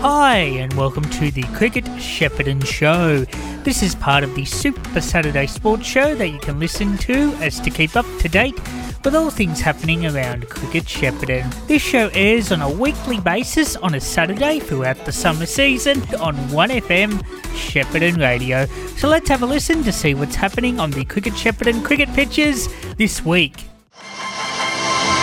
Hi, 0.00 0.36
and 0.36 0.72
welcome 0.74 1.04
to 1.04 1.30
the 1.30 1.42
Cricket 1.54 1.84
Shepparton 1.84 2.64
Show. 2.64 3.24
This 3.64 3.82
is 3.82 3.94
part 3.94 4.22
of 4.22 4.34
the 4.34 4.44
Super 4.44 5.00
Saturday 5.00 5.46
Sports 5.46 5.86
Show 5.86 6.14
that 6.14 6.28
you 6.28 6.38
can 6.38 6.60
listen 6.60 6.96
to 6.98 7.32
as 7.40 7.58
to 7.60 7.70
keep 7.70 7.96
up 7.96 8.06
to 8.20 8.28
date 8.28 8.54
with 9.04 9.14
all 9.14 9.30
things 9.30 9.60
happening 9.60 10.06
around 10.06 10.48
Cricket 10.48 10.84
Shepparton. 10.84 11.66
This 11.66 11.82
show 11.82 12.10
airs 12.12 12.52
on 12.52 12.60
a 12.60 12.70
weekly 12.70 13.20
basis 13.20 13.76
on 13.76 13.94
a 13.94 14.00
Saturday 14.00 14.60
throughout 14.60 15.04
the 15.04 15.12
summer 15.12 15.46
season 15.46 16.02
on 16.16 16.36
1FM 16.48 17.12
Shepparton 17.54 18.18
Radio. 18.18 18.66
So 18.96 19.08
let's 19.08 19.28
have 19.28 19.42
a 19.42 19.46
listen 19.46 19.82
to 19.84 19.92
see 19.92 20.14
what's 20.14 20.36
happening 20.36 20.78
on 20.78 20.90
the 20.90 21.04
Cricket 21.04 21.34
Shepparton 21.34 21.84
cricket 21.84 22.08
pitches 22.14 22.68
this 22.96 23.24
week. 23.24 23.64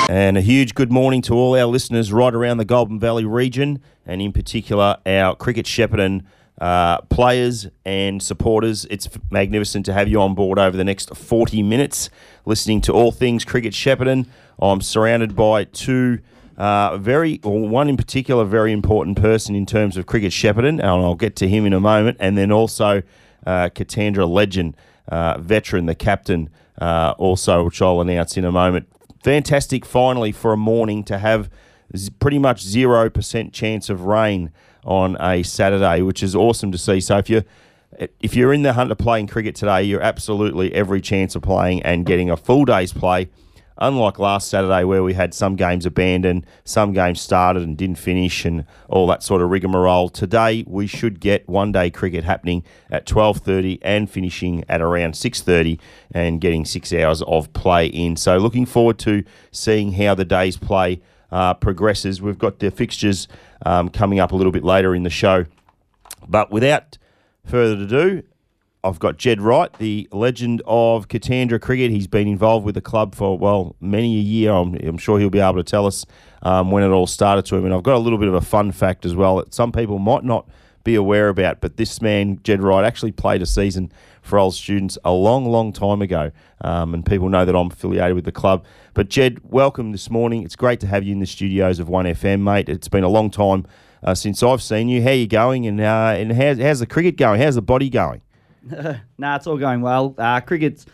And 0.09 0.38
a 0.38 0.41
huge 0.41 0.75
good 0.75 0.91
morning 0.91 1.21
to 1.23 1.33
all 1.33 1.57
our 1.57 1.65
listeners 1.65 2.11
right 2.11 2.33
around 2.33 2.57
the 2.57 2.65
Goulburn 2.65 2.99
Valley 2.99 3.23
region, 3.23 3.81
and 4.05 4.21
in 4.21 4.33
particular 4.33 4.97
our 5.05 5.33
Cricket 5.33 5.65
Shepparton 5.65 6.23
uh, 6.59 7.01
players 7.04 7.68
and 7.86 8.21
supporters. 8.21 8.86
It's 8.92 9.07
magnificent 9.31 9.86
to 9.86 9.93
have 9.93 10.09
you 10.09 10.21
on 10.21 10.36
board 10.36 10.59
over 10.59 10.75
the 10.75 10.83
next 10.83 11.15
40 11.15 11.64
minutes 11.64 12.09
listening 12.45 12.81
to 12.81 12.92
all 12.92 13.14
things 13.14 13.45
Cricket 13.45 13.73
Shepparton. 13.73 14.28
I'm 14.59 14.81
surrounded 14.81 15.37
by 15.37 15.64
two 15.64 16.20
uh, 16.57 16.97
very, 16.97 17.39
or 17.43 17.67
one 17.67 17.87
in 17.87 17.95
particular, 17.95 18.43
very 18.43 18.73
important 18.73 19.17
person 19.17 19.56
in 19.56 19.65
terms 19.65 19.95
of 19.95 20.06
Cricket 20.06 20.31
Shepparton, 20.31 20.79
and 20.79 20.81
I'll 20.81 21.15
get 21.15 21.37
to 21.37 21.47
him 21.47 21.65
in 21.65 21.73
a 21.73 21.79
moment, 21.79 22.17
and 22.20 22.37
then 22.37 22.51
also 22.51 23.04
uh, 23.47 23.70
Katandra 23.70 24.29
legend, 24.29 24.75
uh, 25.07 25.37
veteran, 25.39 25.86
the 25.86 25.95
captain, 25.95 26.50
uh, 26.79 27.14
also, 27.17 27.64
which 27.64 27.81
I'll 27.81 28.01
announce 28.01 28.36
in 28.36 28.45
a 28.45 28.51
moment 28.51 28.87
fantastic 29.23 29.86
finally 29.86 30.32
for 30.32 30.54
a 30.54 30.57
morning 30.57 31.04
to 31.05 31.18
have 31.18 31.50
pretty 32.19 32.38
much 32.39 32.66
0% 32.66 33.53
chance 33.53 33.89
of 33.89 34.02
rain 34.02 34.52
on 34.83 35.16
a 35.19 35.44
Saturday, 35.44 36.02
which 36.02 36.22
is 36.22 36.36
awesome 36.36 36.72
to 36.72 36.77
see. 36.77 37.00
So 37.00 37.17
if 37.17 37.30
you're 37.30 37.45
if 38.20 38.36
you're 38.36 38.52
in 38.52 38.64
the 38.64 38.73
hunt 38.73 38.92
of 38.92 38.98
playing 38.98 39.28
cricket 39.28 39.56
today, 39.56 39.83
you're 39.83 40.02
absolutely 40.02 40.73
every 40.73 41.00
chance 41.00 41.36
of 41.36 41.44
playing 41.44 41.83
and 41.83 42.08
getting 42.08 42.30
a 42.30 42.36
full 42.36 42.66
day's 42.66 42.92
play. 42.92 43.30
Unlike 43.78 44.20
last 44.20 44.50
Saturday, 44.50 44.84
where 44.84 45.04
we 45.04 45.14
had 45.14 45.34
some 45.34 45.56
games 45.56 45.86
abandoned, 45.86 46.46
some 46.64 46.94
games 46.94 47.20
started 47.20 47.64
and 47.64 47.76
didn't 47.76 47.98
finish, 47.98 48.46
and 48.46 48.66
all 48.88 49.08
that 49.08 49.24
sort 49.24 49.42
of 49.42 49.50
rigmarole. 49.50 50.10
Today, 50.10 50.64
we 50.68 50.88
should 50.88 51.20
get 51.20 51.48
one-day 51.50 51.90
cricket 51.90 52.24
happening 52.24 52.64
at 52.92 53.06
12:30 53.06 53.80
and 53.82 54.10
finishing 54.10 54.64
at 54.70 54.82
around 54.82 55.16
6:30, 55.16 55.80
and 56.12 56.40
getting 56.40 56.66
six 56.66 56.94
hours 56.94 57.22
of 57.24 57.52
play 57.54 57.88
in. 57.88 58.16
So, 58.16 58.38
looking 58.38 58.66
forward 58.66 59.00
to 59.00 59.24
seeing 59.52 59.94
how 59.94 60.16
the 60.16 60.26
day's 60.26 60.58
play 60.58 61.02
uh, 61.32 61.56
progresses. 61.56 62.22
We've 62.22 62.38
got 62.38 62.60
the 62.60 62.70
fixtures 62.70 63.28
um, 63.66 63.90
coming 63.90 64.20
up 64.20 64.32
a 64.32 64.36
little 64.36 64.52
bit 64.52 64.64
later 64.64 64.94
in 64.94 65.02
the 65.02 65.10
show, 65.10 65.46
but 66.28 66.52
without 66.52 67.00
further 67.44 67.84
ado, 67.84 68.24
I've 68.86 69.00
got 69.00 69.16
Jed 69.17 69.39
Wright, 69.39 69.72
the 69.78 70.09
legend 70.12 70.62
of 70.67 71.08
Katandra 71.08 71.62
cricket. 71.62 71.89
He's 71.89 72.08
been 72.08 72.28
involved 72.28 72.66
with 72.66 72.76
the 72.76 72.81
club 72.81 73.16
for, 73.16 73.38
well, 73.38 73.78
many 73.80 74.17
a 74.17 74.22
year. 74.22 74.52
I'm, 74.52 74.76
I'm 74.76 74.98
sure 74.98 75.20
he'll 75.20 75.30
be 75.30 75.39
able 75.39 75.56
to 75.56 75.64
tell 75.64 75.86
us 75.86 76.06
um, 76.42 76.70
when 76.70 76.84
it 76.84 76.89
all 76.89 77.08
started 77.08 77.45
to 77.45 77.56
him. 77.56 77.64
And 77.64 77.73
I've 77.73 77.84
got 77.84 77.95
a 77.95 78.00
little 78.00 78.20
bit 78.20 78.28
of 78.28 78.34
a 78.34 78.42
fun 78.42 78.73
fact 78.73 79.06
as 79.06 79.16
well 79.16 79.38
that 79.38 79.54
some 79.54 79.72
people 79.72 80.00
might 80.00 80.26
not 80.26 80.50
be 80.84 80.95
aware 80.95 81.30
about, 81.30 81.61
but 81.61 81.78
this 81.78 82.02
man, 82.02 82.42
Jed 82.44 82.61
Wright, 82.61 82.84
actually 82.84 83.14
played 83.14 83.42
a 83.42 83.45
season 83.45 83.89
for 84.22 84.38
old 84.38 84.54
students 84.54 84.98
a 85.06 85.14
long, 85.14 85.45
long 85.45 85.72
time 85.72 86.02
ago. 86.02 86.31
Um, 86.59 86.94
and 86.94 87.06
people 87.06 87.30
know 87.30 87.45
that 87.45 87.56
I'm 87.56 87.67
affiliated 87.67 88.16
with 88.16 88.26
the 88.26 88.34
club. 88.34 88.66
But 88.94 89.08
Jed, 89.08 89.39
welcome 89.45 89.94
this 89.94 90.09
morning. 90.09 90.44
It's 90.44 90.58
great 90.58 90.81
to 90.81 90.88
have 90.88 91.06
you 91.06 91.14
in 91.14 91.20
the 91.20 91.26
studios 91.26 91.80
of 91.80 91.88
1FM, 91.88 92.42
mate. 92.42 92.67
It's 92.67 92.89
been 92.89 93.06
a 93.06 93.09
long 93.09 93.31
time 93.31 93.66
uh, 94.04 94.14
since 94.14 94.44
I've 94.44 94.61
seen 94.61 94.89
you. 94.89 95.02
How 95.02 95.11
you 95.11 95.26
going? 95.26 95.66
And, 95.67 95.80
uh, 95.80 96.16
and 96.17 96.34
how's, 96.34 96.59
how's 96.59 96.80
the 96.81 96.86
cricket 96.86 97.16
going? 97.16 97.39
How's 97.39 97.56
the 97.56 97.61
body 97.61 97.89
going? 97.89 98.22
nah, 99.17 99.36
it's 99.36 99.47
all 99.47 99.58
going 99.58 99.81
well. 99.81 100.16
Uh, 100.17 100.39
cricket's 100.42 100.86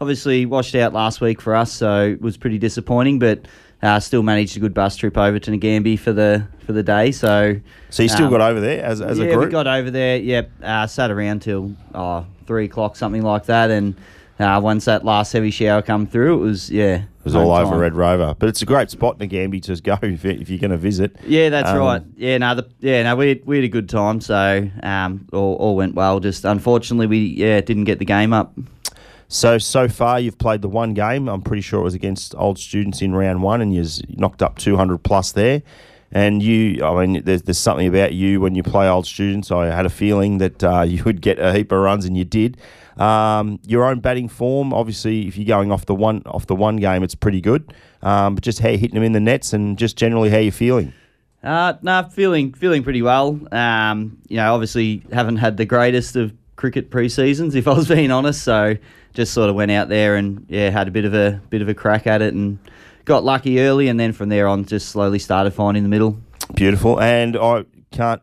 obviously 0.00 0.46
washed 0.46 0.74
out 0.74 0.92
last 0.92 1.20
week 1.20 1.40
for 1.40 1.54
us, 1.54 1.72
so 1.72 2.08
it 2.08 2.20
was 2.20 2.36
pretty 2.36 2.58
disappointing, 2.58 3.18
but 3.18 3.46
uh, 3.82 4.00
still 4.00 4.22
managed 4.22 4.56
a 4.56 4.60
good 4.60 4.74
bus 4.74 4.96
trip 4.96 5.16
over 5.16 5.38
to 5.38 5.50
Nagambie 5.50 5.98
for 5.98 6.12
the 6.12 6.46
for 6.64 6.72
the 6.72 6.82
day. 6.82 7.12
So, 7.12 7.60
So 7.90 8.02
you 8.02 8.08
still 8.08 8.26
um, 8.26 8.32
got 8.32 8.40
over 8.40 8.60
there 8.60 8.84
as, 8.84 9.00
as 9.00 9.18
yeah, 9.18 9.26
a 9.26 9.34
group? 9.34 9.46
we 9.46 9.50
got 9.52 9.66
over 9.66 9.90
there. 9.90 10.16
Yep, 10.18 10.50
uh, 10.62 10.86
sat 10.86 11.10
around 11.10 11.42
till 11.42 11.74
oh, 11.94 12.26
three 12.46 12.64
o'clock, 12.64 12.96
something 12.96 13.22
like 13.22 13.46
that, 13.46 13.70
and 13.70 13.94
uh, 14.38 14.60
once 14.62 14.84
that 14.86 15.04
last 15.04 15.32
heavy 15.32 15.50
shower 15.50 15.82
come 15.82 16.06
through, 16.06 16.34
it 16.34 16.40
was 16.42 16.70
yeah, 16.70 16.96
It 17.02 17.06
was 17.24 17.34
all 17.34 17.52
over 17.52 17.78
Red 17.78 17.94
Rover. 17.94 18.34
But 18.38 18.48
it's 18.48 18.62
a 18.62 18.66
great 18.66 18.90
spot, 18.90 19.20
in 19.20 19.28
Nagambie, 19.28 19.62
to 19.64 19.80
go 19.80 19.96
if, 20.02 20.24
you- 20.24 20.30
if 20.32 20.50
you're 20.50 20.58
going 20.58 20.70
to 20.72 20.76
visit. 20.76 21.16
Yeah, 21.26 21.48
that's 21.48 21.70
Um, 21.70 21.78
right. 21.78 22.02
Yeah, 22.16 22.38
no, 22.38 22.54
the, 22.56 22.68
yeah, 22.80 23.02
no, 23.04 23.16
we 23.16 23.28
had, 23.28 23.46
we 23.46 23.56
had 23.56 23.64
a 23.64 23.68
good 23.68 23.88
time, 23.88 24.20
so 24.20 24.68
um, 24.82 25.26
all, 25.32 25.54
all 25.56 25.76
went 25.76 25.94
well. 25.94 26.20
Just 26.20 26.44
unfortunately, 26.44 27.06
we 27.06 27.18
yeah 27.18 27.60
didn't 27.60 27.84
get 27.84 27.98
the 27.98 28.04
game 28.04 28.32
up. 28.32 28.54
So, 29.28 29.58
so 29.58 29.88
far 29.88 30.20
you've 30.20 30.38
played 30.38 30.62
the 30.62 30.68
one 30.68 30.94
game. 30.94 31.28
I'm 31.28 31.42
pretty 31.42 31.62
sure 31.62 31.80
it 31.80 31.84
was 31.84 31.94
against 31.94 32.32
old 32.36 32.58
students 32.60 33.02
in 33.02 33.12
round 33.14 33.42
one, 33.42 33.60
and 33.60 33.74
you've 33.74 33.90
knocked 34.16 34.40
up 34.40 34.56
200 34.58 34.98
plus 34.98 35.32
there. 35.32 35.62
And 36.12 36.40
you, 36.40 36.84
I 36.84 37.04
mean, 37.04 37.24
there's, 37.24 37.42
there's 37.42 37.58
something 37.58 37.88
about 37.88 38.12
you 38.12 38.40
when 38.40 38.54
you 38.54 38.62
play 38.62 38.88
old 38.88 39.04
students. 39.06 39.50
I 39.50 39.66
had 39.66 39.84
a 39.84 39.90
feeling 39.90 40.38
that 40.38 40.62
uh, 40.62 40.82
you 40.86 41.02
would 41.02 41.20
get 41.20 41.40
a 41.40 41.52
heap 41.52 41.72
of 41.72 41.80
runs, 41.80 42.04
and 42.04 42.16
you 42.16 42.24
did. 42.24 42.56
Um, 42.96 43.58
your 43.66 43.84
own 43.84 44.00
batting 44.00 44.28
form, 44.28 44.72
obviously, 44.72 45.26
if 45.26 45.36
you're 45.36 45.46
going 45.46 45.70
off 45.70 45.86
the 45.86 45.94
one 45.94 46.22
off 46.26 46.46
the 46.46 46.54
one 46.54 46.76
game, 46.76 47.02
it's 47.02 47.14
pretty 47.14 47.40
good. 47.40 47.72
Um, 48.02 48.34
but 48.34 48.44
just 48.44 48.60
how 48.60 48.68
you're 48.68 48.78
hitting 48.78 48.94
them 48.94 49.02
in 49.02 49.12
the 49.12 49.20
nets, 49.20 49.52
and 49.52 49.76
just 49.78 49.96
generally 49.96 50.30
how 50.30 50.38
you're 50.38 50.52
feeling. 50.52 50.92
Uh, 51.42 51.74
no, 51.82 52.02
feeling 52.10 52.52
feeling 52.52 52.82
pretty 52.82 53.02
well. 53.02 53.38
Um, 53.52 54.18
you 54.28 54.36
know, 54.36 54.54
obviously 54.54 55.02
haven't 55.12 55.36
had 55.36 55.56
the 55.56 55.66
greatest 55.66 56.16
of 56.16 56.32
cricket 56.56 56.90
pre-seasons, 56.90 57.54
if 57.54 57.68
I 57.68 57.74
was 57.74 57.88
being 57.96 58.10
honest. 58.10 58.42
So 58.42 58.76
just 59.14 59.32
sort 59.32 59.50
of 59.50 59.56
went 59.56 59.70
out 59.70 59.88
there 59.88 60.16
and 60.16 60.46
yeah, 60.48 60.70
had 60.70 60.88
a 60.88 60.90
bit 60.90 61.04
of 61.04 61.14
a 61.14 61.40
bit 61.50 61.62
of 61.62 61.68
a 61.68 61.74
crack 61.74 62.06
at 62.06 62.22
it 62.22 62.34
and 62.34 62.58
got 63.04 63.24
lucky 63.24 63.60
early, 63.60 63.88
and 63.88 64.00
then 64.00 64.12
from 64.12 64.28
there 64.28 64.48
on, 64.48 64.64
just 64.64 64.88
slowly 64.88 65.18
started 65.18 65.52
finding 65.52 65.82
the 65.82 65.88
middle. 65.88 66.18
Beautiful. 66.54 67.00
And 67.00 67.36
I 67.36 67.64
can't 67.90 68.22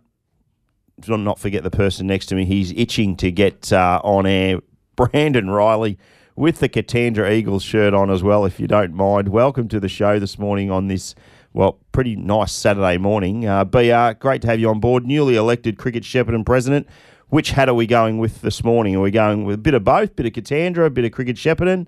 not 1.08 1.40
forget 1.40 1.64
the 1.64 1.72
person 1.72 2.08
next 2.08 2.28
to 2.28 2.36
me. 2.36 2.46
He's 2.46 2.72
itching 2.72 3.16
to 3.18 3.32
get 3.32 3.72
uh, 3.72 4.00
on 4.04 4.26
air. 4.26 4.60
Brandon 4.96 5.50
Riley 5.50 5.98
with 6.36 6.60
the 6.60 6.70
Katandra 6.70 7.32
Eagles 7.32 7.64
shirt 7.64 7.96
on 7.96 8.12
as 8.12 8.22
well, 8.22 8.46
if 8.46 8.60
you 8.60 8.68
don't 8.68 8.94
mind. 8.94 9.30
Welcome 9.30 9.68
to 9.70 9.80
the 9.80 9.90
show 9.90 10.20
this 10.20 10.38
morning 10.38 10.70
on 10.70 10.88
this, 10.88 11.16
well, 11.52 11.80
pretty 11.92 12.16
nice 12.16 12.52
Saturday 12.52 12.98
morning. 12.98 13.48
Uh, 13.48 13.64
BR, 13.66 14.14
great 14.20 14.44
to 14.44 14.48
have 14.48 14.60
you 14.60 14.70
on 14.70 14.80
board. 14.80 15.06
Newly 15.06 15.36
elected 15.36 15.80
Cricket 15.80 16.04
Shepparton 16.04 16.46
president. 16.46 16.88
Which 17.30 17.52
hat 17.52 17.70
are 17.70 17.74
we 17.74 17.88
going 17.88 18.20
with 18.20 18.42
this 18.42 18.64
morning? 18.64 18.96
Are 18.96 19.02
we 19.02 19.10
going 19.10 19.46
with 19.46 19.56
a 19.56 19.58
bit 19.58 19.74
of 19.74 19.84
both? 19.84 20.16
bit 20.16 20.28
of 20.28 20.34
Katandra, 20.34 20.86
a 20.86 20.90
bit 20.92 21.06
of 21.06 21.12
Cricket 21.12 21.38
Shepparton? 21.38 21.88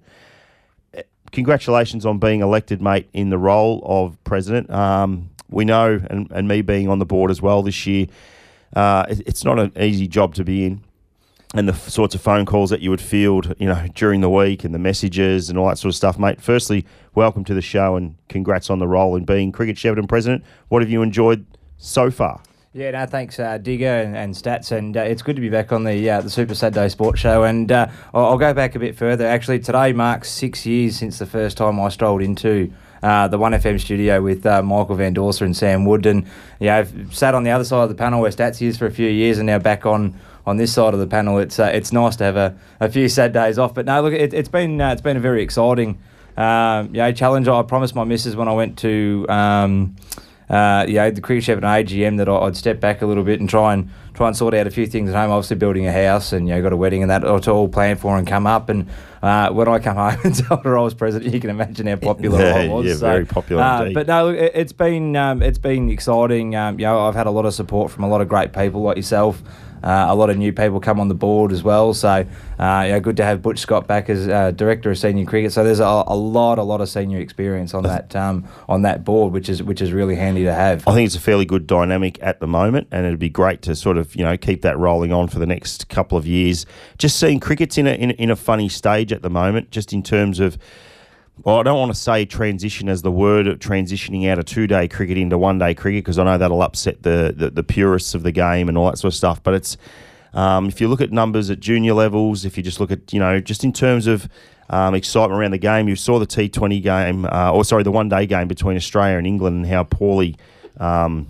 congratulations 1.31 2.05
on 2.05 2.17
being 2.17 2.41
elected, 2.41 2.81
mate, 2.81 3.09
in 3.13 3.29
the 3.29 3.37
role 3.37 3.81
of 3.85 4.21
president. 4.23 4.69
Um, 4.71 5.29
we 5.49 5.65
know, 5.65 5.99
and, 6.09 6.31
and 6.31 6.47
me 6.47 6.61
being 6.61 6.89
on 6.89 6.99
the 6.99 7.05
board 7.05 7.29
as 7.29 7.41
well 7.41 7.61
this 7.61 7.85
year, 7.85 8.07
uh, 8.75 9.05
it- 9.09 9.21
it's 9.25 9.43
not 9.45 9.59
an 9.59 9.71
easy 9.79 10.07
job 10.07 10.33
to 10.35 10.43
be 10.43 10.65
in. 10.65 10.81
And 11.53 11.69
the 11.69 11.73
f- 11.73 11.87
sorts 11.87 12.13
of 12.15 12.19
phone 12.21 12.45
calls 12.45 12.69
that 12.71 12.81
you 12.81 12.89
would 12.89 12.99
field, 12.99 13.53
you 13.59 13.67
know, 13.67 13.85
during 13.93 14.19
the 14.19 14.29
week 14.29 14.65
and 14.65 14.73
the 14.73 14.79
messages 14.79 15.49
and 15.49 15.57
all 15.57 15.67
that 15.69 15.77
sort 15.77 15.91
of 15.91 15.95
stuff, 15.95 16.19
mate. 16.19 16.41
Firstly, 16.41 16.85
welcome 17.13 17.45
to 17.45 17.53
the 17.53 17.61
show 17.61 17.95
and 17.95 18.15
congrats 18.27 18.69
on 18.69 18.79
the 18.79 18.87
role 18.87 19.15
in 19.15 19.23
being 19.23 19.53
Cricket 19.53 19.77
Shepparton 19.77 20.09
president. 20.09 20.43
What 20.67 20.81
have 20.81 20.89
you 20.91 21.01
enjoyed 21.01 21.45
so 21.77 22.11
far? 22.11 22.41
Yeah, 22.73 22.91
no, 22.91 23.05
thanks, 23.05 23.39
uh, 23.39 23.57
Digger 23.57 23.87
and, 23.87 24.17
and 24.17 24.33
Stats, 24.33 24.73
and 24.73 24.97
uh, 24.97 25.01
it's 25.01 25.21
good 25.21 25.37
to 25.37 25.41
be 25.41 25.47
back 25.47 25.71
on 25.71 25.85
the 25.85 26.09
uh, 26.09 26.19
the 26.19 26.29
Super 26.29 26.53
Saturday 26.53 26.89
Sports 26.89 27.21
Show. 27.21 27.43
And 27.43 27.71
uh, 27.71 27.87
I'll, 28.13 28.25
I'll 28.25 28.37
go 28.37 28.53
back 28.53 28.75
a 28.75 28.79
bit 28.79 28.97
further. 28.97 29.25
Actually, 29.25 29.59
today 29.59 29.93
marks 29.93 30.29
six 30.29 30.65
years 30.65 30.97
since 30.97 31.19
the 31.19 31.25
first 31.25 31.55
time 31.55 31.79
I 31.79 31.87
strolled 31.87 32.21
into 32.21 32.73
uh, 33.05 33.27
the 33.27 33.37
One 33.37 33.51
FM 33.51 33.79
studio 33.79 34.19
with 34.19 34.45
uh, 34.47 34.63
Michael 34.63 34.95
Van 34.95 35.13
Dorser 35.13 35.45
and 35.45 35.55
Sam 35.55 35.85
Wood, 35.85 36.07
and 36.07 36.25
yeah, 36.59 36.77
I've 36.77 37.15
sat 37.15 37.35
on 37.35 37.43
the 37.43 37.51
other 37.51 37.63
side 37.63 37.83
of 37.83 37.89
the 37.89 37.95
panel 37.95 38.19
where 38.19 38.31
Stats 38.31 38.61
is 38.61 38.77
for 38.77 38.87
a 38.87 38.91
few 38.91 39.07
years, 39.07 39.37
and 39.37 39.47
now 39.47 39.59
back 39.59 39.85
on. 39.85 40.19
On 40.47 40.57
this 40.57 40.71
side 40.71 40.93
of 40.93 40.99
the 40.99 41.07
panel, 41.07 41.39
it's 41.39 41.57
uh, 41.57 41.71
it's 41.73 41.91
nice 41.91 42.15
to 42.17 42.23
have 42.23 42.35
a, 42.35 42.55
a 42.79 42.87
few 42.87 43.09
sad 43.09 43.33
days 43.33 43.57
off. 43.57 43.73
But 43.73 43.87
no, 43.87 43.99
look, 44.03 44.13
it, 44.13 44.31
it's 44.31 44.47
been 44.47 44.79
uh, 44.79 44.91
it's 44.91 45.01
been 45.01 45.17
a 45.17 45.19
very 45.19 45.41
exciting 45.41 45.97
um, 46.37 46.93
yeah, 46.93 47.11
challenge. 47.13 47.47
I 47.47 47.63
promised 47.63 47.95
my 47.95 48.03
missus 48.03 48.35
when 48.35 48.47
I 48.47 48.53
went 48.53 48.77
to 48.79 49.25
um, 49.27 49.95
uh, 50.49 50.85
yeah, 50.87 51.09
the 51.09 51.21
cricket 51.21 51.43
Shepparton 51.43 51.85
AGM 51.85 52.17
that 52.17 52.29
I'd 52.29 52.55
step 52.55 52.79
back 52.79 53.01
a 53.01 53.05
little 53.05 53.23
bit 53.23 53.39
and 53.39 53.49
try 53.49 53.73
and 53.73 53.89
try 54.13 54.27
and 54.27 54.37
sort 54.37 54.53
out 54.53 54.67
a 54.67 54.71
few 54.71 54.85
things 54.85 55.09
at 55.09 55.15
home. 55.15 55.31
Obviously, 55.31 55.55
building 55.55 55.87
a 55.87 55.91
house 55.91 56.33
and 56.33 56.47
you 56.47 56.53
know 56.53 56.61
got 56.61 56.71
a 56.71 56.77
wedding 56.77 57.01
and 57.01 57.09
that 57.09 57.23
it's 57.23 57.47
all 57.47 57.67
planned 57.67 57.99
for 57.99 58.15
and 58.17 58.27
come 58.27 58.45
up. 58.45 58.69
And 58.69 58.87
uh, 59.23 59.49
when 59.49 59.67
I 59.67 59.79
come 59.79 59.97
home 59.97 60.19
and 60.23 60.35
told 60.35 60.63
her 60.63 60.77
I 60.77 60.81
was 60.81 60.93
president, 60.93 61.33
you 61.33 61.39
can 61.39 61.49
imagine 61.49 61.87
how 61.87 61.95
popular 61.95 62.39
I 62.39 62.67
was. 62.67 62.85
yeah, 62.85 62.95
very 62.95 63.25
popular 63.25 63.63
uh, 63.63 63.81
indeed. 63.81 63.93
But 63.95 64.07
no, 64.07 64.27
look, 64.27 64.37
it, 64.37 64.51
it's 64.53 64.73
been 64.73 65.15
um, 65.15 65.41
it's 65.41 65.57
been 65.57 65.89
exciting. 65.89 66.55
Um, 66.55 66.79
you 66.79 66.85
know, 66.85 67.07
I've 67.07 67.15
had 67.15 67.25
a 67.27 67.31
lot 67.31 67.45
of 67.45 67.53
support 67.53 67.91
from 67.91 68.03
a 68.03 68.07
lot 68.07 68.21
of 68.21 68.29
great 68.29 68.53
people 68.53 68.81
like 68.81 68.97
yourself. 68.97 69.41
Uh, 69.85 70.07
a 70.09 70.15
lot 70.15 70.31
of 70.31 70.37
new 70.37 70.51
people 70.51 70.79
come 70.79 70.99
on 70.99 71.09
the 71.09 71.15
board 71.15 71.51
as 71.51 71.61
well. 71.61 71.93
So, 71.93 72.09
uh, 72.09 72.25
yeah, 72.57 72.97
good 72.97 73.17
to 73.17 73.23
have 73.23 73.43
Butch 73.43 73.59
Scott 73.59 73.85
back 73.85 74.09
as 74.09 74.27
uh, 74.27 74.49
director 74.49 74.89
of 74.89 74.97
senior 74.97 75.25
cricket. 75.25 75.53
So 75.53 75.63
there's 75.63 75.79
a, 75.79 75.83
a 76.07 76.15
lot, 76.15 76.57
a 76.57 76.63
lot 76.63 76.81
of 76.81 76.89
senior 76.89 77.19
experience 77.19 77.75
on 77.75 77.83
that 77.83 78.15
um, 78.15 78.47
on 78.67 78.81
that 78.81 79.03
board, 79.03 79.31
which 79.31 79.47
is 79.47 79.61
which 79.61 79.81
is 79.81 79.93
really 79.93 80.15
handy 80.15 80.43
to 80.43 80.53
have. 80.53 80.87
I 80.87 80.93
think 80.93 81.05
it's 81.05 81.15
a 81.15 81.19
fairly 81.19 81.45
good 81.45 81.67
dynamic 81.67 82.17
at 82.21 82.39
the 82.39 82.47
moment, 82.47 82.87
and 82.91 83.05
it'd 83.05 83.19
be 83.19 83.29
great 83.29 83.61
to 83.63 83.75
sort 83.75 83.97
of 83.97 84.15
you 84.15 84.23
know 84.23 84.35
keep 84.37 84.63
that 84.63 84.77
rolling 84.77 85.13
on 85.13 85.27
for 85.27 85.37
the 85.37 85.45
next 85.45 85.87
couple 85.87 86.17
of 86.17 86.25
years. 86.25 86.65
Just 86.97 87.19
seeing 87.19 87.39
cricket's 87.39 87.77
in 87.77 87.85
a 87.85 87.93
in, 87.93 88.11
in 88.11 88.31
a 88.31 88.35
funny 88.35 88.69
stage 88.69 89.13
at 89.13 89.21
the 89.21 89.29
moment, 89.29 89.69
just 89.69 89.93
in 89.93 90.01
terms 90.01 90.39
of. 90.39 90.57
Well, 91.43 91.59
I 91.59 91.63
don't 91.63 91.77
want 91.77 91.93
to 91.93 91.99
say 91.99 92.25
transition 92.25 92.87
as 92.87 93.01
the 93.01 93.11
word 93.11 93.47
of 93.47 93.59
transitioning 93.59 94.27
out 94.29 94.39
of 94.39 94.45
two 94.45 94.67
day 94.67 94.87
cricket 94.87 95.17
into 95.17 95.37
one 95.37 95.59
day 95.59 95.73
cricket 95.73 96.03
because 96.03 96.17
I 96.17 96.23
know 96.23 96.37
that'll 96.37 96.61
upset 96.61 97.03
the, 97.03 97.33
the, 97.35 97.49
the 97.49 97.63
purists 97.63 98.15
of 98.15 98.23
the 98.23 98.31
game 98.31 98.69
and 98.69 98.77
all 98.77 98.89
that 98.89 98.97
sort 98.97 99.13
of 99.13 99.17
stuff. 99.17 99.43
But 99.43 99.53
it's 99.55 99.77
um, 100.33 100.67
if 100.67 100.79
you 100.79 100.87
look 100.87 101.01
at 101.01 101.11
numbers 101.11 101.49
at 101.49 101.59
junior 101.59 101.93
levels, 101.93 102.45
if 102.45 102.57
you 102.57 102.63
just 102.63 102.79
look 102.79 102.91
at 102.91 103.11
you 103.13 103.19
know 103.19 103.39
just 103.39 103.63
in 103.63 103.73
terms 103.73 104.07
of 104.07 104.29
um, 104.69 104.95
excitement 104.95 105.39
around 105.39 105.51
the 105.51 105.57
game, 105.57 105.87
you 105.89 105.95
saw 105.95 106.19
the 106.19 106.25
T 106.25 106.47
Twenty 106.47 106.79
game, 106.79 107.25
uh, 107.25 107.51
or 107.51 107.65
sorry, 107.65 107.83
the 107.83 107.91
one 107.91 108.09
day 108.09 108.25
game 108.25 108.47
between 108.47 108.77
Australia 108.77 109.17
and 109.17 109.27
England, 109.27 109.57
and 109.57 109.65
how 109.67 109.83
poorly 109.83 110.37
um, 110.77 111.29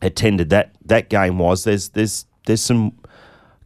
attended 0.00 0.50
that 0.50 0.74
that 0.86 1.10
game 1.10 1.38
was. 1.38 1.64
There's 1.64 1.90
there's 1.90 2.24
there's 2.46 2.62
some 2.62 2.98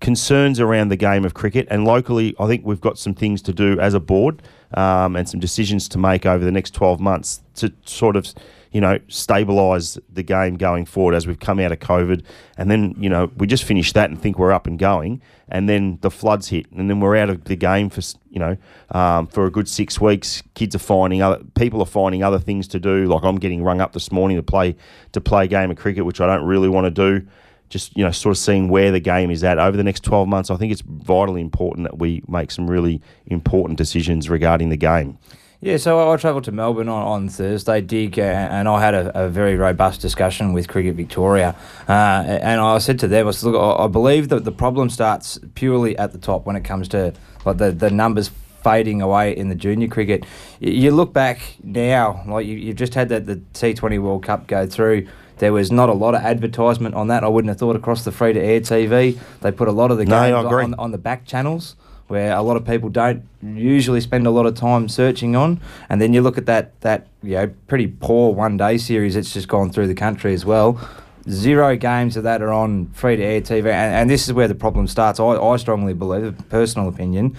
concerns 0.00 0.60
around 0.60 0.88
the 0.88 0.96
game 0.96 1.24
of 1.24 1.34
cricket, 1.34 1.68
and 1.70 1.84
locally, 1.84 2.34
I 2.38 2.46
think 2.48 2.66
we've 2.66 2.80
got 2.80 2.98
some 2.98 3.14
things 3.14 3.42
to 3.42 3.52
do 3.52 3.78
as 3.80 3.94
a 3.94 4.00
board 4.00 4.42
um, 4.74 5.16
and 5.16 5.28
some 5.28 5.40
decisions 5.40 5.88
to 5.88 5.98
make 5.98 6.26
over 6.26 6.44
the 6.44 6.52
next 6.52 6.74
12 6.74 7.00
months 7.00 7.42
to 7.56 7.72
sort 7.84 8.16
of, 8.16 8.32
you 8.72 8.80
know, 8.80 8.98
stabilise 9.08 9.98
the 10.12 10.22
game 10.22 10.56
going 10.56 10.84
forward 10.84 11.14
as 11.14 11.26
we've 11.26 11.40
come 11.40 11.58
out 11.58 11.72
of 11.72 11.78
COVID. 11.78 12.22
And 12.56 12.70
then, 12.70 12.94
you 12.98 13.08
know, 13.08 13.30
we 13.36 13.46
just 13.46 13.64
finish 13.64 13.92
that 13.94 14.10
and 14.10 14.20
think 14.20 14.38
we're 14.38 14.52
up 14.52 14.66
and 14.66 14.78
going, 14.78 15.22
and 15.48 15.68
then 15.68 15.98
the 16.02 16.10
floods 16.10 16.48
hit, 16.48 16.70
and 16.72 16.90
then 16.90 17.00
we're 17.00 17.16
out 17.16 17.30
of 17.30 17.44
the 17.44 17.56
game 17.56 17.88
for, 17.88 18.02
you 18.30 18.38
know, 18.38 18.56
um, 18.90 19.26
for 19.26 19.46
a 19.46 19.50
good 19.50 19.68
six 19.68 20.00
weeks. 20.00 20.42
Kids 20.54 20.74
are 20.74 20.80
finding 20.80 21.22
other 21.22 21.42
people 21.56 21.80
are 21.80 21.86
finding 21.86 22.22
other 22.22 22.38
things 22.38 22.68
to 22.68 22.78
do. 22.78 23.06
Like 23.06 23.24
I'm 23.24 23.36
getting 23.36 23.62
rung 23.62 23.80
up 23.80 23.92
this 23.92 24.12
morning 24.12 24.36
to 24.36 24.42
play 24.42 24.76
to 25.12 25.20
play 25.20 25.44
a 25.44 25.48
game 25.48 25.70
of 25.70 25.78
cricket, 25.78 26.04
which 26.04 26.20
I 26.20 26.26
don't 26.26 26.44
really 26.44 26.68
want 26.68 26.84
to 26.84 26.90
do 26.90 27.26
just 27.68 27.96
you 27.96 28.04
know 28.04 28.10
sort 28.10 28.30
of 28.30 28.38
seeing 28.38 28.68
where 28.68 28.90
the 28.90 29.00
game 29.00 29.30
is 29.30 29.44
at 29.44 29.58
over 29.58 29.76
the 29.76 29.84
next 29.84 30.02
12 30.02 30.28
months 30.28 30.50
i 30.50 30.56
think 30.56 30.72
it's 30.72 30.82
vitally 30.82 31.40
important 31.40 31.86
that 31.88 31.98
we 31.98 32.22
make 32.28 32.50
some 32.50 32.68
really 32.68 33.00
important 33.26 33.78
decisions 33.78 34.28
regarding 34.30 34.68
the 34.68 34.76
game 34.76 35.18
Yeah, 35.60 35.76
so 35.76 36.12
I 36.12 36.16
travelled 36.16 36.44
to 36.44 36.52
Melbourne 36.52 36.88
on, 36.88 37.02
on 37.02 37.28
Thursday, 37.28 37.80
Dig, 37.80 38.16
and 38.16 38.68
I 38.68 38.80
had 38.80 38.94
a, 38.94 39.24
a 39.24 39.28
very 39.28 39.56
robust 39.56 40.00
discussion 40.00 40.52
with 40.52 40.68
Cricket 40.68 40.94
Victoria. 40.94 41.56
Uh, 41.88 41.92
and 41.92 42.60
I 42.60 42.78
said 42.78 43.00
to 43.00 43.08
them, 43.08 43.26
I 43.26 43.32
said, 43.32 43.50
look, 43.50 43.80
I 43.80 43.88
believe 43.88 44.28
that 44.28 44.44
the 44.44 44.52
problem 44.52 44.88
starts 44.88 45.36
purely 45.56 45.98
at 45.98 46.12
the 46.12 46.18
top 46.18 46.46
when 46.46 46.54
it 46.54 46.62
comes 46.62 46.86
to 46.90 47.12
like 47.44 47.56
the, 47.56 47.72
the 47.72 47.90
numbers 47.90 48.30
fading 48.62 49.02
away 49.02 49.36
in 49.36 49.48
the 49.48 49.54
junior 49.54 49.88
cricket. 49.88 50.24
You 50.60 50.90
look 50.90 51.12
back 51.12 51.56
now, 51.62 52.22
like 52.26 52.46
you, 52.46 52.56
you've 52.56 52.76
just 52.76 52.94
had 52.94 53.08
that 53.08 53.26
the 53.26 53.36
T20 53.54 54.00
World 54.00 54.24
Cup 54.24 54.46
go 54.46 54.66
through. 54.66 55.08
There 55.38 55.52
was 55.52 55.70
not 55.70 55.88
a 55.88 55.92
lot 55.92 56.14
of 56.14 56.22
advertisement 56.22 56.94
on 56.94 57.08
that. 57.08 57.24
I 57.24 57.28
wouldn't 57.28 57.48
have 57.48 57.58
thought 57.58 57.76
across 57.76 58.04
the 58.04 58.12
free 58.12 58.32
to 58.32 58.40
air 58.40 58.60
TV. 58.60 59.18
They 59.40 59.52
put 59.52 59.68
a 59.68 59.72
lot 59.72 59.90
of 59.90 59.98
the 59.98 60.04
No, 60.04 60.42
games 60.42 60.52
on, 60.52 60.74
on 60.74 60.90
the 60.90 60.98
back 60.98 61.24
channels 61.26 61.76
where 62.08 62.32
a 62.34 62.40
lot 62.42 62.56
of 62.56 62.66
people 62.66 62.88
don't 62.88 63.22
usually 63.42 64.00
spend 64.00 64.26
a 64.26 64.30
lot 64.30 64.46
of 64.46 64.54
time 64.54 64.88
searching 64.88 65.36
on. 65.36 65.60
And 65.88 66.00
then 66.00 66.12
you 66.14 66.22
look 66.22 66.38
at 66.38 66.46
that 66.46 66.78
that 66.80 67.06
you 67.22 67.34
know 67.34 67.50
pretty 67.66 67.86
poor 67.86 68.32
one 68.32 68.56
day 68.56 68.78
series 68.78 69.14
that's 69.14 69.32
just 69.32 69.48
gone 69.48 69.70
through 69.70 69.86
the 69.86 69.94
country 69.94 70.34
as 70.34 70.44
well. 70.44 70.80
Zero 71.28 71.76
games 71.76 72.16
of 72.16 72.22
that 72.24 72.40
are 72.40 72.52
on 72.52 72.86
free 72.94 73.16
to 73.16 73.22
air 73.22 73.42
TV, 73.42 73.66
and, 73.66 73.94
and 73.94 74.10
this 74.10 74.26
is 74.26 74.32
where 74.32 74.48
the 74.48 74.54
problem 74.54 74.86
starts. 74.86 75.20
I, 75.20 75.24
I 75.24 75.56
strongly 75.58 75.92
believe, 75.92 76.34
personal 76.48 76.88
opinion, 76.88 77.36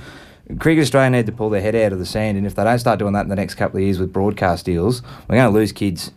Cricket 0.60 0.84
Australia 0.84 1.10
need 1.10 1.26
to 1.26 1.32
pull 1.32 1.50
their 1.50 1.62
head 1.62 1.76
out 1.76 1.92
of 1.94 1.98
the 1.98 2.06
sand, 2.06 2.38
and 2.38 2.46
if 2.46 2.54
they 2.54 2.64
don't 2.64 2.78
start 2.78 3.00
doing 3.00 3.14
that 3.14 3.22
in 3.22 3.30
the 3.30 3.36
next 3.36 3.56
couple 3.56 3.78
of 3.78 3.84
years 3.84 3.98
with 4.00 4.14
broadcast 4.14 4.66
deals, 4.66 5.02
we're 5.28 5.38
going 5.38 5.52
to 5.52 5.58
lose 5.58 5.72
kids. 5.72 6.12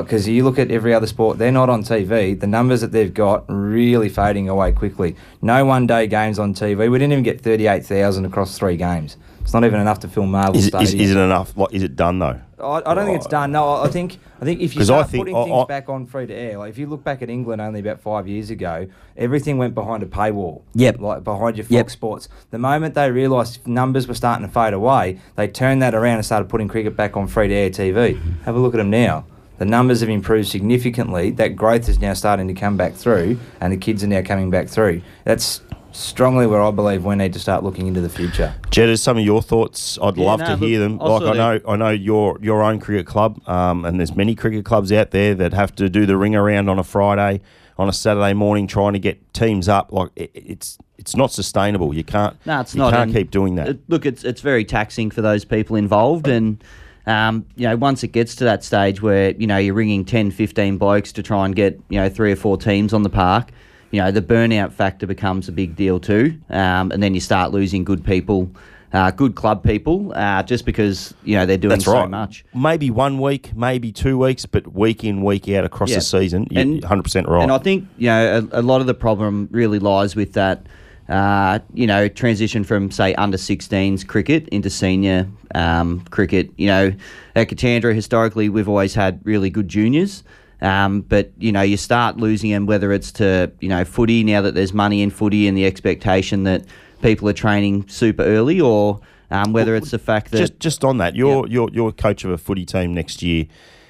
Because 0.00 0.26
you 0.26 0.44
look 0.44 0.58
at 0.58 0.70
every 0.70 0.94
other 0.94 1.06
sport, 1.06 1.36
they're 1.36 1.52
not 1.52 1.68
on 1.68 1.82
TV. 1.82 2.38
The 2.40 2.46
numbers 2.46 2.80
that 2.80 2.92
they've 2.92 3.12
got 3.12 3.44
really 3.48 4.08
fading 4.08 4.48
away 4.48 4.72
quickly. 4.72 5.16
No 5.42 5.64
one 5.66 5.86
day 5.86 6.06
games 6.06 6.38
on 6.38 6.54
TV. 6.54 6.90
We 6.90 6.98
didn't 6.98 7.12
even 7.12 7.24
get 7.24 7.40
38,000 7.42 8.24
across 8.24 8.56
three 8.56 8.76
games. 8.76 9.16
It's 9.42 9.52
not 9.52 9.64
even 9.64 9.80
enough 9.80 9.98
to 10.00 10.08
fill 10.08 10.24
Marvel 10.26 10.56
is, 10.56 10.66
Stadium. 10.68 10.84
is, 10.84 10.94
is 10.94 11.10
it 11.10 11.18
enough 11.18 11.56
like, 11.56 11.74
is 11.74 11.82
it 11.82 11.96
done 11.96 12.20
though 12.20 12.40
I, 12.60 12.80
I 12.86 12.94
don't 12.94 13.06
think 13.06 13.16
it's 13.16 13.26
done. 13.26 13.50
No, 13.50 13.72
I 13.82 13.88
think 13.88 14.20
I 14.40 14.44
think 14.44 14.60
if 14.60 14.76
you 14.76 14.84
start 14.84 15.10
think- 15.10 15.22
putting 15.22 15.34
I- 15.36 15.44
things 15.46 15.64
I- 15.64 15.66
back 15.66 15.88
on 15.88 16.06
free 16.06 16.26
to 16.26 16.32
air, 16.32 16.58
like 16.58 16.70
if 16.70 16.78
you 16.78 16.86
look 16.86 17.02
back 17.02 17.22
at 17.22 17.28
England 17.28 17.60
only 17.60 17.80
about 17.80 18.00
five 18.00 18.28
years 18.28 18.50
ago, 18.50 18.86
everything 19.16 19.58
went 19.58 19.74
behind 19.74 20.04
a 20.04 20.06
paywall. 20.06 20.62
Yep. 20.74 21.00
Like 21.00 21.24
behind 21.24 21.56
your 21.56 21.64
Fox 21.64 21.72
Yep. 21.72 21.90
Sports. 21.90 22.28
The 22.52 22.58
moment 22.58 22.94
they 22.94 23.10
realised 23.10 23.66
numbers 23.66 24.06
were 24.06 24.14
starting 24.14 24.46
to 24.46 24.52
fade 24.52 24.74
away, 24.74 25.18
they 25.34 25.48
turned 25.48 25.82
that 25.82 25.92
around 25.92 26.18
and 26.18 26.24
started 26.24 26.48
putting 26.48 26.68
cricket 26.68 26.96
back 26.96 27.16
on 27.16 27.26
free 27.26 27.48
to 27.48 27.54
air 27.54 27.68
TV. 27.70 28.20
Have 28.44 28.54
a 28.54 28.60
look 28.60 28.74
at 28.74 28.78
them 28.78 28.90
now. 28.90 29.24
The 29.62 29.66
numbers 29.66 30.00
have 30.00 30.08
improved 30.08 30.48
significantly. 30.48 31.30
That 31.30 31.54
growth 31.54 31.88
is 31.88 32.00
now 32.00 32.14
starting 32.14 32.48
to 32.48 32.52
come 32.52 32.76
back 32.76 32.94
through, 32.94 33.38
and 33.60 33.72
the 33.72 33.76
kids 33.76 34.02
are 34.02 34.08
now 34.08 34.20
coming 34.20 34.50
back 34.50 34.66
through. 34.66 35.02
That's 35.22 35.60
strongly 35.92 36.48
where 36.48 36.60
I 36.60 36.72
believe 36.72 37.04
we 37.04 37.14
need 37.14 37.32
to 37.34 37.38
start 37.38 37.62
looking 37.62 37.86
into 37.86 38.00
the 38.00 38.08
future. 38.08 38.52
Jed, 38.72 38.88
is 38.88 39.00
some 39.00 39.18
of 39.18 39.24
your 39.24 39.40
thoughts? 39.40 40.00
I'd 40.02 40.16
Yeah, 40.16 40.26
love 40.26 40.40
no, 40.40 40.46
to 40.46 40.56
hear 40.56 40.80
them. 40.80 40.98
I'll 41.00 41.20
like 41.20 41.22
I 41.22 41.34
know, 41.34 41.60
I 41.68 41.76
know 41.76 41.90
your 41.90 42.38
your 42.42 42.60
own 42.60 42.80
cricket 42.80 43.06
club, 43.06 43.40
um, 43.48 43.84
and 43.84 44.00
there's 44.00 44.16
many 44.16 44.34
cricket 44.34 44.64
clubs 44.64 44.90
out 44.90 45.12
there 45.12 45.32
that 45.36 45.52
have 45.52 45.72
to 45.76 45.88
do 45.88 46.06
the 46.06 46.16
ring 46.16 46.34
around 46.34 46.68
on 46.68 46.80
a 46.80 46.84
Friday, 46.84 47.40
on 47.78 47.88
a 47.88 47.92
Saturday 47.92 48.32
morning, 48.32 48.66
trying 48.66 48.94
to 48.94 48.98
get 48.98 49.32
teams 49.32 49.68
up. 49.68 49.92
Like 49.92 50.10
it, 50.16 50.32
it's 50.34 50.76
it's 50.98 51.14
not 51.14 51.30
sustainable. 51.30 51.94
You 51.94 52.02
can't. 52.02 52.36
No, 52.46 52.62
it's 52.62 52.74
you 52.74 52.80
not. 52.80 52.92
can't 52.94 53.10
and 53.10 53.14
keep 53.14 53.30
doing 53.30 53.54
that. 53.54 53.68
it- 53.68 53.80
look, 53.86 54.06
it's 54.06 54.24
it's 54.24 54.40
very 54.40 54.64
taxing 54.64 55.12
for 55.12 55.22
those 55.22 55.44
people 55.44 55.76
involved, 55.76 56.26
and 56.26 56.60
um, 57.06 57.44
you 57.56 57.66
know, 57.68 57.76
once 57.76 58.02
it 58.04 58.08
gets 58.08 58.34
to 58.36 58.44
that 58.44 58.62
stage 58.64 59.02
where 59.02 59.30
you 59.32 59.46
know 59.46 59.56
you're 59.58 59.74
ringing 59.74 60.04
10, 60.04 60.30
15 60.30 60.78
blokes 60.78 61.12
to 61.12 61.22
try 61.22 61.44
and 61.44 61.54
get 61.56 61.80
you 61.88 61.98
know 62.00 62.08
three 62.08 62.32
or 62.32 62.36
four 62.36 62.56
teams 62.56 62.92
on 62.92 63.02
the 63.02 63.10
park, 63.10 63.50
you 63.90 64.00
know, 64.00 64.10
the 64.10 64.22
burnout 64.22 64.72
factor 64.72 65.06
becomes 65.06 65.48
a 65.48 65.52
big 65.52 65.76
deal 65.76 65.98
too, 66.00 66.38
um, 66.50 66.90
and 66.92 67.02
then 67.02 67.14
you 67.14 67.20
start 67.20 67.52
losing 67.52 67.84
good 67.84 68.04
people. 68.04 68.50
Uh, 68.94 69.10
good 69.10 69.34
club 69.34 69.64
people, 69.64 70.12
uh, 70.14 70.42
just 70.42 70.66
because 70.66 71.14
you 71.24 71.34
know 71.34 71.46
they're 71.46 71.56
doing 71.56 71.70
That's 71.70 71.86
so 71.86 71.94
right. 71.94 72.10
much. 72.10 72.44
Maybe 72.54 72.90
one 72.90 73.18
week, 73.22 73.56
maybe 73.56 73.90
two 73.90 74.18
weeks, 74.18 74.44
but 74.44 74.74
week 74.74 75.02
in, 75.02 75.22
week 75.22 75.48
out 75.48 75.64
across 75.64 75.88
Yeah. 75.88 75.96
the 75.96 76.02
season, 76.02 76.46
you're 76.50 76.60
And- 76.60 76.82
100% 76.82 77.26
right. 77.26 77.42
And 77.42 77.50
I 77.50 77.56
think 77.56 77.88
you 77.96 78.08
know 78.08 78.46
a, 78.52 78.60
a 78.60 78.62
lot 78.62 78.82
of 78.82 78.86
the 78.86 78.92
problem 78.92 79.48
really 79.50 79.78
lies 79.78 80.14
with 80.14 80.34
that. 80.34 80.66
Uh, 81.08 81.58
you 81.74 81.86
know, 81.86 82.08
transition 82.08 82.64
from 82.64 82.90
say 82.90 83.14
under 83.14 83.36
16s 83.36 84.06
cricket 84.06 84.48
into 84.48 84.70
senior 84.70 85.28
um, 85.54 86.00
cricket. 86.10 86.50
You 86.56 86.68
know, 86.68 86.92
at 87.34 87.48
Katandra 87.48 87.94
historically 87.94 88.48
we've 88.48 88.68
always 88.68 88.94
had 88.94 89.20
really 89.24 89.50
good 89.50 89.68
juniors. 89.68 90.22
Um, 90.62 91.00
but 91.00 91.32
you 91.38 91.50
know, 91.50 91.62
you 91.62 91.76
start 91.76 92.18
losing 92.18 92.50
them 92.50 92.66
whether 92.66 92.92
it's 92.92 93.10
to 93.12 93.50
you 93.60 93.68
know 93.68 93.84
footy 93.84 94.22
now 94.22 94.40
that 94.42 94.54
there's 94.54 94.72
money 94.72 95.02
in 95.02 95.10
footy 95.10 95.48
and 95.48 95.58
the 95.58 95.66
expectation 95.66 96.44
that 96.44 96.64
people 97.02 97.28
are 97.28 97.34
training 97.34 97.88
super 97.88 98.22
early, 98.22 98.60
or 98.60 99.00
um, 99.30 99.52
whether 99.52 99.74
it's 99.74 99.90
the 99.90 99.98
fact 99.98 100.30
that 100.30 100.38
just 100.38 100.60
just 100.60 100.84
on 100.84 100.98
that, 100.98 101.16
you're 101.16 101.46
you're 101.48 101.68
you're 101.72 101.90
coach 101.90 102.24
of 102.24 102.30
a 102.30 102.38
footy 102.38 102.64
team 102.64 102.94
next 102.94 103.22
year, 103.22 103.46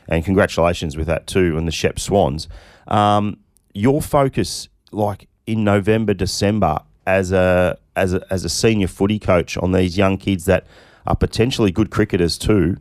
and 0.09 0.25
congratulations 0.25 0.97
with 0.97 1.07
that 1.09 1.27
too, 1.27 1.59
and 1.59 1.69
the 1.69 1.73
Shep 1.73 2.01
Swans. 2.01 2.49
Um, 2.89 3.39
your 3.75 4.01
focus, 4.01 4.69
like 4.91 5.29
in 5.47 5.65
November, 5.65 6.15
December, 6.15 6.79
as 7.07 7.33
a 7.33 7.79
as 7.97 8.15
a 8.15 8.25
as 8.31 8.45
a 8.45 8.49
senior 8.49 8.87
footy 8.89 9.19
coach 9.19 9.57
on 9.59 9.73
these 9.73 9.97
young 9.99 10.17
kids 10.19 10.45
that 10.47 10.67
are 11.07 11.17
potentially 11.17 11.71
good 11.71 11.91
cricketers 11.91 12.39
too. 12.39 12.77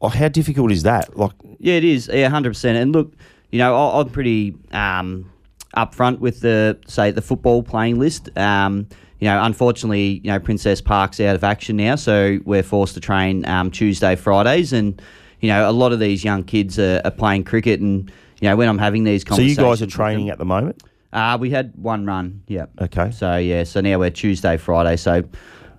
Oh, 0.00 0.08
how 0.08 0.28
difficult 0.28 0.70
is 0.72 0.82
that? 0.82 1.16
Like, 1.16 1.32
Yeah, 1.58 1.74
it 1.74 1.84
is. 1.84 2.10
Yeah, 2.12 2.28
hundred 2.28 2.50
percent. 2.50 2.78
And 2.78 2.92
look, 2.92 3.14
you 3.50 3.58
know, 3.58 3.74
I- 3.74 4.00
I'm 4.00 4.10
pretty 4.10 4.54
um, 4.72 5.30
upfront 5.76 6.18
with 6.18 6.40
the 6.40 6.78
say 6.86 7.10
the 7.10 7.22
football 7.22 7.62
playing 7.62 7.98
list. 7.98 8.28
Um, 8.38 8.86
you 9.18 9.26
know, 9.28 9.42
unfortunately, 9.42 10.20
you 10.22 10.30
know, 10.30 10.38
Princess 10.38 10.82
Park's 10.82 11.18
out 11.20 11.34
of 11.34 11.42
action 11.42 11.76
now, 11.76 11.96
so 11.96 12.38
we're 12.44 12.62
forced 12.62 12.92
to 12.94 13.00
train 13.00 13.46
um, 13.46 13.70
Tuesday, 13.70 14.14
Fridays, 14.14 14.74
and 14.74 15.00
you 15.40 15.48
know, 15.48 15.68
a 15.68 15.72
lot 15.72 15.92
of 15.92 15.98
these 16.00 16.22
young 16.22 16.44
kids 16.44 16.78
are, 16.78 17.00
are 17.04 17.10
playing 17.10 17.44
cricket, 17.44 17.80
and 17.80 18.12
you 18.40 18.48
know, 18.50 18.56
when 18.56 18.68
I'm 18.68 18.78
having 18.78 19.04
these 19.04 19.22
so 19.22 19.28
conversations, 19.30 19.58
you 19.58 19.64
guys 19.64 19.82
are 19.82 19.86
training 19.86 20.26
them- 20.26 20.32
at 20.32 20.38
the 20.38 20.44
moment. 20.44 20.82
Uh, 21.16 21.38
we 21.40 21.48
had 21.48 21.72
one 21.76 22.04
run. 22.04 22.42
Yeah. 22.46 22.66
Okay. 22.78 23.10
So 23.10 23.36
yeah, 23.38 23.64
so 23.64 23.80
now 23.80 23.98
we're 23.98 24.10
Tuesday, 24.10 24.58
Friday. 24.58 24.96
So 24.96 25.24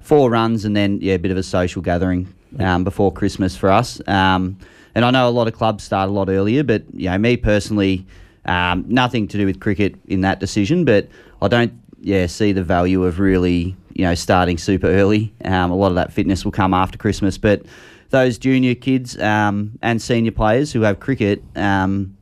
four 0.01 0.31
runs 0.31 0.65
and 0.65 0.75
then 0.75 0.99
yeah, 0.99 1.13
a 1.13 1.19
bit 1.19 1.29
of 1.29 1.37
a 1.37 1.43
social 1.43 1.81
gathering 1.81 2.33
um, 2.59 2.83
before 2.83 3.13
Christmas 3.13 3.55
for 3.55 3.69
us. 3.69 4.01
Um, 4.07 4.57
and 4.95 5.05
I 5.05 5.11
know 5.11 5.29
a 5.29 5.31
lot 5.31 5.47
of 5.47 5.53
clubs 5.53 5.83
start 5.83 6.09
a 6.09 6.11
lot 6.11 6.27
earlier, 6.27 6.63
but 6.63 6.83
you 6.91 7.07
know, 7.07 7.17
me 7.19 7.37
personally, 7.37 8.03
um, 8.45 8.83
nothing 8.87 9.27
to 9.27 9.37
do 9.37 9.45
with 9.45 9.59
cricket 9.59 9.93
in 10.07 10.21
that 10.21 10.39
decision. 10.39 10.85
But 10.85 11.07
I 11.39 11.47
don't 11.47 11.73
yeah 12.01 12.25
see 12.25 12.51
the 12.51 12.63
value 12.63 13.03
of 13.03 13.19
really 13.19 13.75
you 13.93 14.05
know 14.05 14.15
starting 14.15 14.57
super 14.57 14.87
early. 14.87 15.31
Um, 15.45 15.69
a 15.69 15.75
lot 15.75 15.89
of 15.89 15.95
that 15.95 16.11
fitness 16.11 16.45
will 16.45 16.51
come 16.51 16.73
after 16.73 16.97
Christmas, 16.97 17.37
but 17.37 17.61
those 18.09 18.39
junior 18.39 18.73
kids 18.73 19.19
um, 19.19 19.77
and 19.83 20.01
senior 20.01 20.31
players 20.31 20.73
who 20.73 20.81
have 20.81 20.99
cricket. 20.99 21.43
Um, 21.55 22.17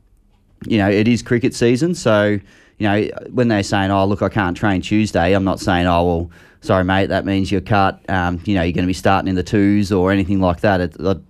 you 0.66 0.78
know, 0.78 0.90
it 0.90 1.06
is 1.08 1.22
cricket 1.22 1.54
season, 1.54 1.94
so 1.94 2.40
you 2.78 2.88
know, 2.88 3.08
when 3.30 3.48
they're 3.48 3.62
saying, 3.62 3.90
"Oh, 3.90 4.04
look, 4.06 4.22
I 4.22 4.28
can't 4.28 4.56
train 4.56 4.80
Tuesday," 4.82 5.32
I'm 5.32 5.44
not 5.44 5.60
saying, 5.60 5.86
"Oh, 5.86 6.04
well, 6.04 6.30
sorry, 6.60 6.84
mate, 6.84 7.06
that 7.06 7.24
means 7.24 7.50
you're 7.50 7.60
cut." 7.60 8.00
Um, 8.08 8.40
you 8.44 8.54
know, 8.54 8.62
you're 8.62 8.72
going 8.72 8.84
to 8.84 8.88
be 8.88 8.92
starting 8.92 9.28
in 9.28 9.34
the 9.34 9.42
twos 9.42 9.92
or 9.92 10.12
anything 10.12 10.40
like 10.40 10.60
that. 10.60 10.80
It, 10.80 10.96
I'd, 11.00 11.20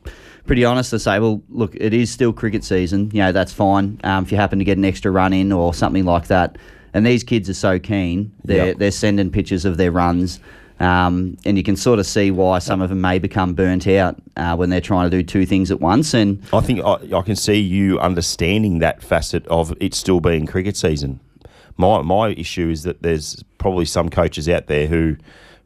pretty 0.46 0.64
honest 0.64 0.90
to 0.90 0.98
say, 0.98 1.18
well, 1.18 1.42
look, 1.48 1.74
it 1.74 1.92
is 1.92 2.10
still 2.10 2.32
cricket 2.32 2.62
season. 2.64 3.10
You 3.12 3.20
know, 3.20 3.32
that's 3.32 3.52
fine. 3.52 4.00
Um, 4.04 4.24
if 4.24 4.30
you 4.30 4.38
happen 4.38 4.58
to 4.60 4.64
get 4.64 4.78
an 4.78 4.84
extra 4.84 5.10
run 5.10 5.32
in 5.32 5.50
or 5.52 5.74
something 5.74 6.04
like 6.04 6.28
that, 6.28 6.56
and 6.94 7.04
these 7.04 7.24
kids 7.24 7.50
are 7.50 7.54
so 7.54 7.78
keen, 7.78 8.32
they're 8.44 8.66
Yep. 8.68 8.78
they're 8.78 8.90
sending 8.90 9.30
pictures 9.30 9.64
of 9.64 9.76
their 9.76 9.90
runs. 9.90 10.40
Um, 10.78 11.38
and 11.46 11.56
you 11.56 11.62
can 11.62 11.74
sort 11.74 11.98
of 11.98 12.06
see 12.06 12.30
why 12.30 12.58
some 12.58 12.82
of 12.82 12.90
them 12.90 13.00
may 13.00 13.18
become 13.18 13.54
burnt 13.54 13.86
out 13.86 14.16
uh, 14.36 14.54
when 14.56 14.68
they're 14.68 14.80
trying 14.82 15.10
to 15.10 15.16
do 15.16 15.22
two 15.22 15.46
things 15.46 15.70
at 15.70 15.80
once. 15.80 16.12
And 16.12 16.42
I 16.52 16.60
think 16.60 16.80
I, 16.84 16.98
I 17.16 17.22
can 17.22 17.34
see 17.34 17.58
you 17.58 17.98
understanding 17.98 18.80
that 18.80 19.02
facet 19.02 19.46
of 19.46 19.72
it 19.80 19.94
still 19.94 20.20
being 20.20 20.44
cricket 20.46 20.76
season. 20.76 21.20
My 21.76 22.00
my 22.02 22.28
issue 22.30 22.68
is 22.70 22.82
that 22.84 23.02
there's 23.02 23.42
probably 23.58 23.84
some 23.84 24.08
coaches 24.08 24.48
out 24.48 24.66
there 24.66 24.86
who 24.86 25.16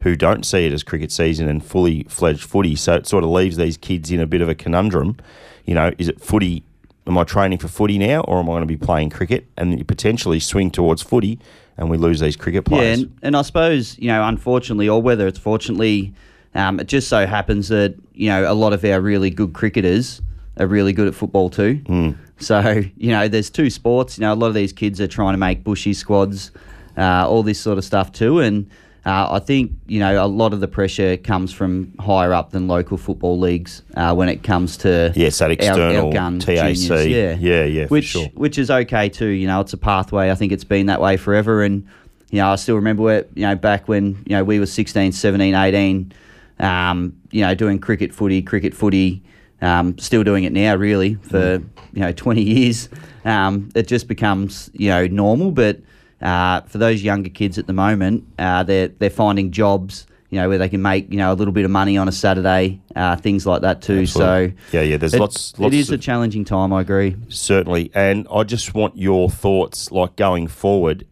who 0.01 0.15
don't 0.15 0.45
see 0.45 0.65
it 0.65 0.73
as 0.73 0.81
cricket 0.83 1.11
season 1.11 1.47
and 1.47 1.63
fully 1.63 2.03
fledged 2.09 2.43
footy. 2.43 2.75
So 2.75 2.95
it 2.95 3.05
sort 3.07 3.23
of 3.23 3.29
leaves 3.29 3.55
these 3.57 3.77
kids 3.77 4.11
in 4.11 4.19
a 4.19 4.25
bit 4.25 4.41
of 4.41 4.49
a 4.49 4.55
conundrum. 4.55 5.17
You 5.65 5.75
know, 5.75 5.91
is 5.97 6.07
it 6.07 6.19
footy? 6.19 6.63
Am 7.07 7.17
I 7.17 7.23
training 7.23 7.57
for 7.59 7.67
footy 7.67 7.97
now, 7.97 8.21
or 8.21 8.39
am 8.39 8.45
I 8.45 8.53
going 8.53 8.61
to 8.61 8.67
be 8.67 8.77
playing 8.77 9.09
cricket? 9.09 9.45
And 9.57 9.77
you 9.77 9.85
potentially 9.85 10.39
swing 10.39 10.69
towards 10.71 11.01
footy, 11.01 11.39
and 11.77 11.89
we 11.89 11.97
lose 11.97 12.19
these 12.19 12.35
cricket 12.35 12.63
Yeah, 12.67 12.77
players. 12.77 12.99
and, 13.01 13.17
and 13.23 13.35
I 13.37 13.41
suppose 13.43 13.97
you 13.99 14.07
know, 14.07 14.23
unfortunately, 14.27 14.87
or 14.89 15.01
whether 15.01 15.27
it's 15.27 15.39
fortunately, 15.39 16.13
um, 16.55 16.79
it 16.79 16.87
just 16.87 17.07
so 17.07 17.25
happens 17.25 17.69
that 17.69 17.95
you 18.13 18.29
know 18.29 18.51
a 18.51 18.53
lot 18.53 18.73
of 18.73 18.83
our 18.85 18.99
really 19.01 19.29
good 19.29 19.53
cricketers 19.53 20.21
are 20.57 20.67
really 20.67 20.93
good 20.93 21.07
at 21.07 21.15
football 21.15 21.49
too. 21.49 21.75
Hmm. 21.87 22.11
So 22.41 22.83
you 22.97 23.11
know, 23.11 23.27
there's 23.27 23.49
two 23.49 23.69
sports. 23.69 24.17
You 24.17 24.21
know, 24.23 24.33
a 24.33 24.35
lot 24.35 24.47
of 24.47 24.53
these 24.53 24.73
kids 24.73 24.99
are 25.01 25.07
trying 25.07 25.33
to 25.33 25.37
make 25.37 25.63
bushy 25.63 25.93
squads, 25.93 26.51
uh, 26.97 27.27
all 27.29 27.43
this 27.43 27.59
sort 27.59 27.77
of 27.77 27.83
stuff 27.85 28.11
too, 28.11 28.39
and. 28.39 28.69
Uh, 29.03 29.27
I 29.31 29.39
think 29.39 29.71
you 29.87 29.99
know 29.99 30.23
a 30.23 30.27
lot 30.27 30.53
of 30.53 30.59
the 30.59 30.67
pressure 30.67 31.17
comes 31.17 31.51
from 31.51 31.91
higher 31.99 32.33
up 32.33 32.51
than 32.51 32.67
local 32.67 32.97
football 32.97 33.39
leagues 33.39 33.81
uh, 33.97 34.13
when 34.13 34.29
it 34.29 34.43
comes 34.43 34.77
to 34.77 35.11
Yes, 35.15 35.39
that 35.39 35.49
external 35.49 36.05
our 36.05 36.13
gun 36.13 36.37
TAC. 36.37 36.75
juniors. 36.75 37.07
Yeah, 37.07 37.35
Yeah, 37.39 37.63
yeah, 37.63 37.87
for 37.87 37.93
which 37.95 38.05
sure. 38.05 38.27
which 38.35 38.59
is 38.59 38.69
okay 38.69 39.09
too. 39.09 39.25
You 39.29 39.47
know, 39.47 39.59
it's 39.59 39.73
a 39.73 39.77
pathway. 39.79 40.29
I 40.29 40.35
think 40.35 40.51
it's 40.51 40.63
been 40.63 40.85
that 40.85 41.01
way 41.01 41.17
forever. 41.17 41.63
And, 41.63 41.87
you 42.29 42.41
know, 42.41 42.49
I 42.51 42.55
still 42.57 42.75
remember 42.75 43.01
where, 43.01 43.25
you 43.33 43.41
know, 43.47 43.55
back 43.55 43.87
when, 43.87 44.23
you 44.27 44.35
know, 44.35 44.43
we 44.43 44.59
were 44.59 44.67
16, 44.67 45.13
17, 45.13 45.55
18, 45.55 46.13
um, 46.59 47.13
you 47.31 47.41
know, 47.41 47.55
doing 47.55 47.79
cricket 47.79 48.13
footy, 48.13 48.43
cricket 48.43 48.75
footy, 48.75 49.23
um, 49.61 49.97
still 49.97 50.23
doing 50.23 50.43
it 50.43 50.53
now, 50.53 50.75
really, 50.75 51.15
for, 51.15 51.61
you 51.93 52.01
know, 52.01 52.11
20 52.11 52.41
years. 52.41 52.89
Um, 53.25 53.69
it 53.75 53.87
just 53.87 54.07
becomes, 54.07 54.69
you 54.73 54.89
know, 54.89 55.07
normal. 55.07 55.51
But 55.51 55.79
uh, 56.21 56.61
for 56.61 56.77
those 56.77 57.03
younger 57.03 57.29
kids 57.29 57.57
at 57.57 57.67
the 57.67 57.73
moment, 57.73 58.25
uh, 58.39 58.63
they're, 58.63 58.87
they're 58.89 59.09
finding 59.09 59.51
jobs. 59.51 60.07
You 60.29 60.39
know, 60.39 60.47
where 60.47 60.57
they 60.57 60.69
can 60.69 60.81
make 60.81 61.11
you 61.11 61.17
know 61.17 61.33
a 61.33 61.35
little 61.35 61.51
bit 61.51 61.65
of 61.65 61.71
money 61.71 61.97
on 61.97 62.07
a 62.07 62.11
Saturday, 62.13 62.79
uh, 62.95 63.17
things 63.17 63.45
like 63.45 63.63
that 63.63 63.81
too. 63.81 64.03
Absolutely. 64.03 64.55
So 64.71 64.77
Yeah, 64.77 64.83
yeah, 64.83 64.95
there's 64.95 65.13
it- 65.13 65.19
lots- 65.19 65.59
lots 65.59 65.73
It 65.75 65.77
is 65.77 65.89
a 65.89 65.97
challenging 65.97 66.45
time. 66.45 66.71
I 66.71 66.79
agree. 66.79 67.17
Certainly. 67.27 67.91
And 67.93 68.25
I 68.33 68.43
just 68.43 68.73
want 68.73 68.95
your 68.95 69.29
thoughts, 69.29 69.91
like 69.91 70.15
going 70.15 70.47
forward, 70.47 71.05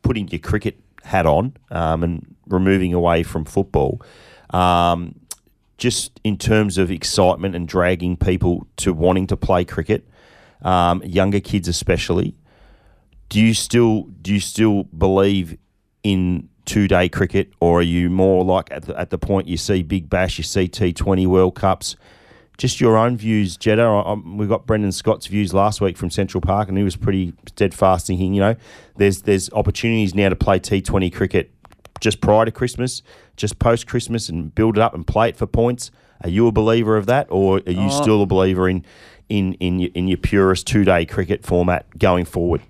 putting 0.00 0.26
your 0.28 0.38
cricket 0.38 0.80
hat 1.02 1.26
on 1.26 1.52
um, 1.70 2.02
and 2.02 2.34
removing 2.48 2.94
away 2.94 3.22
from 3.22 3.44
football. 3.44 4.00
Um, 4.54 5.16
just 5.78 6.20
in 6.24 6.38
terms 6.38 6.78
of 6.78 6.90
excitement 6.90 7.54
and 7.54 7.68
dragging 7.68 8.16
people 8.16 8.66
to 8.76 8.92
wanting 8.92 9.26
to 9.26 9.36
play 9.36 9.64
cricket, 9.64 10.08
um, 10.62 11.02
younger 11.04 11.40
kids 11.40 11.68
especially. 11.68 12.34
Do 13.28 13.40
you 13.40 13.54
still 13.54 14.04
do 14.22 14.32
you 14.32 14.40
still 14.40 14.84
believe 14.84 15.58
in 16.02 16.48
two 16.64 16.88
day 16.88 17.08
cricket, 17.08 17.52
or 17.60 17.80
are 17.80 17.82
you 17.82 18.08
more 18.08 18.44
like 18.44 18.70
at 18.70 18.84
the, 18.84 18.98
at 18.98 19.10
the 19.10 19.18
point 19.18 19.48
you 19.48 19.56
see 19.56 19.82
Big 19.82 20.08
Bash, 20.08 20.38
you 20.38 20.44
see 20.44 20.68
T 20.68 20.92
Twenty 20.92 21.26
World 21.26 21.54
Cups? 21.54 21.96
Just 22.58 22.80
your 22.80 22.96
own 22.96 23.18
views, 23.18 23.56
Jetta. 23.58 24.16
We 24.24 24.46
got 24.46 24.66
Brendan 24.66 24.92
Scott's 24.92 25.26
views 25.26 25.52
last 25.52 25.82
week 25.82 25.98
from 25.98 26.08
Central 26.08 26.40
Park, 26.40 26.68
and 26.68 26.78
he 26.78 26.84
was 26.84 26.96
pretty 26.96 27.34
steadfast 27.46 28.06
thinking 28.06 28.32
you 28.32 28.40
know, 28.40 28.56
there's 28.96 29.22
there's 29.22 29.52
opportunities 29.52 30.14
now 30.14 30.28
to 30.30 30.36
play 30.36 30.58
T20 30.58 31.12
cricket 31.12 31.50
just 32.00 32.20
prior 32.20 32.44
to 32.44 32.50
Christmas, 32.50 33.02
just 33.36 33.58
post 33.58 33.86
Christmas, 33.86 34.28
and 34.28 34.54
build 34.54 34.76
it 34.76 34.80
up 34.82 34.94
and 34.94 35.06
play 35.06 35.28
it 35.28 35.36
for 35.36 35.46
points. 35.46 35.90
Are 36.22 36.30
you 36.30 36.46
a 36.46 36.52
believer 36.52 36.96
of 36.96 37.06
that, 37.06 37.26
or 37.30 37.60
are 37.66 37.70
you 37.72 37.86
Oh. 37.86 38.02
still 38.02 38.22
a 38.22 38.26
believer 38.26 38.68
in 38.68 38.84
in 39.28 39.54
in 39.54 39.78
your, 39.80 39.90
in 39.94 40.08
your 40.08 40.16
purest 40.18 40.66
two 40.66 40.84
day 40.84 41.04
cricket 41.04 41.44
format 41.44 41.84
going 41.98 42.24
forward? 42.24 42.62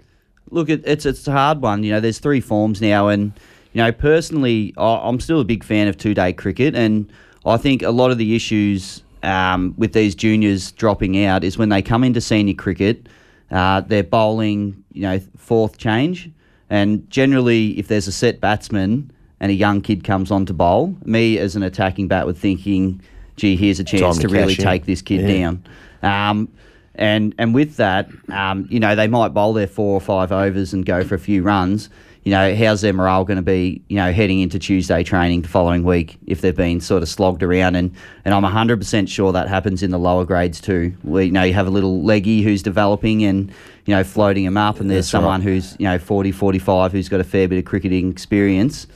Look, 0.51 0.69
it, 0.69 0.83
it's 0.87 1.07
it's 1.07 1.27
a 1.29 1.33
hard 1.33 1.61
one. 1.63 1.83
You 1.85 1.93
know, 1.93 2.01
there's 2.01 2.19
three 2.19 2.41
forms 2.41 2.81
now, 2.81 3.09
and 3.09 3.33
you 3.73 3.83
know, 3.83 3.93
personally, 3.93 4.73
I- 4.77 5.01
I'm 5.09 5.21
still 5.21 5.41
a 5.41 5.45
big 5.45 5.63
fan 5.65 5.87
of 5.89 5.97
two 5.97 6.15
day 6.15 6.33
cricket, 6.33 6.75
and 6.75 7.11
I 7.45 7.57
think 7.57 7.83
a 7.83 7.91
lot 7.91 8.11
of 8.11 8.19
the 8.19 8.35
issues 8.35 9.03
um, 9.23 9.75
with 9.77 9.93
these 9.93 10.15
juniors 10.15 10.73
dropping 10.73 11.23
out 11.25 11.45
is 11.45 11.59
when 11.59 11.69
they 11.69 11.83
come 11.83 12.03
into 12.05 12.21
senior 12.21 12.55
cricket, 12.55 13.09
uh, 13.51 13.81
they're 13.81 14.03
bowling, 14.05 14.83
you 14.93 15.03
know, 15.03 15.21
fourth 15.37 15.79
change, 15.79 16.31
and 16.71 17.09
generally, 17.11 17.79
if 17.79 17.87
there's 17.89 18.09
a 18.09 18.13
set 18.13 18.41
batsman 18.41 19.11
and 19.41 19.51
a 19.51 19.55
young 19.55 19.81
kid 19.81 20.05
comes 20.05 20.31
on 20.31 20.47
to 20.47 20.55
bowl, 20.55 20.97
me 21.05 21.39
as 21.39 21.57
an 21.57 21.63
attacking 21.63 22.09
bat 22.09 22.27
would 22.27 22.37
thinking, 22.39 23.01
gee, 23.37 23.57
here's 23.57 23.79
a 23.81 23.85
chance 23.85 24.17
to 24.17 24.23
to, 24.23 24.29
really 24.29 24.55
in. 24.55 24.59
take 24.63 24.87
this 24.87 25.03
kid 25.03 25.23
Yeah. 25.29 25.39
down. 25.39 25.65
Um, 26.03 26.49
and 26.95 27.35
and 27.37 27.55
with 27.55 27.77
that, 27.77 28.09
um, 28.31 28.67
you 28.71 28.81
know, 28.81 28.95
they 28.95 29.07
might 29.07 29.29
bowl 29.35 29.53
their 29.53 29.67
four 29.67 29.93
or 29.95 30.01
five 30.01 30.33
overs 30.33 30.73
and 30.73 30.87
go 30.87 31.05
for 31.05 31.15
a 31.15 31.19
few 31.19 31.43
runs. 31.43 31.91
You 32.25 32.33
know, 32.33 32.57
how's 32.57 32.81
their 32.81 32.93
morale 32.93 33.25
going 33.25 33.37
to 33.37 33.43
be, 33.43 33.83
you 33.89 33.97
know, 33.97 34.11
heading 34.13 34.41
into 34.41 34.59
Tuesday 34.59 35.05
training 35.05 35.43
the 35.43 35.49
following 35.49 35.85
week 35.85 36.17
if 36.27 36.41
they've 36.41 36.57
been 36.57 36.81
sort 36.81 37.03
of 37.05 37.09
slogged 37.09 37.43
around? 37.45 37.77
And, 37.77 37.93
and 38.25 38.35
I'm 38.35 38.43
100% 38.43 39.09
sure 39.09 39.31
that 39.31 39.47
happens 39.47 39.81
in 39.81 39.93
the 39.93 39.99
lower 39.99 40.25
grades 40.25 40.61
too. 40.61 40.93
Where, 41.03 41.23
you 41.23 41.31
know, 41.31 41.45
you 41.45 41.53
have 41.53 41.69
a 41.69 41.71
little 41.71 42.03
leggy 42.03 42.43
who's 42.43 42.65
developing 42.65 43.23
and, 43.23 43.53
you 43.85 43.95
know, 43.95 44.03
floating 44.03 44.43
him 44.45 44.57
up, 44.57 44.81
and 44.81 44.91
there's 44.91 45.05
That's 45.07 45.15
right. 45.15 45.21
someone 45.21 45.41
who's, 45.43 45.77
you 45.79 45.85
know, 45.85 45.99
40, 46.01 46.33
45 46.33 46.91
who's 46.91 47.09
got 47.09 47.21
a 47.21 47.25
fair 47.25 47.47
bit 47.47 47.59
of 47.61 47.65
cricketing 47.65 48.11
experience. 48.11 48.89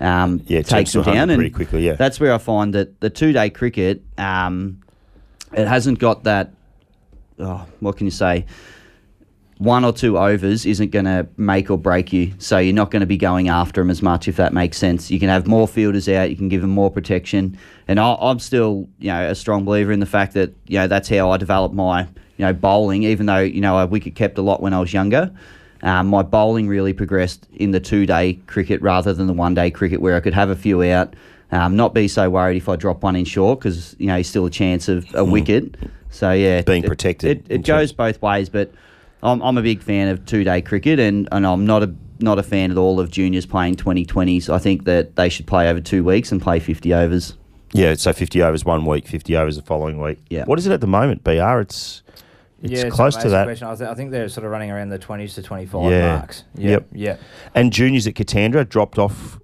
Um, 0.00 0.42
Yeah, 0.46 0.58
it 0.58 0.62
takes 0.62 0.70
takes 0.70 0.92
them 0.92 1.04
down. 1.04 1.30
and 1.30 1.38
pretty 1.38 1.50
quickly, 1.50 1.86
yeah. 1.86 1.94
That's 1.94 2.20
where 2.20 2.32
I 2.32 2.38
find 2.38 2.74
that 2.74 3.00
the 3.00 3.10
two 3.10 3.32
day 3.32 3.50
cricket, 3.50 4.02
um, 4.18 4.80
it 5.52 5.66
hasn't 5.66 5.98
got 5.98 6.24
that 6.24 6.52
oh, 7.38 7.66
what 7.80 7.96
can 7.96 8.06
you 8.06 8.10
say? 8.10 8.46
One 9.58 9.86
or 9.86 9.92
two 9.92 10.18
overs 10.18 10.66
isn't 10.66 10.90
going 10.90 11.06
to 11.06 11.26
make 11.38 11.70
or 11.70 11.78
break 11.78 12.12
you, 12.12 12.34
so 12.38 12.58
you're 12.58 12.74
not 12.74 12.90
going 12.90 13.00
to 13.00 13.06
be 13.06 13.16
going 13.16 13.48
after 13.48 13.80
them 13.80 13.88
as 13.90 14.02
much 14.02 14.28
if 14.28 14.36
that 14.36 14.52
makes 14.52 14.76
sense. 14.76 15.10
You 15.10 15.18
can 15.18 15.30
have 15.30 15.46
more 15.46 15.66
fielders 15.66 16.10
out, 16.10 16.28
you 16.28 16.36
can 16.36 16.50
give 16.50 16.60
them 16.60 16.70
more 16.70 16.90
protection, 16.90 17.58
and 17.88 17.98
I, 17.98 18.16
I'm 18.20 18.38
still, 18.38 18.86
you 18.98 19.08
know, 19.08 19.30
a 19.30 19.34
strong 19.34 19.64
believer 19.64 19.92
in 19.92 20.00
the 20.00 20.06
fact 20.06 20.34
that 20.34 20.52
you 20.66 20.78
know 20.78 20.86
that's 20.88 21.08
how 21.08 21.30
I 21.30 21.38
developed 21.38 21.74
my, 21.74 22.02
you 22.02 22.44
know, 22.44 22.52
bowling. 22.52 23.04
Even 23.04 23.24
though 23.24 23.38
you 23.38 23.62
know 23.62 23.76
I 23.76 23.84
wicket 23.84 24.14
kept 24.14 24.36
a 24.36 24.42
lot 24.42 24.60
when 24.60 24.74
I 24.74 24.80
was 24.80 24.92
younger, 24.92 25.32
um, 25.82 26.08
my 26.08 26.22
bowling 26.22 26.68
really 26.68 26.92
progressed 26.92 27.46
in 27.54 27.70
the 27.70 27.80
two-day 27.80 28.34
cricket 28.46 28.80
rather 28.82 29.12
than 29.12 29.26
the 29.26 29.32
one-day 29.32 29.70
cricket, 29.70 30.00
where 30.00 30.16
I 30.16 30.20
could 30.20 30.34
have 30.34 30.50
a 30.50 30.56
few 30.56 30.82
out, 30.84 31.14
um, 31.52 31.76
not 31.76 31.94
be 31.94 32.08
so 32.08 32.28
worried 32.30 32.56
if 32.56 32.68
I 32.68 32.76
drop 32.76 33.02
one 33.02 33.14
in 33.16 33.24
short 33.24 33.60
because 33.60 33.94
you 33.98 34.06
know 34.06 34.20
still 34.22 34.46
a 34.46 34.50
chance 34.50 34.88
of 34.88 35.06
a 35.14 35.24
wicket. 35.24 35.76
So 36.10 36.32
yeah, 36.32 36.62
Being 36.62 36.84
it- 36.84 36.88
protected 36.88 37.30
It, 37.46 37.50
in 37.50 37.60
it 37.60 37.66
goes 37.66 37.92
both 37.92 38.20
ways, 38.22 38.48
but 38.48 38.72
I'm, 39.22 39.40
I'm 39.42 39.56
a 39.58 39.62
big 39.62 39.82
fan 39.82 40.08
of 40.08 40.24
two 40.26 40.44
day 40.44 40.60
cricket, 40.62 40.98
and, 40.98 41.28
and 41.32 41.46
I'm 41.46 41.66
not 41.66 41.82
a 41.82 41.94
not 42.18 42.38
a 42.38 42.42
fan 42.42 42.70
at 42.70 42.78
all 42.78 42.98
of 42.98 43.10
juniors 43.10 43.44
playing 43.44 43.76
2020s. 43.76 44.48
I 44.48 44.58
think 44.58 44.84
that 44.86 45.16
they 45.16 45.28
should 45.28 45.46
play 45.46 45.68
over 45.68 45.80
two 45.80 46.02
weeks 46.02 46.32
and 46.32 46.40
play 46.40 46.58
50 46.58 46.94
overs. 46.94 47.34
Yeah, 47.72 47.94
so 47.94 48.12
50 48.14 48.40
overs 48.42 48.64
one 48.64 48.86
week, 48.86 49.06
50 49.06 49.36
overs 49.36 49.56
the 49.56 49.62
following 49.62 50.00
week. 50.00 50.18
Yeah. 50.30 50.44
What 50.46 50.58
is 50.58 50.66
it 50.66 50.72
at 50.72 50.80
the 50.80 50.86
moment, 50.86 51.22
BR? 51.24 51.60
It's 51.60 52.02
it's 52.72 52.82
yeah, 52.84 52.88
close 52.90 53.16
to 53.16 53.28
that. 53.30 53.44
Question. 53.44 53.68
I, 53.68 53.74
th- 53.76 53.88
I 53.90 53.94
think 53.94 54.10
they're 54.10 54.28
sort 54.28 54.44
of 54.44 54.50
running 54.52 54.70
around 54.70 54.88
the 54.90 54.98
20s 54.98 55.34
to 55.34 55.42
25 55.42 55.90
Yeah. 55.90 56.16
marks. 56.18 56.44
Yep. 56.56 56.86
Yep. 56.92 57.20
And 57.54 57.72
juniors 57.72 58.06
at 58.06 58.14
Katandra 58.14 58.68
dropped 58.68 58.98
off 58.98 59.38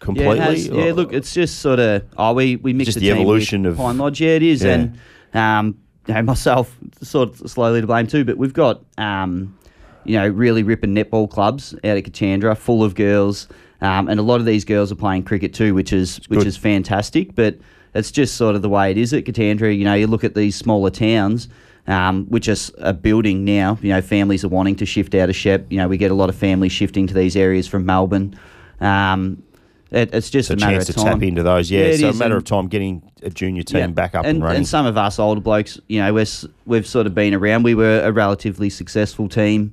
completely. 0.00 0.36
Yeah, 0.38 0.44
has- 0.44 0.68
yeah, 0.68 0.92
look, 0.92 1.12
it's 1.12 1.32
just 1.32 1.60
sort 1.60 1.78
of 1.78 2.02
oh, 2.16 2.32
we 2.34 2.56
we 2.56 2.72
mixed 2.72 2.86
Just 2.88 2.98
the, 2.98 3.08
the 3.08 3.14
team 3.14 3.22
evolution 3.22 3.62
with 3.62 3.72
of- 3.72 3.78
Pine 3.78 3.98
Lodge. 3.98 4.20
Yeah, 4.20 4.30
it 4.30 4.42
is, 4.42 4.62
Yeah. 4.62 4.72
and 4.74 4.98
um, 5.34 5.78
you 6.06 6.14
know, 6.14 6.22
myself 6.32 6.76
sort 7.02 7.40
of 7.40 7.50
slowly 7.50 7.80
to 7.80 7.86
blame 7.86 8.06
too. 8.06 8.24
But 8.24 8.36
we've 8.38 8.52
got 8.52 8.82
um, 8.98 9.56
you 10.04 10.18
know, 10.18 10.28
really 10.28 10.62
ripping 10.62 10.94
netball 10.94 11.30
clubs 11.30 11.74
out 11.74 11.96
at 11.96 12.02
Katandra, 12.04 12.56
full 12.56 12.82
of 12.82 12.94
girls, 12.96 13.46
um, 13.80 14.08
and 14.08 14.18
a 14.18 14.22
lot 14.22 14.40
of 14.40 14.46
these 14.46 14.64
girls 14.64 14.90
are 14.90 14.96
playing 14.96 15.22
cricket 15.22 15.54
too, 15.54 15.74
which 15.74 15.92
is 15.92 16.16
which 16.28 16.40
good. 16.40 16.46
is 16.48 16.56
fantastic. 16.56 17.34
But 17.36 17.58
it's 17.94 18.10
just 18.10 18.36
sort 18.36 18.56
of 18.56 18.62
the 18.62 18.68
way 18.68 18.90
it 18.90 18.98
is 18.98 19.12
at 19.12 19.24
Katandra. 19.24 19.76
You 19.76 19.84
know, 19.84 19.94
you 19.94 20.06
look 20.08 20.24
at 20.24 20.34
these 20.34 20.56
smaller 20.56 20.90
towns. 20.90 21.48
Um, 21.88 22.26
which 22.26 22.46
is 22.46 22.70
a 22.78 22.92
building 22.92 23.44
now. 23.44 23.76
You 23.82 23.88
know, 23.88 24.00
families 24.00 24.44
are 24.44 24.48
wanting 24.48 24.76
to 24.76 24.86
shift 24.86 25.16
out 25.16 25.28
of 25.28 25.34
Shep. 25.34 25.66
You 25.68 25.78
know, 25.78 25.88
we 25.88 25.96
get 25.96 26.12
a 26.12 26.14
lot 26.14 26.28
of 26.28 26.36
families 26.36 26.70
shifting 26.70 27.08
to 27.08 27.14
these 27.14 27.34
areas 27.34 27.66
from 27.66 27.84
Melbourne. 27.84 28.38
Um, 28.80 29.42
it, 29.90 30.14
it's 30.14 30.30
just 30.30 30.50
it's 30.50 30.62
a 30.62 30.64
a 30.64 30.66
matter 30.66 30.76
chance 30.78 30.88
of 30.90 30.94
to 30.94 31.02
time. 31.02 31.12
tap 31.14 31.22
into 31.24 31.42
those. 31.42 31.70
Yeah, 31.72 31.88
Yeah, 31.88 31.96
so 31.96 32.08
a 32.10 32.12
matter 32.14 32.34
and- 32.34 32.42
of 32.42 32.44
time 32.44 32.68
getting 32.68 33.02
a 33.22 33.30
junior 33.30 33.62
team 33.64 33.78
Yeah. 33.80 33.86
back 33.88 34.14
up 34.14 34.24
and, 34.24 34.40
running. 34.42 34.58
And 34.58 34.68
some 34.68 34.86
of 34.86 34.96
us 34.96 35.18
older 35.18 35.40
blokes, 35.40 35.80
you 35.88 36.00
know, 36.00 36.14
we're, 36.14 36.26
we've 36.66 36.86
sort 36.86 37.06
of 37.08 37.14
been 37.16 37.34
around. 37.34 37.64
We 37.64 37.74
were 37.74 38.00
a 38.04 38.12
relatively 38.12 38.70
successful 38.70 39.28
team 39.28 39.72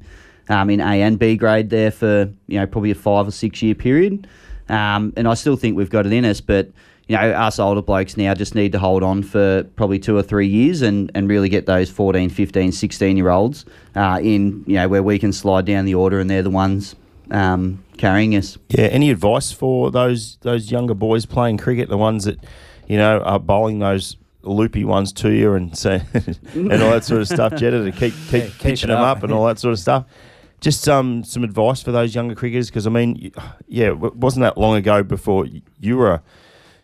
um, 0.49 0.69
in 0.71 0.81
A 0.81 1.01
and 1.03 1.17
B 1.19 1.35
grade 1.37 1.69
there 1.69 1.91
for 1.91 2.27
you 2.47 2.59
know 2.59 2.65
probably 2.65 2.89
a 2.91 2.95
five 2.95 3.27
or 3.27 3.31
six 3.31 3.61
year 3.61 3.75
period. 3.75 4.27
Um, 4.67 5.13
and 5.15 5.27
I 5.27 5.35
still 5.35 5.55
think 5.55 5.77
we've 5.77 5.89
got 5.91 6.05
it 6.07 6.11
in 6.13 6.25
us, 6.25 6.41
but 6.41 6.69
you 7.09 7.17
know, 7.17 7.31
us 7.31 7.57
older 7.57 7.81
blokes 7.81 8.15
now 8.17 8.35
just 8.35 8.53
need 8.53 8.71
to 8.71 8.79
hold 8.79 9.01
on 9.01 9.23
for 9.23 9.63
probably 9.75 9.97
two 9.97 10.15
or 10.15 10.21
three 10.21 10.47
years 10.47 10.83
and, 10.83 11.11
and 11.15 11.27
really 11.27 11.49
get 11.49 11.65
those 11.65 11.89
14, 11.89 12.29
15, 12.29 12.71
16 12.71 13.17
year 13.17 13.29
olds 13.29 13.65
uh, 13.95 14.19
in, 14.21 14.63
you 14.67 14.75
know, 14.75 14.87
where 14.87 15.01
we 15.01 15.17
can 15.17 15.33
slide 15.33 15.65
down 15.65 15.85
the 15.85 15.95
order 15.95 16.19
and 16.19 16.29
they're 16.29 16.43
the 16.43 16.51
ones 16.51 16.95
um, 17.31 17.83
carrying 17.97 18.35
us. 18.35 18.59
Yeah. 18.69 18.85
Any 18.85 19.09
advice 19.09 19.51
for 19.51 19.89
those 19.89 20.37
those 20.41 20.71
younger 20.71 20.93
boys 20.93 21.25
playing 21.25 21.57
cricket, 21.57 21.89
the 21.89 21.97
ones 21.97 22.25
that 22.25 22.37
you 22.87 22.97
know 22.97 23.19
are 23.21 23.39
bowling 23.39 23.79
those 23.79 24.15
loopy 24.43 24.85
ones 24.85 25.11
to 25.11 25.31
you 25.31 25.53
and 25.53 25.75
say 25.77 26.01
and 26.53 26.71
all 26.73 26.91
that 26.91 27.03
sort 27.03 27.21
of 27.21 27.27
stuff, 27.27 27.55
Jetta, 27.55 27.83
to 27.83 27.91
keep 27.91 28.13
keep 28.29 28.31
Yeah, 28.31 28.49
keep 28.49 28.59
pitching 28.59 28.89
it 28.91 28.93
them 28.93 29.01
up. 29.03 29.17
up 29.17 29.23
and 29.23 29.33
all 29.33 29.47
that 29.47 29.57
sort 29.57 29.73
of 29.73 29.79
stuff. 29.79 30.05
Just 30.61 30.87
um, 30.87 31.23
some 31.23 31.43
advice 31.43 31.81
for 31.81 31.91
those 31.91 32.13
younger 32.13 32.35
cricketers 32.35 32.69
because 32.69 32.85
I 32.85 32.91
mean, 32.91 33.31
yeah, 33.67 33.87
it 33.87 33.97
wasn't 33.97 34.43
that 34.43 34.59
long 34.59 34.75
ago 34.75 35.01
before 35.01 35.47
you 35.79 35.97
were 35.97 36.11
a, 36.11 36.23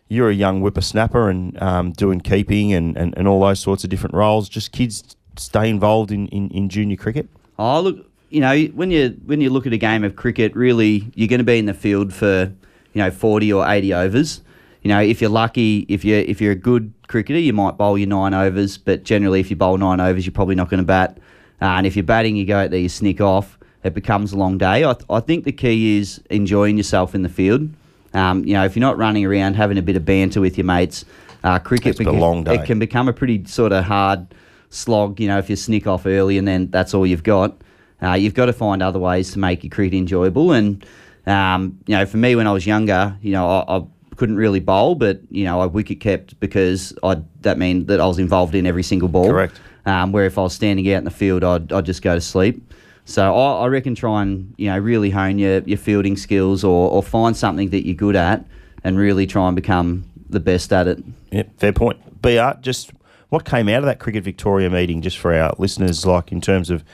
you 0.08 0.22
were 0.22 0.30
a 0.30 0.34
young 0.34 0.60
whippersnapper 0.60 1.28
and 1.28 1.60
um, 1.62 1.92
doing 1.92 2.20
keeping 2.20 2.72
and, 2.72 2.96
and, 2.96 3.16
and 3.16 3.26
all 3.26 3.40
those 3.40 3.60
sorts 3.60 3.84
of 3.84 3.90
different 3.90 4.14
roles. 4.14 4.48
Just 4.48 4.72
kids 4.72 5.16
stay 5.36 5.68
involved 5.68 6.10
in, 6.10 6.28
in, 6.28 6.48
in 6.50 6.68
junior 6.68 6.96
cricket. 6.96 7.28
Oh, 7.58 7.80
look, 7.80 8.06
you 8.30 8.40
know, 8.40 8.64
when 8.74 8.90
you 8.90 9.16
when 9.24 9.40
you 9.40 9.50
look 9.50 9.66
at 9.66 9.72
a 9.72 9.78
game 9.78 10.04
of 10.04 10.16
cricket, 10.16 10.54
really, 10.54 11.10
you're 11.14 11.28
going 11.28 11.38
to 11.38 11.44
be 11.44 11.58
in 11.58 11.66
the 11.66 11.74
field 11.74 12.12
for 12.12 12.52
you 12.92 13.02
know 13.02 13.10
40 13.10 13.52
or 13.52 13.68
80 13.68 13.94
overs. 13.94 14.42
You 14.82 14.88
know, 14.88 15.00
if 15.00 15.20
you're 15.20 15.30
lucky, 15.30 15.86
if 15.88 16.04
you 16.04 16.16
if 16.16 16.40
you're 16.40 16.52
a 16.52 16.56
good 16.56 16.92
cricketer, 17.08 17.38
you 17.38 17.52
might 17.52 17.76
bowl 17.76 17.98
your 17.98 18.08
nine 18.08 18.34
overs. 18.34 18.78
But 18.78 19.04
generally, 19.04 19.40
if 19.40 19.50
you 19.50 19.56
bowl 19.56 19.78
nine 19.78 20.00
overs, 20.00 20.26
you're 20.26 20.32
probably 20.32 20.54
not 20.54 20.68
going 20.68 20.78
to 20.78 20.86
bat. 20.86 21.18
Uh, 21.60 21.64
and 21.64 21.86
if 21.86 21.96
you're 21.96 22.04
batting, 22.04 22.36
you 22.36 22.44
go 22.44 22.58
out 22.58 22.70
there, 22.70 22.78
you 22.78 22.88
sneak 22.88 23.20
off. 23.20 23.58
It 23.82 23.94
becomes 23.94 24.32
a 24.32 24.36
long 24.36 24.58
day. 24.58 24.84
I, 24.84 24.92
th- 24.92 25.06
I 25.08 25.20
think 25.20 25.44
the 25.44 25.52
key 25.52 25.98
is 25.98 26.20
enjoying 26.28 26.76
yourself 26.76 27.14
in 27.14 27.22
the 27.22 27.28
field. 27.28 27.70
Um, 28.16 28.44
you 28.46 28.54
know, 28.54 28.64
if 28.64 28.74
you're 28.74 28.80
not 28.80 28.96
running 28.96 29.26
around 29.26 29.54
having 29.54 29.76
a 29.76 29.82
bit 29.82 29.94
of 29.94 30.04
banter 30.04 30.40
with 30.40 30.56
your 30.56 30.64
mates, 30.64 31.04
uh, 31.44 31.58
cricket 31.58 32.00
It's 32.00 32.08
a 32.08 32.10
long 32.10 32.44
day. 32.44 32.54
it 32.54 32.64
can 32.64 32.78
become 32.78 33.08
a 33.08 33.12
pretty 33.12 33.44
sort 33.44 33.72
of 33.72 33.84
hard 33.84 34.34
slog. 34.70 35.20
You 35.20 35.28
know, 35.28 35.38
if 35.38 35.50
you 35.50 35.56
sneak 35.56 35.86
off 35.86 36.06
early 36.06 36.38
and 36.38 36.48
then 36.48 36.70
that's 36.70 36.94
all 36.94 37.06
you've 37.06 37.22
got, 37.22 37.60
uh, 38.02 38.14
you've 38.14 38.34
got 38.34 38.46
to 38.46 38.54
find 38.54 38.82
other 38.82 38.98
ways 38.98 39.32
to 39.32 39.38
make 39.38 39.62
your 39.62 39.70
cricket 39.70 39.98
enjoyable. 39.98 40.52
And 40.52 40.84
um, 41.26 41.78
you 41.86 41.94
know, 41.94 42.06
for 42.06 42.16
me 42.16 42.34
when 42.36 42.46
I 42.46 42.52
was 42.52 42.66
younger, 42.66 43.16
you 43.20 43.32
know, 43.32 43.48
I, 43.48 43.76
I 43.76 43.86
couldn't 44.16 44.36
really 44.36 44.60
bowl, 44.60 44.94
but 44.94 45.20
you 45.30 45.44
know, 45.44 45.60
I 45.60 45.66
wicket 45.66 46.00
kept 46.00 46.40
because 46.40 46.94
I 47.02 47.18
that 47.42 47.58
meant 47.58 47.86
that 47.88 48.00
I 48.00 48.06
was 48.06 48.18
involved 48.18 48.54
in 48.54 48.66
every 48.66 48.82
single 48.82 49.08
ball. 49.08 49.28
Correct. 49.28 49.60
Um, 49.84 50.10
where 50.10 50.24
if 50.24 50.38
I 50.38 50.42
was 50.42 50.54
standing 50.54 50.90
out 50.90 50.98
in 50.98 51.04
the 51.04 51.10
field, 51.10 51.44
I'd, 51.44 51.70
I'd 51.72 51.86
just 51.86 52.02
go 52.02 52.14
to 52.14 52.20
sleep. 52.20 52.72
So 53.06 53.34
I, 53.34 53.62
I 53.62 53.66
reckon 53.68 53.94
try 53.94 54.22
and 54.22 54.52
you 54.58 54.68
know 54.68 54.78
really 54.78 55.10
hone 55.10 55.38
your, 55.38 55.60
your 55.60 55.78
fielding 55.78 56.16
skills 56.16 56.62
or, 56.62 56.90
or 56.90 57.02
find 57.02 57.36
something 57.36 57.70
that 57.70 57.86
you're 57.86 57.94
good 57.94 58.16
at 58.16 58.44
and 58.84 58.98
really 58.98 59.26
try 59.26 59.46
and 59.46 59.56
become 59.56 60.04
the 60.28 60.40
best 60.40 60.72
at 60.72 60.88
it. 60.88 61.02
Yep, 61.30 61.58
fair 61.58 61.72
point. 61.72 62.20
BR, 62.20 62.38
uh, 62.38 62.54
just 62.60 62.92
what 63.28 63.44
came 63.44 63.68
out 63.68 63.78
of 63.78 63.84
that 63.84 64.00
Cricket 64.00 64.24
Victoria 64.24 64.68
meeting, 64.68 65.02
just 65.02 65.18
for 65.18 65.32
our 65.32 65.54
listeners, 65.58 66.04
like 66.04 66.32
in 66.32 66.40
terms 66.40 66.68
of 66.68 66.84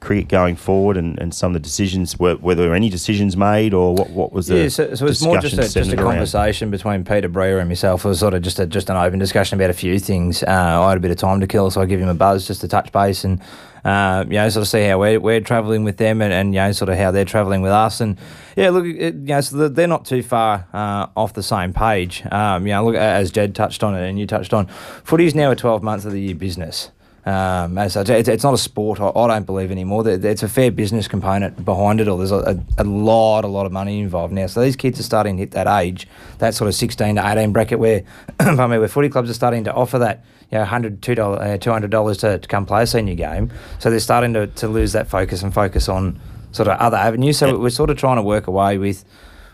cricket 0.00 0.28
going 0.28 0.56
forward 0.56 0.96
and, 0.96 1.18
and 1.20 1.34
some 1.34 1.50
of 1.50 1.54
the 1.54 1.60
decisions, 1.60 2.18
were, 2.18 2.36
were 2.36 2.54
there 2.54 2.74
any 2.74 2.88
decisions 2.88 3.36
made 3.36 3.74
or 3.74 3.94
what, 3.94 4.10
what 4.10 4.32
was 4.32 4.46
the 4.46 4.56
Yeah, 4.62 4.68
so, 4.68 4.94
so 4.94 5.06
it's 5.06 5.22
more 5.22 5.38
just 5.38 5.54
a, 5.54 5.58
just 5.58 5.76
a 5.76 5.80
around? 5.96 5.96
conversation 6.12 6.70
between 6.70 7.04
Peter 7.04 7.28
Breer 7.28 7.60
and 7.60 7.68
myself. 7.68 8.04
It 8.04 8.08
was 8.08 8.18
sort 8.20 8.34
of 8.34 8.42
just 8.42 8.58
a, 8.58 8.66
just 8.66 8.88
an 8.90 8.96
open 8.96 9.18
discussion 9.18 9.58
about 9.60 9.70
a 9.70 9.74
few 9.74 9.98
things. 9.98 10.42
Uh, 10.42 10.46
I 10.82 10.88
had 10.88 10.96
a 10.98 11.00
bit 11.00 11.10
of 11.10 11.18
time 11.18 11.40
to 11.40 11.46
kill, 11.46 11.70
so 11.70 11.80
I 11.80 11.84
give 11.86 12.00
him 12.00 12.08
a 12.08 12.14
buzz 12.14 12.46
just 12.46 12.60
to 12.62 12.68
touch 12.68 12.90
base 12.92 13.24
and 13.24 13.40
uh, 13.84 14.24
you 14.26 14.34
know 14.34 14.46
sort 14.50 14.60
of 14.62 14.68
see 14.68 14.84
how 14.84 14.98
we're, 14.98 15.18
we're 15.18 15.40
travelling 15.40 15.84
with 15.84 15.96
them 15.96 16.20
and, 16.20 16.32
and 16.34 16.52
you 16.54 16.60
know 16.60 16.70
sort 16.72 16.88
of 16.90 16.98
how 16.98 17.10
they're 17.10 17.24
travelling 17.24 17.62
with 17.62 17.72
us. 17.72 18.00
And 18.00 18.18
yeah, 18.56 18.70
look, 18.70 18.84
it, 18.84 19.14
you 19.14 19.20
know, 19.20 19.40
so 19.40 19.56
the- 19.56 19.68
they're 19.70 19.86
not 19.86 20.04
too 20.04 20.22
far 20.22 20.66
uh, 20.74 21.06
off 21.16 21.32
the 21.34 21.42
same 21.42 21.72
page. 21.72 22.22
Um, 22.30 22.66
you 22.66 22.72
know, 22.74 22.84
look 22.84 22.94
as 22.96 23.30
Jed 23.30 23.54
touched 23.54 23.82
on 23.82 23.94
it 23.94 24.06
and 24.08 24.18
you 24.18 24.26
touched 24.26 24.52
on, 24.52 24.66
footy 25.04 25.24
is 25.26 25.34
now 25.34 25.50
a 25.50 25.56
twelve 25.56 25.82
months 25.82 26.04
of 26.04 26.12
the 26.12 26.20
year 26.20 26.34
business. 26.34 26.90
Um, 27.26 27.76
as 27.76 27.92
such, 27.92 28.08
it's, 28.08 28.28
it's 28.28 28.44
not 28.44 28.54
a 28.54 28.58
sport. 28.58 28.98
I, 28.98 29.10
I 29.10 29.26
don't 29.26 29.44
believe 29.44 29.70
anymore. 29.70 30.08
It's 30.08 30.42
a 30.42 30.48
fair 30.48 30.70
business 30.70 31.06
component 31.06 31.64
behind 31.64 32.00
it 32.00 32.08
all. 32.08 32.16
There's 32.16 32.30
a, 32.32 32.58
a, 32.78 32.82
a 32.82 32.84
lot, 32.84 33.44
a 33.44 33.48
lot 33.48 33.66
of 33.66 33.72
money 33.72 34.00
involved 34.00 34.32
now. 34.32 34.46
So 34.46 34.62
these 34.62 34.76
kids 34.76 34.98
are 34.98 35.02
starting 35.02 35.36
to 35.36 35.40
hit 35.40 35.50
that 35.50 35.66
age, 35.66 36.08
that 36.38 36.54
sort 36.54 36.68
of 36.68 36.74
16 36.74 37.16
to 37.16 37.26
18 37.26 37.52
bracket 37.52 37.78
where, 37.78 38.04
I 38.40 38.54
mean, 38.54 38.80
where 38.80 38.88
footy 38.88 39.10
clubs 39.10 39.28
are 39.28 39.34
starting 39.34 39.64
to 39.64 39.74
offer 39.74 39.98
that, 39.98 40.24
you 40.50 40.56
know, 40.56 40.60
100 40.60 41.02
$2, 41.02 41.18
uh, 41.18 41.58
$200 41.58 42.20
to, 42.20 42.38
to 42.38 42.48
come 42.48 42.64
play 42.64 42.84
a 42.84 42.86
senior 42.86 43.14
game. 43.14 43.50
So 43.80 43.90
they're 43.90 44.00
starting 44.00 44.32
to, 44.34 44.46
to 44.46 44.68
lose 44.68 44.92
that 44.92 45.06
focus 45.06 45.42
and 45.42 45.52
focus 45.52 45.88
on 45.90 46.18
sort 46.52 46.68
of 46.68 46.78
other 46.78 46.96
avenues. 46.96 47.36
So 47.36 47.58
we're 47.58 47.70
sort 47.70 47.90
of 47.90 47.98
trying 47.98 48.16
to 48.16 48.22
work 48.22 48.46
away 48.46 48.78
with, 48.78 49.04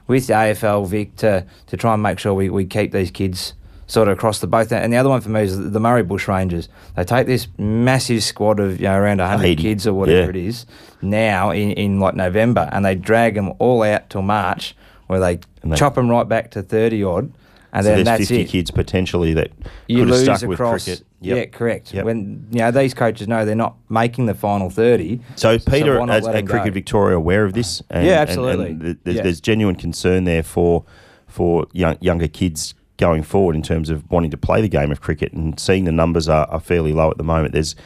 with 0.07 0.29
the 0.29 0.35
AFL 0.35 0.87
Vic 0.87 1.17
to, 1.17 1.45
to 1.67 1.77
try 1.77 1.95
and 1.95 2.03
make 2.03 2.21
sure 2.21 2.33
we, 2.33 2.49
we 2.49 2.65
keep 2.65 2.93
these 2.93 3.11
kids 3.11 3.55
sort 3.87 4.09
of 4.09 4.17
across 4.17 4.41
the 4.41 4.47
both. 4.47 4.73
And 4.73 4.93
the 4.93 4.97
other 4.97 5.09
one 5.09 5.21
for 5.21 5.29
me 5.31 5.43
is 5.43 5.71
the 5.71 5.81
Murray 5.81 6.03
Bush 6.03 6.29
Rangers. 6.29 6.69
They 6.97 7.05
take 7.05 7.27
this 7.27 7.49
massive 7.59 8.23
squad 8.23 8.61
of 8.61 8.81
you 8.81 8.87
know 8.87 8.95
around 8.97 9.19
100 9.19 9.45
80, 9.45 9.63
kids 9.63 9.87
or 9.87 9.95
whatever 9.95 10.23
yeah. 10.23 10.29
it 10.29 10.37
is 10.37 10.67
now 11.03 11.51
in, 11.51 11.73
in 11.73 12.01
like 12.01 12.15
November, 12.15 12.69
and 12.73 12.85
they 12.85 12.95
drag 12.95 13.35
them 13.35 13.53
all 13.59 13.83
out 13.83 14.11
till 14.11 14.23
March, 14.23 14.77
where 15.07 15.21
they, 15.21 15.39
they- 15.63 15.77
chop 15.77 15.95
them 15.95 16.09
right 16.09 16.29
back 16.29 16.51
to 16.53 16.63
30 16.63 17.05
odd, 17.05 17.33
and 17.73 17.85
so 17.85 17.91
then 17.91 18.05
there's 18.05 18.19
that's 18.19 18.29
50 18.29 18.41
it. 18.41 18.45
kids 18.49 18.71
potentially 18.71 19.35
that 19.35 19.51
You 19.87 19.99
could 19.99 20.09
have 20.09 20.17
lose 20.17 20.23
stuck 20.25 20.43
across. 20.51 20.87
with 20.87 20.97
cricket. 20.97 21.07
Yeah, 21.21 21.45
correct. 21.47 21.93
Yep. 21.95 22.05
When 22.05 22.47
you 22.51 22.59
know 22.59 22.71
these 22.71 22.95
coaches 22.95 23.27
know 23.27 23.45
they're 23.45 23.55
not 23.55 23.77
making 23.89 24.27
the 24.27 24.35
final 24.35 24.71
30. 24.71 25.21
So 25.35 25.59
Peter, 25.59 25.99
not 25.99 26.11
as, 26.11 26.27
at 26.27 26.47
Cricket 26.47 26.69
go? 26.69 26.73
Victoria, 26.73 27.17
aware 27.17 27.45
of 27.45 27.53
this? 27.55 27.83
And, 27.91 28.07
Yeah, 28.07 28.21
absolutely. 28.21 28.71
And, 28.71 28.81
th- 28.81 28.97
there's, 29.05 29.17
Yeah. 29.17 29.23
there's 29.23 29.41
genuine 29.41 29.77
concern 29.77 30.25
there 30.25 30.43
for 30.43 30.85
for 31.27 31.67
young, 31.73 31.99
younger 32.01 32.29
kids 32.29 32.75
going 32.97 33.23
forward 33.23 33.55
in 33.57 33.63
terms 33.63 33.91
of 33.91 34.09
wanting 34.11 34.31
to 34.31 34.37
play 34.37 34.61
the 34.63 34.69
game 34.69 34.91
of 34.91 35.01
cricket 35.01 35.33
and 35.33 35.59
seeing 35.61 35.85
the 35.85 35.93
numbers 35.93 36.29
are, 36.29 36.47
are 36.51 36.61
fairly 36.61 36.93
low 36.93 37.11
at 37.11 37.19
the 37.19 37.25
moment. 37.25 37.53
There's, 37.53 37.77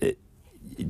eh, 0.00 0.12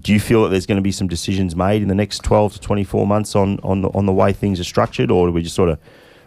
do 0.00 0.12
you 0.12 0.20
feel 0.20 0.42
that 0.42 0.50
there's 0.50 0.66
going 0.66 0.76
to 0.76 0.82
be 0.82 0.92
some 0.92 1.08
decisions 1.08 1.56
made 1.56 1.80
in 1.80 1.88
the 1.88 1.94
next 1.94 2.22
12 2.22 2.54
to 2.54 2.60
24 2.60 3.06
months 3.06 3.34
on 3.34 3.58
on 3.62 3.80
the, 3.82 3.88
on 3.90 4.04
the 4.06 4.12
way 4.12 4.32
things 4.34 4.60
are 4.60 4.64
structured, 4.64 5.10
or 5.10 5.26
do 5.26 5.32
we 5.32 5.42
just 5.42 5.56
sort 5.56 5.70
of 5.70 5.78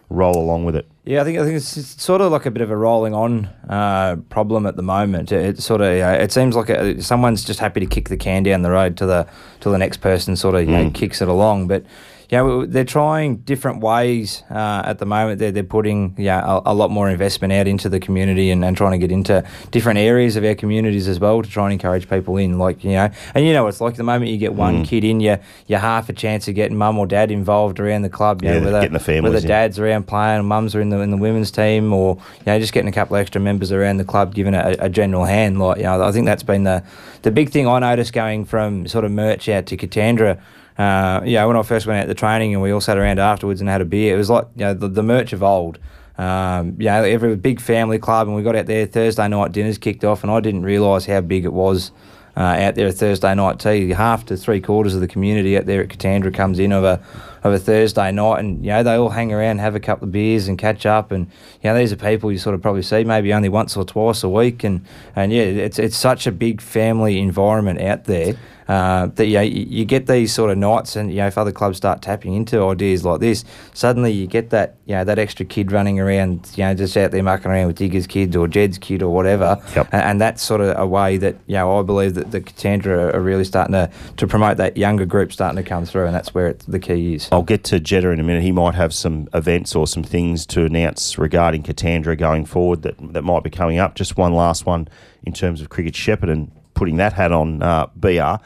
roll 0.09 0.35
along 0.37 0.65
with 0.65 0.75
it? 0.75 0.87
Yeah, 1.05 1.21
I 1.21 1.23
think 1.23 1.37
I 1.39 1.43
think 1.43 1.55
it's, 1.57 1.77
it's 1.77 2.01
sort 2.01 2.21
of 2.21 2.31
like 2.31 2.45
a 2.47 2.51
bit 2.51 2.61
of 2.63 2.71
a 2.71 2.75
rolling 2.75 3.13
on 3.13 3.45
uh, 3.69 4.15
problem 4.29 4.65
at 4.65 4.75
the 4.77 4.81
moment. 4.83 5.31
It, 5.31 5.45
it's 5.45 5.63
sort 5.63 5.81
of 5.81 5.93
you 5.93 5.99
know, 5.99 6.11
it 6.13 6.31
seems 6.31 6.55
like 6.55 6.69
a, 6.69 7.01
someone's 7.03 7.43
just 7.43 7.59
happy 7.59 7.79
to 7.81 7.85
kick 7.85 8.09
the 8.09 8.17
can 8.17 8.41
down 8.43 8.63
the 8.63 8.71
road 8.71 8.97
to 8.97 9.05
the 9.05 9.27
to 9.59 9.69
the 9.69 9.77
next 9.77 9.97
person 9.97 10.35
sort 10.35 10.55
of 10.55 10.61
you 10.61 10.71
know, 10.71 10.85
Mm. 10.85 10.93
kicks 10.95 11.21
it 11.21 11.27
along. 11.27 11.67
But 11.67 11.85
you 12.31 12.37
know, 12.37 12.65
they're 12.65 12.85
trying 12.85 13.37
different 13.37 13.81
ways 13.81 14.43
uh, 14.49 14.83
at 14.85 14.99
the 14.99 15.05
moment. 15.05 15.39
They're 15.39 15.51
they're 15.51 15.63
putting 15.63 16.15
yeah 16.17 16.41
a, 16.45 16.71
a 16.71 16.73
lot 16.73 16.89
more 16.89 17.09
investment 17.09 17.51
out 17.51 17.67
into 17.67 17.89
the 17.89 17.99
community 17.99 18.49
and, 18.51 18.63
and 18.63 18.77
trying 18.77 18.93
to 18.93 18.97
get 18.97 19.11
into 19.11 19.43
different 19.71 19.99
areas 19.99 20.37
of 20.37 20.45
our 20.45 20.55
communities 20.55 21.09
as 21.09 21.19
well 21.19 21.41
to 21.41 21.49
try 21.49 21.65
and 21.65 21.73
encourage 21.73 22.09
people 22.09 22.37
in. 22.37 22.57
Like 22.57 22.85
you 22.85 22.91
know, 22.91 23.09
and 23.35 23.45
you 23.45 23.51
know 23.51 23.67
it's 23.67 23.81
like 23.81 23.95
the 23.95 24.03
moment 24.03 24.31
you 24.31 24.37
get 24.37 24.53
one 24.53 24.71
Mm. 24.71 24.85
kid 24.87 25.03
in, 25.03 25.19
you 25.19 25.37
you 25.67 25.75
half 25.75 26.07
a 26.07 26.13
chance 26.13 26.47
of 26.47 26.55
getting 26.55 26.77
mum 26.77 26.97
or 26.97 27.05
dad 27.05 27.31
involved 27.31 27.79
around 27.81 28.03
the 28.03 28.09
club. 28.09 28.41
You 28.43 28.49
Yeah, 28.49 28.59
know, 28.59 28.65
whether, 28.65 28.79
getting 28.79 28.93
the 28.93 28.99
families 28.99 29.33
whether 29.33 29.45
dads 29.45 29.77
around 29.77 30.07
playing, 30.07 30.45
mums 30.45 30.73
are 30.73 30.79
in 30.79 30.87
the 30.89 30.99
in 31.01 31.11
the 31.11 31.17
women's 31.17 31.51
team, 31.51 31.91
or 31.91 32.15
you 32.39 32.43
know 32.45 32.57
just 32.59 32.71
getting 32.71 32.87
a 32.87 32.93
couple 32.93 33.17
of 33.17 33.21
extra 33.21 33.41
members 33.41 33.73
around 33.73 33.97
the 33.97 34.05
club, 34.05 34.33
giving 34.33 34.53
a, 34.55 34.77
a 34.79 34.87
general 34.89 35.25
hand. 35.25 35.59
Like 35.59 35.77
you 35.77 35.83
know, 35.83 36.01
I 36.01 36.13
think 36.13 36.25
that's 36.27 36.43
been 36.43 36.63
the 36.63 36.81
the 37.23 37.31
big 37.31 37.49
thing 37.49 37.67
I 37.67 37.79
noticed 37.79 38.13
going 38.13 38.45
from 38.45 38.87
sort 38.87 39.03
of 39.03 39.11
merch 39.11 39.49
out 39.49 39.65
to 39.65 39.75
Katandra. 39.75 40.39
Uh, 40.77 41.21
know, 41.25 41.47
when 41.47 41.57
I 41.57 41.63
first 41.63 41.85
went 41.85 41.99
out 41.99 42.07
to 42.07 42.13
training 42.13 42.53
and 42.53 42.61
we 42.61 42.71
all 42.71 42.81
sat 42.81 42.97
around 42.97 43.19
afterwards 43.19 43.61
and 43.61 43.69
had 43.69 43.81
a 43.81 43.85
beer, 43.85 44.15
it 44.15 44.17
was 44.17 44.29
like 44.29 44.47
you 44.55 44.65
know 44.65 44.73
the, 44.73 44.87
the 44.87 45.03
merch 45.03 45.33
of 45.33 45.43
old. 45.43 45.79
Um, 46.17 46.75
you 46.77 46.85
know, 46.85 47.03
every 47.03 47.35
big 47.35 47.59
family 47.59 47.97
club, 47.97 48.27
and 48.27 48.35
we 48.35 48.43
got 48.43 48.55
out 48.55 48.67
there 48.67 48.85
Thursday 48.85 49.27
night 49.27 49.51
dinners 49.51 49.77
kicked 49.77 50.03
off, 50.03 50.23
and 50.23 50.31
I 50.31 50.39
didn't 50.39 50.63
realise 50.63 51.05
how 51.05 51.21
big 51.21 51.45
it 51.45 51.53
was 51.53 51.91
uh, 52.37 52.39
out 52.39 52.75
there 52.75 52.87
at 52.87 52.95
Thursday 52.95 53.33
night 53.35 53.59
tea. 53.59 53.89
Half 53.89 54.25
to 54.27 54.37
three 54.37 54.61
quarters 54.61 54.95
of 54.95 55.01
the 55.01 55.07
community 55.07 55.57
out 55.57 55.65
there 55.65 55.81
at 55.81 55.89
Katandra 55.89 56.33
comes 56.33 56.59
in 56.59 56.71
of 56.71 56.83
a 56.83 57.01
of 57.43 57.53
a 57.53 57.59
Thursday 57.59 58.11
night, 58.11 58.39
and 58.39 58.63
you 58.63 58.71
know 58.71 58.83
they 58.83 58.95
all 58.95 59.09
hang 59.09 59.33
around, 59.33 59.59
have 59.59 59.75
a 59.75 59.79
couple 59.79 60.05
of 60.05 60.11
beers, 60.11 60.47
and 60.47 60.57
catch 60.57 60.85
up. 60.85 61.11
And 61.11 61.27
you 61.61 61.69
know 61.69 61.77
these 61.77 61.91
are 61.91 61.97
people 61.97 62.31
you 62.31 62.37
sort 62.37 62.55
of 62.55 62.61
probably 62.61 62.83
see 62.83 63.03
maybe 63.03 63.33
only 63.33 63.49
once 63.49 63.75
or 63.75 63.83
twice 63.83 64.23
a 64.23 64.29
week, 64.29 64.63
and 64.63 64.85
and 65.15 65.31
yeah, 65.31 65.43
it's 65.43 65.79
it's 65.79 65.97
such 65.97 66.27
a 66.27 66.31
big 66.31 66.61
family 66.61 67.19
environment 67.19 67.81
out 67.81 68.05
there. 68.05 68.35
Uh, 68.71 69.07
that 69.15 69.25
you, 69.25 69.33
know, 69.33 69.41
you 69.41 69.83
get 69.83 70.07
these 70.07 70.31
sort 70.31 70.49
of 70.49 70.57
nights, 70.57 70.95
and 70.95 71.11
you 71.11 71.17
know 71.17 71.27
if 71.27 71.37
other 71.37 71.51
clubs 71.51 71.75
start 71.75 72.01
tapping 72.01 72.35
into 72.35 72.63
ideas 72.63 73.03
like 73.03 73.19
this, 73.19 73.43
suddenly 73.73 74.13
you 74.13 74.25
get 74.25 74.49
that 74.51 74.77
you 74.85 74.95
know 74.95 75.03
that 75.03 75.19
extra 75.19 75.45
kid 75.45 75.73
running 75.73 75.99
around, 75.99 76.49
you 76.55 76.63
know 76.63 76.73
just 76.73 76.95
out 76.95 77.11
there 77.11 77.21
mucking 77.21 77.51
around 77.51 77.67
with 77.67 77.75
Digger's 77.75 78.07
kids 78.07 78.33
or 78.33 78.47
Jed's 78.47 78.77
kid 78.77 79.03
or 79.03 79.13
whatever, 79.13 79.61
Yep. 79.75 79.89
and, 79.91 80.01
and 80.03 80.21
that's 80.21 80.41
sort 80.41 80.61
of 80.61 80.77
a 80.79 80.87
way 80.87 81.17
that 81.17 81.35
you 81.47 81.55
know 81.55 81.79
I 81.79 81.83
believe 81.83 82.13
that 82.13 82.31
the 82.31 82.39
Katandra 82.39 83.13
are 83.13 83.19
really 83.19 83.43
starting 83.43 83.73
to, 83.73 83.91
to 84.15 84.25
promote 84.25 84.55
that 84.55 84.77
younger 84.77 85.05
group 85.05 85.33
starting 85.33 85.61
to 85.61 85.67
come 85.67 85.85
through, 85.85 86.05
and 86.05 86.15
that's 86.15 86.33
where 86.33 86.47
it, 86.47 86.63
the 86.65 86.79
key 86.79 87.15
is. 87.15 87.27
I'll 87.29 87.43
get 87.43 87.65
to 87.65 87.79
Jetta 87.81 88.07
in 88.11 88.21
a 88.21 88.23
minute. 88.23 88.41
He 88.41 88.53
might 88.53 88.75
have 88.75 88.93
some 88.93 89.27
events 89.33 89.75
or 89.75 89.85
some 89.85 90.03
things 90.03 90.45
to 90.45 90.63
announce 90.63 91.17
regarding 91.17 91.63
Katandra 91.63 92.17
going 92.17 92.45
forward 92.45 92.83
that, 92.83 92.95
that 93.11 93.23
might 93.23 93.43
be 93.43 93.49
coming 93.49 93.79
up. 93.79 93.95
Just 93.95 94.15
one 94.15 94.31
last 94.33 94.65
one 94.65 94.87
in 95.23 95.33
terms 95.33 95.59
of 95.59 95.67
Cricket 95.67 95.93
Shepparton 95.93 96.51
putting 96.73 96.97
that 96.97 97.13
hat 97.13 97.31
on 97.31 97.61
uh, 97.61 97.87
BR. 97.95 98.43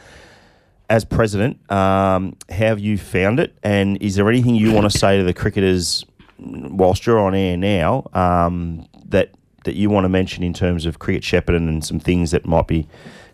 as 0.90 1.06
president, 1.06 1.60
um, 1.72 2.36
how 2.50 2.56
have 2.68 2.80
you 2.80 2.98
found 2.98 3.40
it? 3.40 3.58
And 3.64 4.02
is 4.02 4.16
there 4.16 4.30
anything 4.30 4.56
you 4.56 4.72
want 4.72 4.90
to 4.92 4.98
say 4.98 5.18
to 5.18 5.24
the 5.24 5.34
cricketers 5.34 6.06
whilst 6.38 7.06
you're 7.06 7.20
on 7.20 7.34
air 7.34 7.58
now 7.58 8.08
um, 8.14 8.88
that 9.06 9.32
that 9.64 9.76
you 9.76 9.90
want 9.90 10.06
to 10.06 10.10
mention 10.10 10.44
in 10.44 10.54
terms 10.54 10.86
of 10.86 11.00
cricket 11.00 11.24
Shepparton 11.24 11.68
and 11.68 11.84
some 11.84 12.00
things 12.00 12.32
that 12.32 12.46
might 12.46 12.68
be 12.68 12.88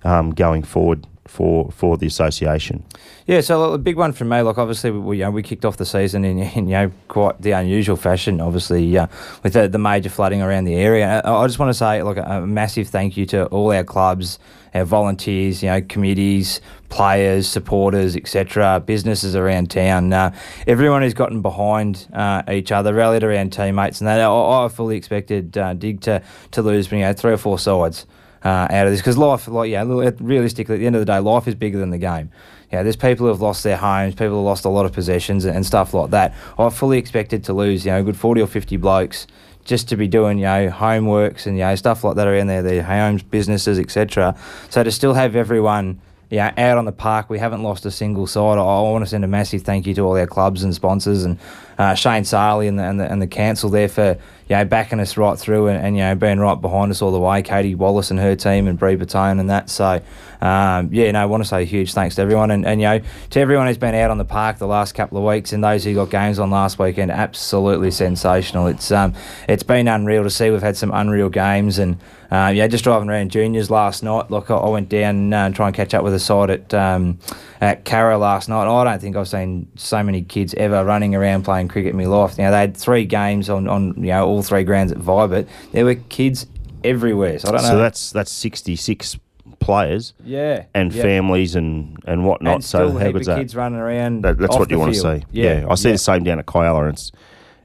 um, 0.03 0.31
going 0.31 0.63
forward 0.63 1.05
for 1.31 1.71
for 1.71 1.97
the 1.97 2.05
association? 2.05 2.83
Yeah, 3.25 3.39
so 3.39 3.71
a 3.73 3.77
big 3.77 3.95
one 3.95 4.11
for 4.11 4.25
me. 4.25 4.41
Like 4.41 4.57
obviously, 4.57 4.91
we 4.91 5.17
you 5.17 5.23
know, 5.23 5.31
we 5.31 5.41
kicked 5.41 5.63
off 5.63 5.77
the 5.77 5.85
season 5.85 6.25
in, 6.25 6.37
in 6.39 6.67
you 6.67 6.73
know 6.73 6.91
quite 7.07 7.41
the 7.41 7.51
unusual 7.51 7.95
fashion. 7.95 8.41
Obviously, 8.41 8.97
uh, 8.97 9.07
with 9.41 9.53
the, 9.53 9.69
the 9.69 9.77
major 9.77 10.09
flooding 10.09 10.41
around 10.41 10.65
the 10.65 10.75
area. 10.75 11.21
I, 11.23 11.31
I 11.31 11.47
just 11.47 11.57
want 11.57 11.69
to 11.69 11.73
say 11.73 12.03
like 12.03 12.17
a, 12.17 12.23
a 12.23 12.45
massive 12.45 12.89
thank 12.89 13.15
you 13.15 13.25
to 13.27 13.45
all 13.45 13.71
our 13.71 13.85
clubs, 13.85 14.39
our 14.73 14.83
volunteers, 14.83 15.63
you 15.63 15.69
know, 15.69 15.81
committees, 15.81 16.59
players, 16.89 17.47
supporters, 17.47 18.17
etc., 18.17 18.83
businesses 18.85 19.33
around 19.33 19.71
town. 19.71 20.11
Uh, 20.11 20.35
everyone 20.67 21.01
who's 21.01 21.13
gotten 21.13 21.41
behind 21.41 22.07
uh, 22.13 22.43
each 22.51 22.73
other, 22.73 22.93
rallied 22.93 23.23
around 23.23 23.53
teammates, 23.53 24.01
and 24.01 24.07
that 24.09 24.19
I, 24.19 24.65
I 24.65 24.67
fully 24.67 24.97
expected 24.97 25.57
uh, 25.57 25.73
Dig 25.75 26.01
to 26.01 26.21
to 26.51 26.61
lose, 26.61 26.91
you 26.91 26.99
know, 26.99 27.13
three 27.13 27.31
or 27.31 27.37
four 27.37 27.57
sides. 27.57 28.05
Uh, 28.43 28.67
out 28.71 28.87
of 28.87 28.91
this 28.91 28.99
because 28.99 29.19
life, 29.19 29.47
like 29.47 29.69
yeah, 29.69 29.83
realistically, 30.19 30.73
at 30.73 30.79
the 30.79 30.87
end 30.87 30.95
of 30.95 31.01
the 31.01 31.05
day, 31.05 31.19
life 31.19 31.47
is 31.47 31.53
bigger 31.53 31.77
than 31.77 31.91
the 31.91 31.99
game. 31.99 32.31
Yeah, 32.71 32.81
there's 32.81 32.95
people 32.95 33.25
who 33.25 33.31
have 33.31 33.41
lost 33.41 33.63
their 33.63 33.77
homes, 33.77 34.15
people 34.15 34.35
who 34.35 34.41
lost 34.41 34.65
a 34.65 34.69
lot 34.69 34.85
of 34.85 34.93
possessions 34.93 35.45
and, 35.45 35.65
stuff 35.65 35.93
like 35.93 36.09
that. 36.11 36.33
I 36.57 36.69
fully 36.69 36.97
expected 36.97 37.43
to 37.43 37.53
lose, 37.53 37.85
you 37.85 37.91
know, 37.91 38.01
good 38.01 38.17
40 38.17 38.41
or 38.41 38.47
50 38.47 38.77
blokes 38.77 39.27
just 39.65 39.89
to 39.89 39.97
be 39.97 40.07
doing, 40.07 40.37
you 40.37 40.45
know, 40.45 40.69
homeworks 40.69 41.45
and, 41.45 41.57
you 41.57 41.63
know, 41.63 41.75
stuff 41.75 42.03
like 42.03 42.15
that 42.15 42.27
around 42.27 42.47
there, 42.47 42.63
their 42.63 42.81
homes, 42.81 43.23
businesses, 43.23 43.77
etc. 43.77 44.35
So 44.69 44.83
to 44.83 44.91
still 44.91 45.13
have 45.13 45.35
everyone 45.35 46.01
yeah, 46.31 46.53
out 46.57 46.77
on 46.77 46.85
the 46.85 46.93
park, 46.93 47.29
we 47.29 47.39
haven't 47.39 47.61
lost 47.61 47.85
a 47.85 47.91
single 47.91 48.25
side. 48.25 48.57
I 48.57 48.63
want 48.63 49.03
to 49.03 49.09
send 49.09 49.25
a 49.25 49.27
massive 49.27 49.63
thank 49.63 49.85
you 49.85 49.93
to 49.95 50.01
all 50.01 50.17
our 50.17 50.25
clubs 50.25 50.63
and 50.63 50.73
sponsors 50.73 51.25
and 51.25 51.37
uh, 51.81 51.95
Shane 51.95 52.21
Sarley 52.21 52.67
and 52.67 52.77
the, 52.77 52.83
and 52.83 52.99
the, 52.99 53.11
and 53.11 53.19
the 53.19 53.25
council 53.25 53.71
there 53.71 53.89
for 53.89 54.15
you 54.47 54.55
know 54.55 54.65
backing 54.65 54.99
us 54.99 55.17
right 55.17 55.37
through 55.37 55.67
and, 55.67 55.83
and, 55.83 55.97
you 55.97 56.03
know 56.03 56.13
being 56.13 56.37
right 56.37 56.53
behind 56.53 56.91
us 56.91 57.01
all 57.01 57.11
the 57.11 57.19
way. 57.19 57.41
Katie 57.41 57.73
Wallace 57.73 58.11
and 58.11 58.19
her 58.19 58.35
team 58.35 58.67
and 58.67 58.77
Brie 58.77 58.95
Batone 58.95 59.39
and 59.39 59.49
that. 59.49 59.67
So 59.67 59.99
um, 60.41 60.89
yeah, 60.93 61.09
no, 61.09 61.23
I 61.23 61.25
want 61.25 61.41
to 61.41 61.49
say 61.49 61.63
a 61.63 61.65
huge 61.65 61.93
thanks 61.93 62.15
to 62.15 62.21
everyone 62.21 62.51
and, 62.51 62.67
and 62.67 62.79
you 62.79 62.87
know 62.87 63.01
to 63.31 63.39
everyone 63.39 63.65
who's 63.65 63.79
been 63.79 63.95
out 63.95 64.11
on 64.11 64.19
the 64.19 64.25
park 64.25 64.59
the 64.59 64.67
last 64.67 64.93
couple 64.93 65.17
of 65.17 65.23
weeks 65.23 65.53
and 65.53 65.63
those 65.63 65.83
who 65.83 65.95
got 65.95 66.11
games 66.11 66.37
on 66.37 66.51
last 66.51 66.77
weekend. 66.77 67.09
Absolutely 67.09 67.89
sensational. 67.89 68.67
It's 68.67 68.91
um 68.91 69.15
it's 69.49 69.63
been 69.63 69.87
unreal 69.87 70.21
to 70.21 70.29
see. 70.29 70.51
We've 70.51 70.61
had 70.61 70.77
some 70.77 70.91
unreal 70.93 71.29
games 71.29 71.79
and. 71.79 71.97
Uh, 72.31 72.47
yeah, 72.47 72.65
just 72.65 72.85
driving 72.85 73.09
around 73.09 73.29
juniors 73.29 73.69
last 73.69 74.03
night. 74.03 74.31
Look, 74.31 74.49
I, 74.49 74.55
I 74.55 74.69
went 74.69 74.87
down 74.87 75.33
uh, 75.33 75.45
and 75.47 75.55
try 75.55 75.67
and 75.67 75.75
catch 75.75 75.93
up 75.93 76.01
with 76.03 76.13
a 76.13 76.19
side 76.19 76.49
at 76.49 76.73
um, 76.73 77.19
at 77.59 77.83
Carra 77.83 78.17
last 78.17 78.47
night. 78.47 78.67
I 78.67 78.83
don't 78.85 79.01
think 79.01 79.17
I've 79.17 79.27
seen 79.27 79.67
so 79.75 80.01
many 80.01 80.21
kids 80.21 80.53
ever 80.53 80.85
running 80.85 81.13
around 81.13 81.43
playing 81.43 81.67
cricket 81.67 81.91
in 81.91 81.97
my 81.97 82.05
life. 82.05 82.37
Now 82.37 82.51
they 82.51 82.59
had 82.59 82.77
three 82.77 83.05
games 83.05 83.49
on, 83.49 83.67
on 83.67 83.95
you 83.97 84.11
know 84.11 84.25
all 84.25 84.43
three 84.43 84.63
grounds 84.63 84.93
at 84.93 84.97
Vibert. 84.97 85.47
There 85.73 85.83
were 85.83 85.95
kids 85.95 86.47
everywhere. 86.85 87.37
So 87.39 87.49
I 87.49 87.51
don't 87.51 87.63
know. 87.63 87.69
So 87.69 87.77
that's 87.77 88.11
that's 88.11 88.31
sixty 88.31 88.77
six 88.77 89.19
players, 89.59 90.13
yeah, 90.23 90.65
and 90.73 90.93
yep. 90.93 91.03
families 91.03 91.55
and 91.55 91.99
and 92.05 92.25
whatnot. 92.25 92.55
And 92.55 92.63
so 92.63 92.91
how 92.97 93.11
good's 93.11 93.27
that? 93.27 93.39
Kids 93.39 93.57
running 93.57 93.79
around. 93.79 94.23
That, 94.23 94.37
that's 94.37 94.55
what 94.55 94.71
you 94.71 94.79
want 94.79 94.93
to 94.93 94.99
see. 94.99 95.25
Yeah, 95.31 95.59
yeah. 95.59 95.65
I 95.69 95.75
see 95.75 95.89
yeah. 95.89 95.95
the 95.95 95.97
same 95.97 96.23
down 96.23 96.39
at 96.39 96.45
Kialla. 96.45 96.85
And 96.85 96.93
it's 96.93 97.11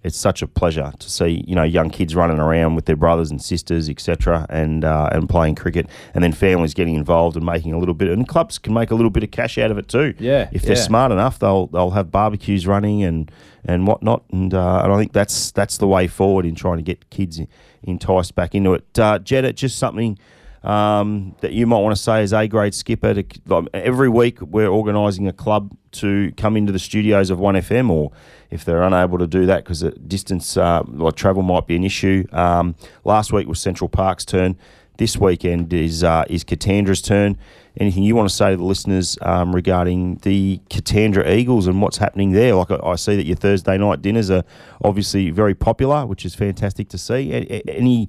it's 0.07 0.17
such 0.17 0.41
a 0.41 0.47
pleasure 0.47 0.93
to 0.99 1.11
see 1.11 1.45
you 1.47 1.55
know 1.55 1.65
young 1.65 1.91
kids 1.91 2.15
running 2.15 2.39
around 2.39 2.77
with 2.77 2.85
their 2.87 2.97
brothers 2.97 3.31
and 3.31 3.43
sisters, 3.43 3.89
etc., 3.89 4.47
and 4.49 4.85
uh, 4.85 5.09
and 5.13 5.29
playing 5.29 5.57
cricket, 5.57 5.89
and 6.15 6.23
then 6.23 6.33
families 6.33 6.75
getting 6.75 6.95
involved 6.95 7.37
and 7.37 7.45
making 7.45 7.73
a 7.73 7.79
little 7.79 7.95
bit. 7.95 8.09
And 8.09 8.27
clubs 8.27 8.59
can 8.59 8.73
make 8.73 8.91
a 8.91 8.95
little 8.95 9.11
bit 9.11 9.25
of 9.25 9.31
cash 9.31 9.59
out 9.59 9.71
of 9.71 9.79
it 9.79 9.89
too. 9.89 10.15
Yeah, 10.19 10.49
if 10.53 10.63
they're 10.63 10.77
yeah. 10.77 10.83
smart 10.83 11.13
enough, 11.13 11.39
they'll 11.39 11.67
they'll 11.67 11.91
have 11.91 12.11
barbecues 12.11 12.67
running 12.67 13.03
and 13.03 13.31
and 13.65 13.87
whatnot. 13.87 14.23
And 14.31 14.55
uh, 14.55 14.83
and 14.85 14.93
I 14.93 14.99
think 14.99 15.13
that's 15.13 15.51
that's 15.51 15.79
the 15.79 15.89
way 15.89 16.07
forward 16.07 16.47
in 16.47 16.55
trying 16.55 16.77
to 16.77 16.83
get 16.83 17.11
kids 17.11 17.41
enticed 17.83 18.35
back 18.35 18.55
into 18.55 18.75
it. 18.75 18.99
Uh, 18.99 19.19
Jetta, 19.19 19.53
just 19.53 19.79
something. 19.79 20.19
Um, 20.67 21.37
that 21.43 21.53
you 21.53 21.65
might 21.65 21.79
want 21.79 21.95
to 21.95 22.03
say 22.03 22.23
as 22.23 22.33
A 22.33 22.49
grade 22.49 22.75
skipper. 22.75 23.15
To, 23.15 23.25
like, 23.47 23.69
every 23.73 24.09
week 24.09 24.41
we're 24.41 24.67
organising 24.67 25.29
a 25.29 25.33
club 25.33 25.77
to 25.93 26.33
come 26.37 26.57
into 26.57 26.73
the 26.73 26.81
studios 26.81 27.31
of 27.31 27.39
1FM, 27.39 27.89
or 27.89 28.11
if 28.51 28.65
they're 28.65 28.83
unable 28.83 29.17
to 29.19 29.29
do 29.29 29.47
that 29.47 29.65
because 29.65 29.83
distance, 30.09 30.57
uh, 30.57 30.83
like 30.89 31.15
travel, 31.15 31.45
might 31.45 31.69
be 31.69 31.77
an 31.77 31.85
issue. 31.85 32.25
Um, 32.33 32.75
last 33.05 33.33
week 33.33 33.47
was 33.47 33.61
Central 33.61 33.89
Park's 33.89 34.25
turn. 34.25 34.59
This 34.99 35.17
weekend 35.19 35.73
is 35.73 36.03
uh, 36.03 36.25
is 36.29 36.43
Katandra's 36.43 37.03
turn. 37.03 37.39
Anything 37.79 38.03
you 38.03 38.17
want 38.17 38.29
to 38.29 38.35
say 38.35 38.53
to 38.53 38.57
the 38.57 38.65
listeners 38.65 39.19
um, 39.21 39.55
regarding 39.55 40.17
the 40.23 40.61
Katandra 40.71 41.31
Eagles 41.31 41.67
and 41.67 41.83
what's 41.83 41.99
happening 41.99 42.33
there? 42.33 42.55
Like 42.55 42.71
I, 42.71 42.79
I 42.83 42.97
see 42.97 43.15
that 43.17 43.27
your 43.27 43.37
Thursday 43.37 43.77
night 43.77 44.01
dinners 44.01 44.31
are 44.31 44.45
obviously 44.83 45.31
very 45.31 45.55
popular, 45.55 46.07
which 46.07 46.25
is 46.25 46.35
fantastic 46.35 46.89
to 46.89 46.99
see. 46.99 47.31
Any 47.69 48.09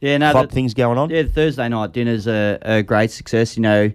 yeah, 0.00 0.18
no, 0.18 0.30
club 0.32 0.48
the- 0.48 0.54
things 0.54 0.74
going 0.74 0.98
on? 0.98 1.10
Yeah, 1.10 1.22
the 1.22 1.28
Thursday 1.30 1.68
night 1.68 1.92
dinners 1.92 2.26
are 2.28 2.58
a 2.62 2.82
great 2.82 3.10
success. 3.10 3.56
You 3.56 3.62
know, 3.62 3.92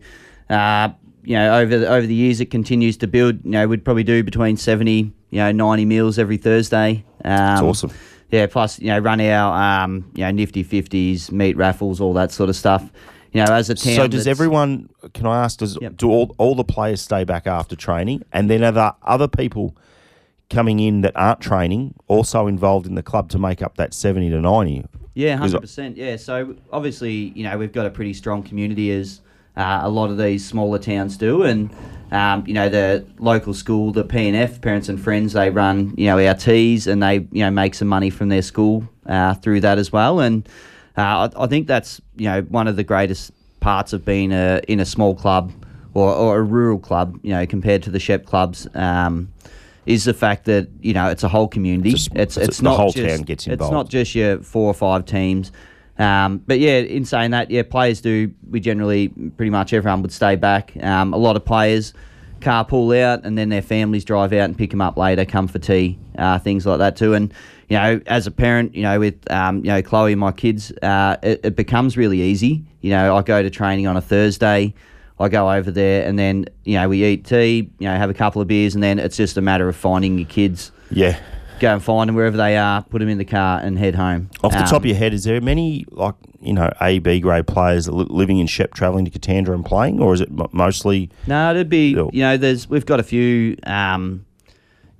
uh, 0.49 0.89
you 1.23 1.35
know 1.35 1.59
over 1.59 1.77
the, 1.79 1.87
over 1.87 2.05
the 2.07 2.13
years 2.15 2.39
it 2.41 2.49
continues 2.51 2.97
to 2.97 3.07
build. 3.07 3.43
You 3.43 3.51
know, 3.51 3.67
we'd 3.67 3.85
probably 3.85 4.03
do 4.03 4.23
between 4.23 4.57
seventy, 4.57 5.11
you 5.29 5.39
know, 5.39 5.51
ninety 5.51 5.85
meals 5.85 6.17
every 6.19 6.37
Thursday. 6.37 7.03
Um, 7.23 7.31
That's 7.35 7.61
awesome. 7.61 7.91
Yeah, 8.31 8.45
plus 8.47 8.79
you 8.79 8.87
know 8.87 8.99
run 8.99 9.19
our 9.21 9.83
um, 9.83 10.11
you 10.15 10.23
know 10.23 10.31
nifty 10.31 10.63
fifties, 10.63 11.31
meat 11.31 11.57
raffles, 11.57 11.99
all 11.99 12.13
that 12.13 12.31
sort 12.31 12.49
of 12.49 12.55
stuff. 12.55 12.91
You 13.31 13.43
know, 13.45 13.53
as 13.53 13.69
a 13.69 13.75
town. 13.75 13.95
So 13.95 14.07
does 14.07 14.25
everyone? 14.25 14.89
Can 15.13 15.27
I 15.27 15.43
ask? 15.43 15.59
Does 15.59 15.77
Yep. 15.79 15.97
do 15.97 16.09
all 16.09 16.35
all 16.39 16.55
the 16.55 16.63
players 16.63 17.01
stay 17.01 17.23
back 17.23 17.45
after 17.45 17.75
training, 17.75 18.23
and 18.33 18.49
then 18.49 18.63
are 18.63 18.71
there 18.71 18.93
other 19.03 19.27
people 19.27 19.75
coming 20.49 20.79
in 20.79 21.01
that 21.01 21.11
aren't 21.15 21.39
training 21.39 21.93
also 22.07 22.47
involved 22.47 22.87
in 22.87 22.95
the 22.95 23.03
club 23.03 23.29
to 23.29 23.37
make 23.37 23.61
up 23.61 23.77
that 23.77 23.93
seventy 23.93 24.29
to 24.31 24.39
ninety? 24.41 24.83
Yeah, 25.19 25.35
hundred 25.35 25.59
percent. 25.59 25.97
Yeah, 25.97 26.15
so 26.15 26.55
obviously, 26.71 27.33
you 27.35 27.43
know, 27.43 27.57
we've 27.57 27.73
got 27.73 27.85
a 27.85 27.89
pretty 27.89 28.13
strong 28.13 28.41
community 28.41 28.89
as 28.91 29.19
uh, 29.57 29.81
a 29.83 29.89
lot 29.89 30.11
of 30.11 30.17
these 30.17 30.47
smaller 30.47 30.79
towns 30.79 31.17
do, 31.17 31.43
and 31.43 31.69
um, 32.13 32.45
you 32.47 32.53
know, 32.53 32.69
the 32.69 33.05
local 33.17 33.53
school, 33.53 33.91
the 33.91 34.05
PNF, 34.05 34.61
Parents 34.61 34.87
and 34.87 34.97
Friends, 34.97 35.33
they 35.33 35.49
run 35.49 35.93
you 35.97 36.05
know 36.05 36.25
our 36.25 36.35
teas, 36.35 36.87
and 36.87 37.03
they 37.03 37.27
you 37.33 37.43
know 37.43 37.51
make 37.51 37.75
some 37.75 37.89
money 37.89 38.09
from 38.09 38.29
their 38.29 38.41
school 38.41 38.87
uh, 39.07 39.33
through 39.33 39.59
that 39.59 39.77
as 39.77 39.91
well, 39.91 40.21
and 40.21 40.47
uh, 40.97 41.29
I, 41.35 41.43
I 41.43 41.47
think 41.47 41.67
that's 41.67 41.99
you 42.15 42.29
know 42.29 42.41
one 42.43 42.69
of 42.69 42.77
the 42.77 42.85
greatest 42.85 43.33
parts 43.59 43.91
of 43.91 44.05
being 44.05 44.31
a, 44.31 44.61
in 44.69 44.79
a 44.79 44.85
small 44.85 45.15
club 45.15 45.51
or, 45.93 46.13
or 46.13 46.37
a 46.37 46.43
rural 46.43 46.79
club, 46.79 47.19
you 47.23 47.31
know, 47.31 47.45
compared 47.45 47.83
to 47.83 47.89
the 47.89 47.99
Shep 47.99 48.25
clubs. 48.25 48.69
Um, 48.73 49.33
is 49.89 50.05
the 50.05 50.13
fact 50.13 50.45
that 50.45 50.69
you 50.81 50.93
know 50.93 51.09
it's 51.09 51.23
a 51.23 51.27
whole 51.27 51.47
community. 51.47 51.89
It's 51.89 52.07
It's 52.13 52.37
it's, 52.37 52.61
not 52.61 52.77
whole 52.77 52.91
just, 52.91 53.07
town 53.07 53.23
gets 53.23 53.47
involved. 53.47 53.63
It's 53.63 53.73
not 53.73 53.89
just 53.89 54.13
your 54.13 54.37
four 54.43 54.67
or 54.67 54.75
five 54.75 55.05
teams. 55.05 55.51
Um, 55.97 56.37
but 56.45 56.59
yeah, 56.59 56.77
in 56.77 57.05
saying 57.05 57.31
that, 57.31 57.49
yeah, 57.49 57.63
players 57.63 57.99
do. 57.99 58.31
We 58.49 58.59
generally, 58.59 59.09
pretty 59.09 59.49
much 59.49 59.73
everyone 59.73 60.03
would 60.03 60.13
stay 60.13 60.35
back. 60.35 60.71
Um, 60.81 61.11
a 61.11 61.17
lot 61.17 61.35
of 61.35 61.43
players 61.43 61.93
carpool 62.39 62.97
out, 63.01 63.25
and 63.25 63.35
then 63.35 63.49
their 63.49 63.63
families 63.63 64.05
drive 64.05 64.31
out 64.31 64.45
and 64.45 64.57
pick 64.57 64.69
them 64.69 64.79
up 64.79 64.95
later, 64.95 65.25
come 65.25 65.47
for 65.47 65.59
tea, 65.59 65.97
uh, 66.19 66.37
things 66.37 66.67
like 66.67 66.77
that 66.77 66.95
too. 66.95 67.15
And 67.15 67.33
you 67.67 67.77
know, 67.77 67.99
as 68.05 68.27
a 68.27 68.31
parent, 68.31 68.75
you 68.75 68.83
know, 68.83 68.99
with 68.99 69.19
um, 69.31 69.57
you 69.57 69.71
know 69.71 69.81
Chloe 69.81 70.11
and 70.11 70.21
my 70.21 70.31
kids, 70.31 70.71
uh, 70.83 71.17
it, 71.23 71.41
it 71.43 71.55
becomes 71.55 71.97
really 71.97 72.21
easy. 72.21 72.63
You 72.81 72.91
know, 72.91 73.17
I 73.17 73.23
go 73.23 73.41
to 73.41 73.49
training 73.49 73.87
on 73.87 73.97
a 73.97 74.01
Thursday. 74.01 74.75
I 75.19 75.27
go 75.29 75.51
over 75.51 75.69
there 75.71 76.07
and 76.07 76.17
then 76.17 76.45
you 76.63 76.75
know 76.75 76.87
we 76.89 77.03
eat 77.03 77.25
tea, 77.25 77.69
you 77.79 77.87
know 77.87 77.97
have 77.97 78.09
a 78.09 78.13
couple 78.13 78.41
of 78.41 78.47
beers, 78.47 78.73
and 78.75 78.83
then 78.83 78.99
it's 78.99 79.17
just 79.17 79.37
a 79.37 79.41
matter 79.41 79.67
of 79.67 79.75
finding 79.75 80.17
your 80.17 80.27
kids. 80.27 80.71
Yeah. 80.91 81.19
Go 81.59 81.73
and 81.73 81.83
find 81.83 82.07
them 82.07 82.15
wherever 82.15 82.37
they 82.37 82.55
are, 82.55 82.81
put 82.83 82.99
them 82.99 83.09
in 83.09 83.17
the 83.17 83.25
car, 83.25 83.59
and 83.59 83.77
head 83.77 83.93
home. 83.95 84.29
Off 84.45 84.53
the 84.53 84.59
Um, 84.59 84.65
top 84.65 84.81
of 84.83 84.85
your 84.85 84.95
head, 84.95 85.13
is 85.13 85.25
there 85.25 85.41
many 85.41 85.85
like 85.91 86.15
you 86.41 86.53
know 86.53 86.71
A 86.79 86.99
B 86.99 87.19
grade 87.19 87.47
players 87.47 87.89
li- 87.89 88.05
living 88.09 88.37
in 88.39 88.47
Shep 88.47 88.73
travelling 88.73 89.03
to 89.03 89.11
Katandra 89.11 89.53
and 89.53 89.65
playing, 89.65 89.99
or 90.01 90.13
is 90.13 90.21
it 90.21 90.29
m- 90.29 90.47
mostly? 90.53 91.09
No, 91.27 91.51
it'd 91.51 91.67
be 91.67 91.89
you 91.89 92.09
know. 92.13 92.37
There's 92.37 92.69
we've 92.69 92.85
got 92.85 93.01
a 93.01 93.03
few 93.03 93.57
um, 93.63 94.25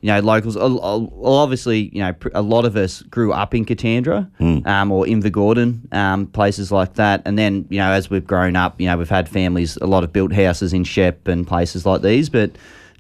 you 0.02 0.08
know 0.12 0.20
locals. 0.20 0.56
a- 0.56 0.60
a- 0.60 1.00
Well, 1.00 1.34
obviously, 1.34 1.90
you 1.94 2.02
know, 2.02 2.14
a 2.34 2.42
lot 2.42 2.66
of 2.66 2.76
us 2.76 3.02
grew 3.04 3.34
up 3.34 3.54
in 3.54 3.66
Katandra 3.66 4.28
Hmm. 4.38 4.60
um, 4.66 4.92
or 4.92 5.06
Invergordon, 5.06 5.92
um, 5.94 6.26
places 6.28 6.72
like 6.72 6.94
that. 6.96 7.22
And 7.26 7.38
then 7.38 7.66
you 7.70 7.80
know, 7.80 7.92
as 7.92 8.10
we've 8.10 8.26
grown 8.26 8.56
up, 8.56 8.80
you 8.80 8.88
know, 8.88 8.98
we've 8.98 9.10
had 9.10 9.28
families, 9.28 9.78
a 9.82 9.88
lot 9.88 10.04
of 10.04 10.14
built 10.14 10.32
houses 10.34 10.74
in 10.74 10.84
Shep 10.84 11.28
and 11.28 11.46
places 11.48 11.86
like 11.86 12.02
these. 12.02 12.30
But 12.30 12.52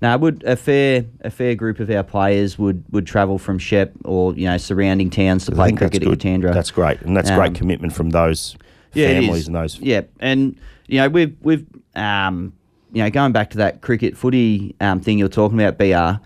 no, 0.01 0.17
would 0.17 0.43
a 0.45 0.55
fair 0.55 1.05
a 1.21 1.29
fair 1.29 1.55
group 1.55 1.79
of 1.79 1.89
our 1.89 2.03
players 2.03 2.57
would 2.59 2.83
would 2.91 3.05
travel 3.05 3.37
from 3.37 3.59
Shep 3.59 3.91
or 4.05 4.33
you 4.35 4.45
know 4.45 4.57
surrounding 4.57 5.09
towns 5.09 5.45
to 5.45 5.51
I 5.53 5.55
play 5.55 5.71
cricket 5.73 6.03
at. 6.03 6.09
Katandra. 6.09 6.53
That's 6.53 6.71
great, 6.71 7.01
and 7.01 7.15
that's 7.15 7.29
Um, 7.29 7.35
great 7.37 7.53
commitment 7.55 7.93
from 7.93 8.09
those 8.11 8.55
it 8.95 9.05
families 9.05 9.47
and 9.47 9.55
those. 9.55 9.79
Yeah, 9.79 10.01
and 10.19 10.55
you 10.87 10.99
know 10.99 11.07
we've 11.09 11.35
we've 11.41 11.65
um, 11.95 12.53
you 12.93 13.03
know 13.03 13.09
going 13.09 13.31
back 13.33 13.49
to 13.51 13.57
that 13.59 13.81
cricket 13.81 14.15
footy 14.17 14.73
um, 14.81 14.99
thing 15.01 15.17
you're 15.19 15.27
talking 15.29 15.59
about, 15.59 15.77
Br. 15.77 16.19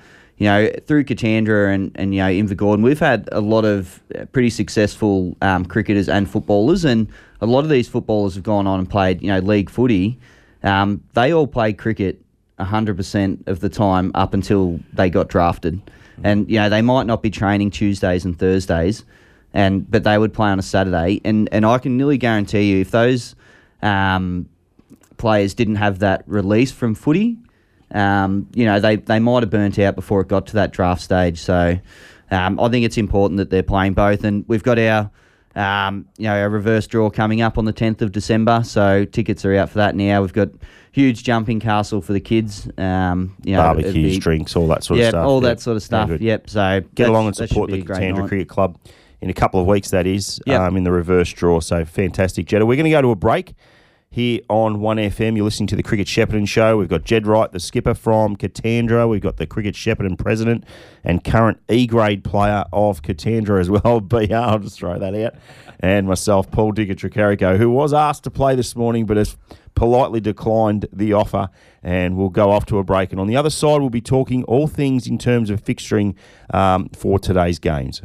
You 0.44 0.50
know 0.50 0.70
through 0.86 1.06
Katandra 1.06 1.74
and 1.74 1.90
and 1.96 2.14
you 2.14 2.20
know 2.20 2.28
Invergordon, 2.28 2.84
we've 2.84 3.00
had 3.00 3.30
a 3.32 3.40
lot 3.40 3.64
of 3.64 4.04
pretty 4.34 4.50
successful 4.50 5.38
um, 5.42 5.66
cricketers 5.66 6.10
and 6.10 6.30
footballers, 6.30 6.84
and 6.84 7.08
a 7.40 7.46
lot 7.46 7.62
of 7.64 7.70
these 7.70 7.88
footballers 7.88 8.36
have 8.36 8.44
gone 8.44 8.68
on 8.68 8.78
and 8.80 8.90
played 8.90 9.22
you 9.22 9.30
know 9.30 9.40
league 9.40 9.70
footy. 9.70 10.20
Um, 10.62 11.02
they 11.14 11.32
all 11.32 11.48
played 11.48 11.78
cricket 11.78 12.22
100% 12.60 13.48
of 13.48 13.62
the 13.62 13.70
time 13.70 14.12
up 14.16 14.34
until 14.34 14.82
they 14.92 15.10
got 15.10 15.30
drafted. 15.30 15.82
And, 16.24 16.50
you 16.50 16.60
know, 16.60 16.70
they 16.70 16.82
might 16.82 17.06
not 17.06 17.24
be 17.24 17.30
training 17.30 17.72
Tuesdays 17.72 18.26
and 18.26 18.38
Thursdays, 18.38 19.06
and 19.54 19.90
but 19.90 20.04
they 20.04 20.18
would 20.18 20.34
play 20.34 20.50
on 20.50 20.60
a 20.60 20.64
Saturday. 20.64 21.22
And, 21.24 21.50
and 21.54 21.66
I 21.66 21.78
can 21.78 21.96
nearly 21.98 22.18
guarantee 22.18 22.72
you 22.72 22.82
if 22.82 22.92
those 22.92 23.36
um, 23.82 24.50
players 25.18 25.54
didn't 25.54 25.76
have 25.76 26.00
that 26.00 26.24
release 26.28 26.72
from 26.72 26.96
footy, 26.96 27.38
um, 27.94 28.48
you 28.54 28.66
know, 28.66 28.80
they, 28.80 28.96
they 28.98 29.20
might 29.20 29.44
have 29.44 29.50
burnt 29.50 29.78
out 29.80 29.96
before 29.96 30.22
it 30.22 30.28
got 30.28 30.48
to 30.48 30.54
that 30.54 30.72
draft 30.72 31.02
stage. 31.02 31.40
So 31.40 31.78
um, 32.32 32.60
I 32.60 32.70
think 32.70 32.86
it's 32.86 32.98
important 32.98 33.38
that 33.38 33.50
they're 33.50 33.64
playing 33.64 33.94
both. 33.94 34.24
And 34.24 34.44
we've 34.48 34.64
got 34.64 34.80
our, 34.80 35.12
um, 35.56 36.08
you 36.18 36.26
know, 36.26 36.34
our 36.36 36.50
reverse 36.50 36.88
draw 36.88 37.10
coming 37.10 37.42
up 37.42 37.58
on 37.58 37.66
the 37.66 37.74
10th 37.74 38.02
of 38.02 38.12
December. 38.12 38.64
So 38.64 39.06
tickets 39.06 39.46
are 39.46 39.56
out 39.56 39.70
for 39.70 39.78
that 39.78 39.96
now. 39.96 40.22
We've 40.22 40.34
got 40.34 40.50
huge 40.92 41.24
jumping 41.24 41.60
castle 41.60 42.02
for 42.02 42.14
the 42.14 42.20
kids. 42.20 42.68
Um, 42.78 43.36
you 43.44 43.56
know, 43.56 43.62
Barbecues, 43.62 43.94
be- 43.94 44.20
drinks, 44.20 44.56
all 44.56 44.68
that 44.68 44.84
sort 44.84 45.00
of 45.00 45.08
stuff. 45.10 45.26
all 45.26 45.42
Yeah. 45.44 45.50
that 45.50 45.60
sort 45.62 45.78
of 45.78 45.84
stuff. 45.84 46.10
Yep. 46.20 46.50
So 46.50 46.82
Get 46.96 47.10
along 47.10 47.28
and 47.28 47.36
support 47.36 47.70
the 47.70 47.80
a 47.80 47.82
great 47.84 48.00
Tandra. 48.00 48.28
Cricket 48.28 48.48
Club 48.50 48.78
in 49.22 49.30
a 49.30 49.34
couple 49.34 49.60
of 49.62 49.68
weeks, 49.68 49.92
that 49.92 50.06
is, 50.06 50.42
Yep. 50.48 50.60
um, 50.60 50.78
in 50.78 50.84
the 50.84 50.92
reverse 50.92 51.32
draw. 51.32 51.60
So 51.60 51.86
fantastic, 51.86 52.46
Jetta. 52.48 52.66
We're 52.66 52.76
going 52.76 52.86
to 52.86 52.92
go 52.92 53.02
to 53.02 53.12
a 53.12 53.16
break 53.16 53.54
here 54.14 54.42
on 54.48 54.78
1FM. 54.78 55.36
You're 55.36 55.44
listening 55.46 55.66
to 55.68 55.76
the 55.76 55.82
Cricket 55.82 56.06
Shepparton 56.06 56.48
Show. 56.48 56.78
We've 56.78 56.88
got 56.88 57.04
Jed 57.04 57.26
Wright, 57.26 57.52
the 57.52 57.60
skipper 57.60 57.96
from 57.96 58.36
Katandra. 58.36 59.10
We've 59.10 59.20
got 59.20 59.38
the 59.38 59.48
Cricket 59.48 59.74
Shepparton 59.74 60.20
president 60.20 60.66
and 61.04 61.24
current 61.24 61.60
E 61.68 61.88
grade 61.88 62.24
player 62.24 62.64
of 62.72 63.02
Katandra 63.02 63.60
as 63.60 63.72
well, 63.72 64.00
BR. 64.02 64.36
I'll 64.36 64.60
just 64.60 64.78
throw 64.78 65.00
that 65.00 65.16
out. 65.16 65.34
And 65.80 66.06
myself, 66.06 66.52
Paul 66.52 66.74
Digger 66.74 66.94
Tricarico, 66.94 67.58
who 67.58 67.72
was 67.72 67.92
asked 67.92 68.24
to 68.26 68.30
play 68.30 68.56
this 68.56 68.76
morning 68.76 69.08
but 69.08 69.18
has 69.18 69.36
politely 69.74 70.20
declined 70.20 70.86
the 70.94 71.14
offer. 71.14 71.50
And 71.82 72.16
we'll 72.16 72.30
go 72.30 72.52
off 72.52 72.68
to 72.68 72.78
a 72.78 72.84
break. 72.84 73.10
And 73.12 73.20
on 73.20 73.26
the 73.26 73.36
other 73.36 73.50
side, 73.50 73.82
we'll 73.82 73.90
be 73.90 74.00
talking 74.00 74.44
all 74.44 74.68
things 74.68 75.08
in 75.08 75.18
terms 75.18 75.50
of 75.50 75.64
fixturing 75.64 76.14
um, 76.54 76.90
for 76.90 77.18
today's 77.18 77.58
games. 77.58 78.04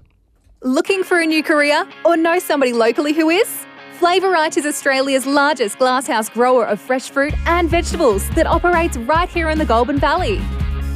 Looking 0.62 1.04
for 1.04 1.20
a 1.20 1.26
new 1.26 1.42
career 1.42 1.86
or 2.06 2.16
know 2.16 2.38
somebody 2.38 2.72
locally 2.72 3.12
who 3.12 3.28
is? 3.28 3.66
Flavorite 3.98 4.56
is 4.56 4.64
Australia's 4.64 5.26
largest 5.26 5.76
glasshouse 5.76 6.28
grower 6.28 6.64
of 6.64 6.80
fresh 6.80 7.10
fruit 7.10 7.34
and 7.48 7.68
vegetables 7.68 8.30
that 8.30 8.46
operates 8.46 8.96
right 8.96 9.28
here 9.28 9.48
in 9.48 9.58
the 9.58 9.64
Goulburn 9.64 9.98
Valley. 9.98 10.38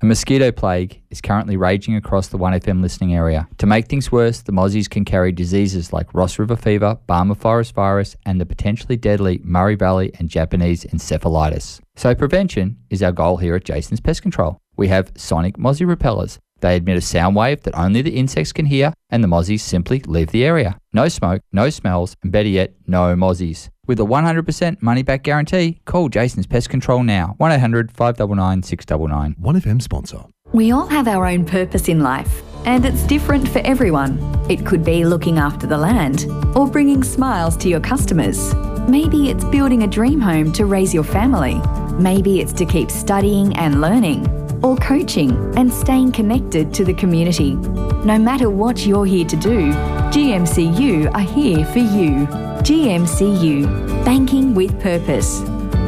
A 0.02 0.04
mosquito 0.04 0.50
plague 0.50 1.00
is 1.10 1.20
currently 1.20 1.56
raging 1.56 1.94
across 1.94 2.26
the 2.26 2.36
1FM 2.36 2.82
listening 2.82 3.14
area. 3.14 3.46
To 3.58 3.66
make 3.66 3.86
things 3.86 4.10
worse, 4.10 4.42
the 4.42 4.50
mozzies 4.50 4.90
can 4.90 5.04
carry 5.04 5.30
diseases 5.30 5.92
like 5.92 6.12
Ross 6.12 6.40
River 6.40 6.56
fever, 6.56 6.98
Barmah 7.08 7.36
forest 7.36 7.72
virus, 7.72 8.16
and 8.26 8.40
the 8.40 8.44
potentially 8.44 8.96
deadly 8.96 9.40
Murray 9.44 9.76
Valley 9.76 10.10
and 10.18 10.28
Japanese 10.28 10.82
encephalitis. 10.86 11.78
So 11.94 12.16
prevention 12.16 12.78
is 12.90 13.00
our 13.00 13.12
goal 13.12 13.36
here 13.36 13.54
at 13.54 13.64
Jason's 13.64 14.00
Pest 14.00 14.22
Control. 14.22 14.58
We 14.76 14.88
have 14.88 15.12
sonic 15.14 15.56
mozzie 15.56 15.86
repellers. 15.86 16.40
They 16.62 16.76
emit 16.76 16.96
a 16.96 17.00
sound 17.00 17.34
wave 17.34 17.62
that 17.64 17.76
only 17.76 18.02
the 18.02 18.16
insects 18.16 18.52
can 18.52 18.66
hear, 18.66 18.94
and 19.10 19.22
the 19.22 19.28
mozzies 19.28 19.60
simply 19.60 19.98
leave 20.06 20.30
the 20.30 20.44
area. 20.44 20.78
No 20.92 21.08
smoke, 21.08 21.42
no 21.52 21.70
smells, 21.70 22.14
and 22.22 22.30
better 22.30 22.48
yet, 22.48 22.72
no 22.86 23.16
mozzies. 23.16 23.68
With 23.88 23.98
a 23.98 24.04
100% 24.04 24.80
money 24.80 25.02
back 25.02 25.24
guarantee, 25.24 25.80
call 25.86 26.08
Jason's 26.08 26.46
Pest 26.46 26.70
Control 26.70 27.02
now. 27.02 27.34
1 27.38 27.52
800 27.52 27.90
599 27.90 28.62
699. 28.62 29.34
1FM 29.42 29.82
sponsor. 29.82 30.24
We 30.52 30.70
all 30.70 30.86
have 30.86 31.08
our 31.08 31.26
own 31.26 31.44
purpose 31.44 31.88
in 31.88 32.00
life, 32.00 32.42
and 32.64 32.84
it's 32.84 33.02
different 33.02 33.48
for 33.48 33.58
everyone. 33.60 34.20
It 34.48 34.64
could 34.64 34.84
be 34.84 35.04
looking 35.04 35.38
after 35.38 35.66
the 35.66 35.78
land 35.78 36.26
or 36.54 36.68
bringing 36.68 37.02
smiles 37.02 37.56
to 37.56 37.68
your 37.68 37.80
customers. 37.80 38.54
Maybe 38.86 39.30
it's 39.30 39.44
building 39.46 39.82
a 39.82 39.88
dream 39.88 40.20
home 40.20 40.52
to 40.52 40.66
raise 40.66 40.94
your 40.94 41.04
family. 41.04 41.60
Maybe 42.00 42.40
it's 42.40 42.52
to 42.52 42.64
keep 42.64 42.90
studying 42.90 43.56
and 43.56 43.80
learning 43.80 44.41
or 44.62 44.76
coaching 44.76 45.32
and 45.56 45.72
staying 45.72 46.12
connected 46.12 46.72
to 46.74 46.84
the 46.84 46.94
community. 46.94 47.54
No 48.04 48.18
matter 48.18 48.50
what 48.50 48.86
you're 48.86 49.06
here 49.06 49.24
to 49.26 49.36
do, 49.36 49.72
GMCU 50.12 51.12
are 51.14 51.20
here 51.20 51.64
for 51.66 51.78
you. 51.78 52.26
GMCU, 52.62 54.04
banking 54.04 54.54
with 54.54 54.78
purpose. 54.80 55.40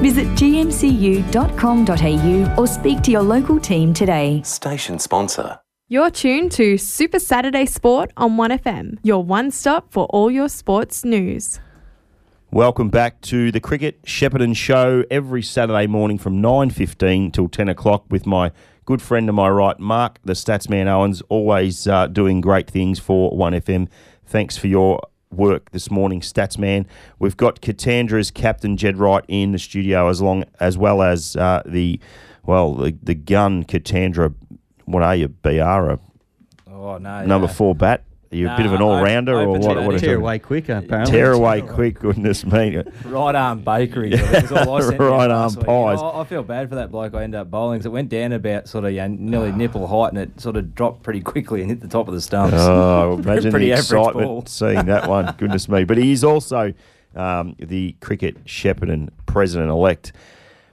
Visit 0.03 0.27
gmcu.com.au 0.29 1.35
or 2.59 2.67
speak 2.67 3.01
to 3.03 3.11
your 3.11 3.23
local 3.23 3.59
team 3.61 3.95
today. 3.95 4.43
Station 4.43 4.99
sponsor. 4.99 5.59
You're 5.89 6.11
tuned 6.11 6.51
to 6.53 6.79
Super 6.79 7.19
Saturday 7.19 7.67
Sport 7.67 8.11
on 8.17 8.39
1FM, 8.39 8.99
your 9.03 9.23
one 9.23 9.51
stop 9.51 9.93
for 9.93 10.07
all 10.07 10.31
your 10.31 10.49
sports 10.49 11.05
news. 11.05 11.61
Welcome 12.55 12.89
back 12.89 13.21
to 13.23 13.51
the 13.51 13.59
Cricket 13.59 14.01
Shepparton 14.03 14.55
Show 14.55 15.03
every 15.11 15.43
Saturday 15.43 15.89
morning 15.89 16.19
from 16.19 16.41
9.15 16.41 17.33
till 17.33 17.49
10 17.49 17.69
o'clock 17.69 18.05
with 18.11 18.27
my 18.27 18.53
good 18.85 19.03
friend 19.03 19.27
to 19.27 19.33
my 19.33 19.49
right, 19.49 19.77
Mark, 19.81 20.21
the 20.25 20.35
Statsman 20.35 20.87
Owens, 20.87 21.21
always 21.29 21.89
uh, 21.89 22.07
doing 22.07 22.41
great 22.41 22.71
things 22.71 23.01
for 23.01 23.33
1FM. 23.33 23.89
Thanks 24.25 24.57
for 24.57 24.69
your 24.69 25.03
work 25.33 25.73
this 25.73 25.91
morning, 25.91 26.21
Statsman. 26.21 26.87
We've 27.19 27.37
got 27.37 27.61
Katandra's 27.61 28.31
captain, 28.31 28.77
Jed 28.77 28.99
Wright, 28.99 29.25
in 29.27 29.51
the 29.51 29.59
studio 29.59 30.09
as 30.09 30.23
long 30.23 30.45
as 30.61 30.79
well 30.79 31.03
as 31.03 31.35
uh, 31.35 31.61
the, 31.67 31.99
well, 32.45 32.75
the, 32.75 32.97
the 33.03 33.17
gun 33.17 33.65
Katandra, 33.65 34.33
what 34.85 35.03
are 35.03 35.17
you, 35.17 35.27
BR, 35.27 35.51
a 35.51 35.99
Oh, 36.71 36.99
no. 36.99 37.27
number 37.27 37.49
no. 37.49 37.53
four 37.53 37.75
bat? 37.75 38.05
You 38.35 38.51
a 38.51 38.57
bit 38.57 38.67
of 38.67 38.73
an 38.73 38.83
all-rounder 38.83 39.35
or 39.35 39.43
open 39.43 39.61
to 39.61 39.67
what? 39.69 39.83
what 39.85 39.95
is 39.95 40.01
Tear 40.01 40.15
it? 40.15 40.19
away 40.19 40.39
quicker, 40.39 40.77
apparently. 40.77 41.13
Tear 41.13 41.33
away 41.33 41.63
quick, 41.63 42.01
goodness 42.01 42.45
me. 42.45 42.83
Right 43.05 43.35
arm 43.35 43.61
bakery. 43.61 44.15
I 44.15 44.17
think 44.19 44.45
is 44.45 44.53
all 44.53 44.83
I 44.83 44.97
Right 44.97 45.31
arm 45.31 45.55
pies. 45.55 46.01
I, 46.01 46.21
I 46.21 46.25
feel 46.25 46.43
bad 46.43 46.69
for 46.69 46.75
that 46.75 46.91
bloke. 46.91 47.15
I 47.15 47.23
ended 47.23 47.41
up 47.41 47.51
bowling 47.51 47.79
because 47.79 47.87
it 47.87 47.93
went 47.93 48.09
down 48.09 48.33
about 48.33 48.69
sort 48.69 48.85
of 48.85 48.93
you 48.93 48.99
know, 48.99 49.09
nearly 49.09 49.53
nipple 49.57 49.87
height 49.87 50.13
and 50.13 50.19
it 50.19 50.41
sort 50.41 50.57
of 50.57 50.75
dropped 50.75 51.03
pretty 51.03 51.21
quickly 51.21 51.61
and 51.61 51.71
hit 51.71 51.81
the 51.81 51.89
top 51.89 52.09
of 52.09 52.15
the 52.15 52.21
stumps. 52.21 52.57
Oh, 52.59 53.19
imagine 53.23 53.51
Pretty 53.51 53.71
the 53.71 53.79
excitement 53.79 54.49
seeing 54.49 54.87
that 54.87 55.09
one. 55.09 55.35
Goodness 55.39 55.69
me. 55.69 55.85
But 55.85 55.99
he 55.99 56.13
is 56.13 56.25
also 56.25 56.75
um, 57.15 57.55
the 57.59 57.93
cricket 58.01 58.45
Shepparton 58.45 59.11
president 59.27 59.71
elect. 59.71 60.13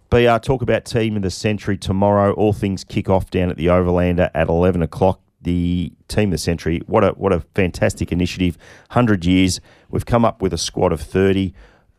BR, 0.10 0.38
talk 0.39 0.62
about 0.62 0.84
team 0.84 1.15
of 1.15 1.21
the 1.21 1.30
century 1.30 1.78
tomorrow. 1.78 2.34
All 2.34 2.52
things 2.52 2.84
kick 2.84 3.10
off 3.10 3.30
down 3.32 3.50
at 3.50 3.56
the 3.58 3.67
Overlander 3.67 4.30
at 4.34 4.50
11 4.50 4.82
o'clock. 4.82 5.21
The 5.43 5.91
team 6.08 6.30
of 6.30 6.32
the 6.32 6.38
century, 6.38 6.82
what 6.86 7.04
a 7.04 7.10
what 7.10 7.34
a 7.34 7.41
fantastic 7.56 8.12
initiative! 8.12 8.58
Hundred 8.91 9.25
years, 9.25 9.60
we've 9.89 10.06
come 10.06 10.23
up 10.23 10.41
with 10.41 10.54
a 10.54 10.58
squad 10.58 10.91
of 10.91 11.01
thirty. 11.01 11.54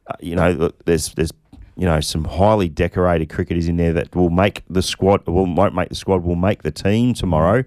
Uh, 0.06 0.14
you 0.20 0.36
know, 0.36 0.70
there's 0.84 1.12
there's 1.14 1.32
you 1.76 1.86
know 1.86 2.00
some 2.00 2.24
highly 2.24 2.68
decorated 2.68 3.30
cricketers 3.30 3.68
in 3.68 3.76
there 3.76 3.92
that 3.92 4.14
will 4.14 4.30
make 4.30 4.62
the 4.68 4.82
squad. 4.82 5.26
Will 5.26 5.52
won't 5.52 5.74
make 5.74 5.88
the 5.88 5.94
squad. 5.94 6.22
Will 6.22 6.36
make 6.36 6.62
the 6.62 6.70
team 6.70 7.14
tomorrow. 7.14 7.64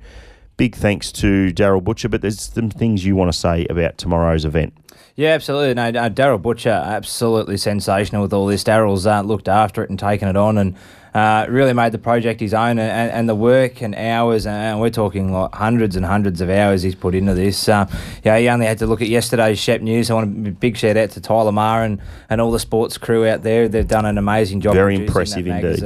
Big 0.58 0.76
thanks 0.76 1.12
to 1.12 1.52
Daryl 1.52 1.84
Butcher. 1.84 2.08
But 2.08 2.22
there's 2.22 2.40
some 2.40 2.70
things 2.70 3.04
you 3.04 3.16
want 3.16 3.32
to 3.32 3.38
say 3.38 3.66
about 3.70 3.98
tomorrow's 3.98 4.46
event. 4.46 4.74
Yeah, 5.16 5.30
absolutely. 5.30 5.74
No, 5.74 5.88
uh, 5.88 6.10
Daryl 6.10 6.42
Butcher, 6.42 6.70
absolutely 6.70 7.58
sensational 7.58 8.22
with 8.22 8.34
all 8.34 8.48
this. 8.48 8.64
Daryl's 8.64 9.06
uh, 9.06 9.22
looked 9.22 9.48
after 9.48 9.82
it 9.84 9.90
and 9.90 9.98
taken 9.98 10.28
it 10.28 10.36
on, 10.36 10.58
and 10.58 10.76
uh, 11.16 11.46
really 11.48 11.72
made 11.72 11.94
the 11.94 11.98
project 11.98 12.42
his 12.42 12.54
own, 12.54 12.78
and, 12.78 13.12
and 13.12 13.30
the 13.30 13.36
work 13.36 13.82
and 13.82 13.96
hours, 13.96 14.46
and 14.46 14.82
we're 14.82 14.90
talking 14.90 15.32
like 15.32 15.56
hundreds 15.56 15.96
and 15.96 16.06
hundreds 16.06 16.42
of 16.42 16.50
hours 16.50 16.84
he's 16.84 16.94
put 16.94 17.16
into 17.16 17.34
this. 17.34 17.70
Uh, 17.70 17.90
yeah, 18.24 18.38
he 18.38 18.50
only 18.50 18.66
had 18.66 18.78
to 18.80 18.86
look 18.86 19.02
at 19.02 19.08
yesterday's 19.08 19.58
Shep 19.58 19.80
News. 19.80 20.12
I 20.12 20.14
want 20.16 20.48
a 20.48 20.52
big 20.52 20.76
shout 20.76 20.98
out 20.98 21.12
to 21.12 21.22
Tyler 21.22 21.54
Marr 21.54 21.86
and, 21.86 22.02
and 22.30 22.42
all 22.42 22.52
the 22.52 22.60
sports 22.60 22.98
crew 22.98 23.26
out 23.26 23.44
there. 23.44 23.70
They've 23.70 23.88
done 23.88 24.06
an 24.06 24.18
amazing 24.18 24.60
job. 24.60 24.74
Very 24.76 24.96
impressive 24.96 25.48
indeed. 25.48 25.80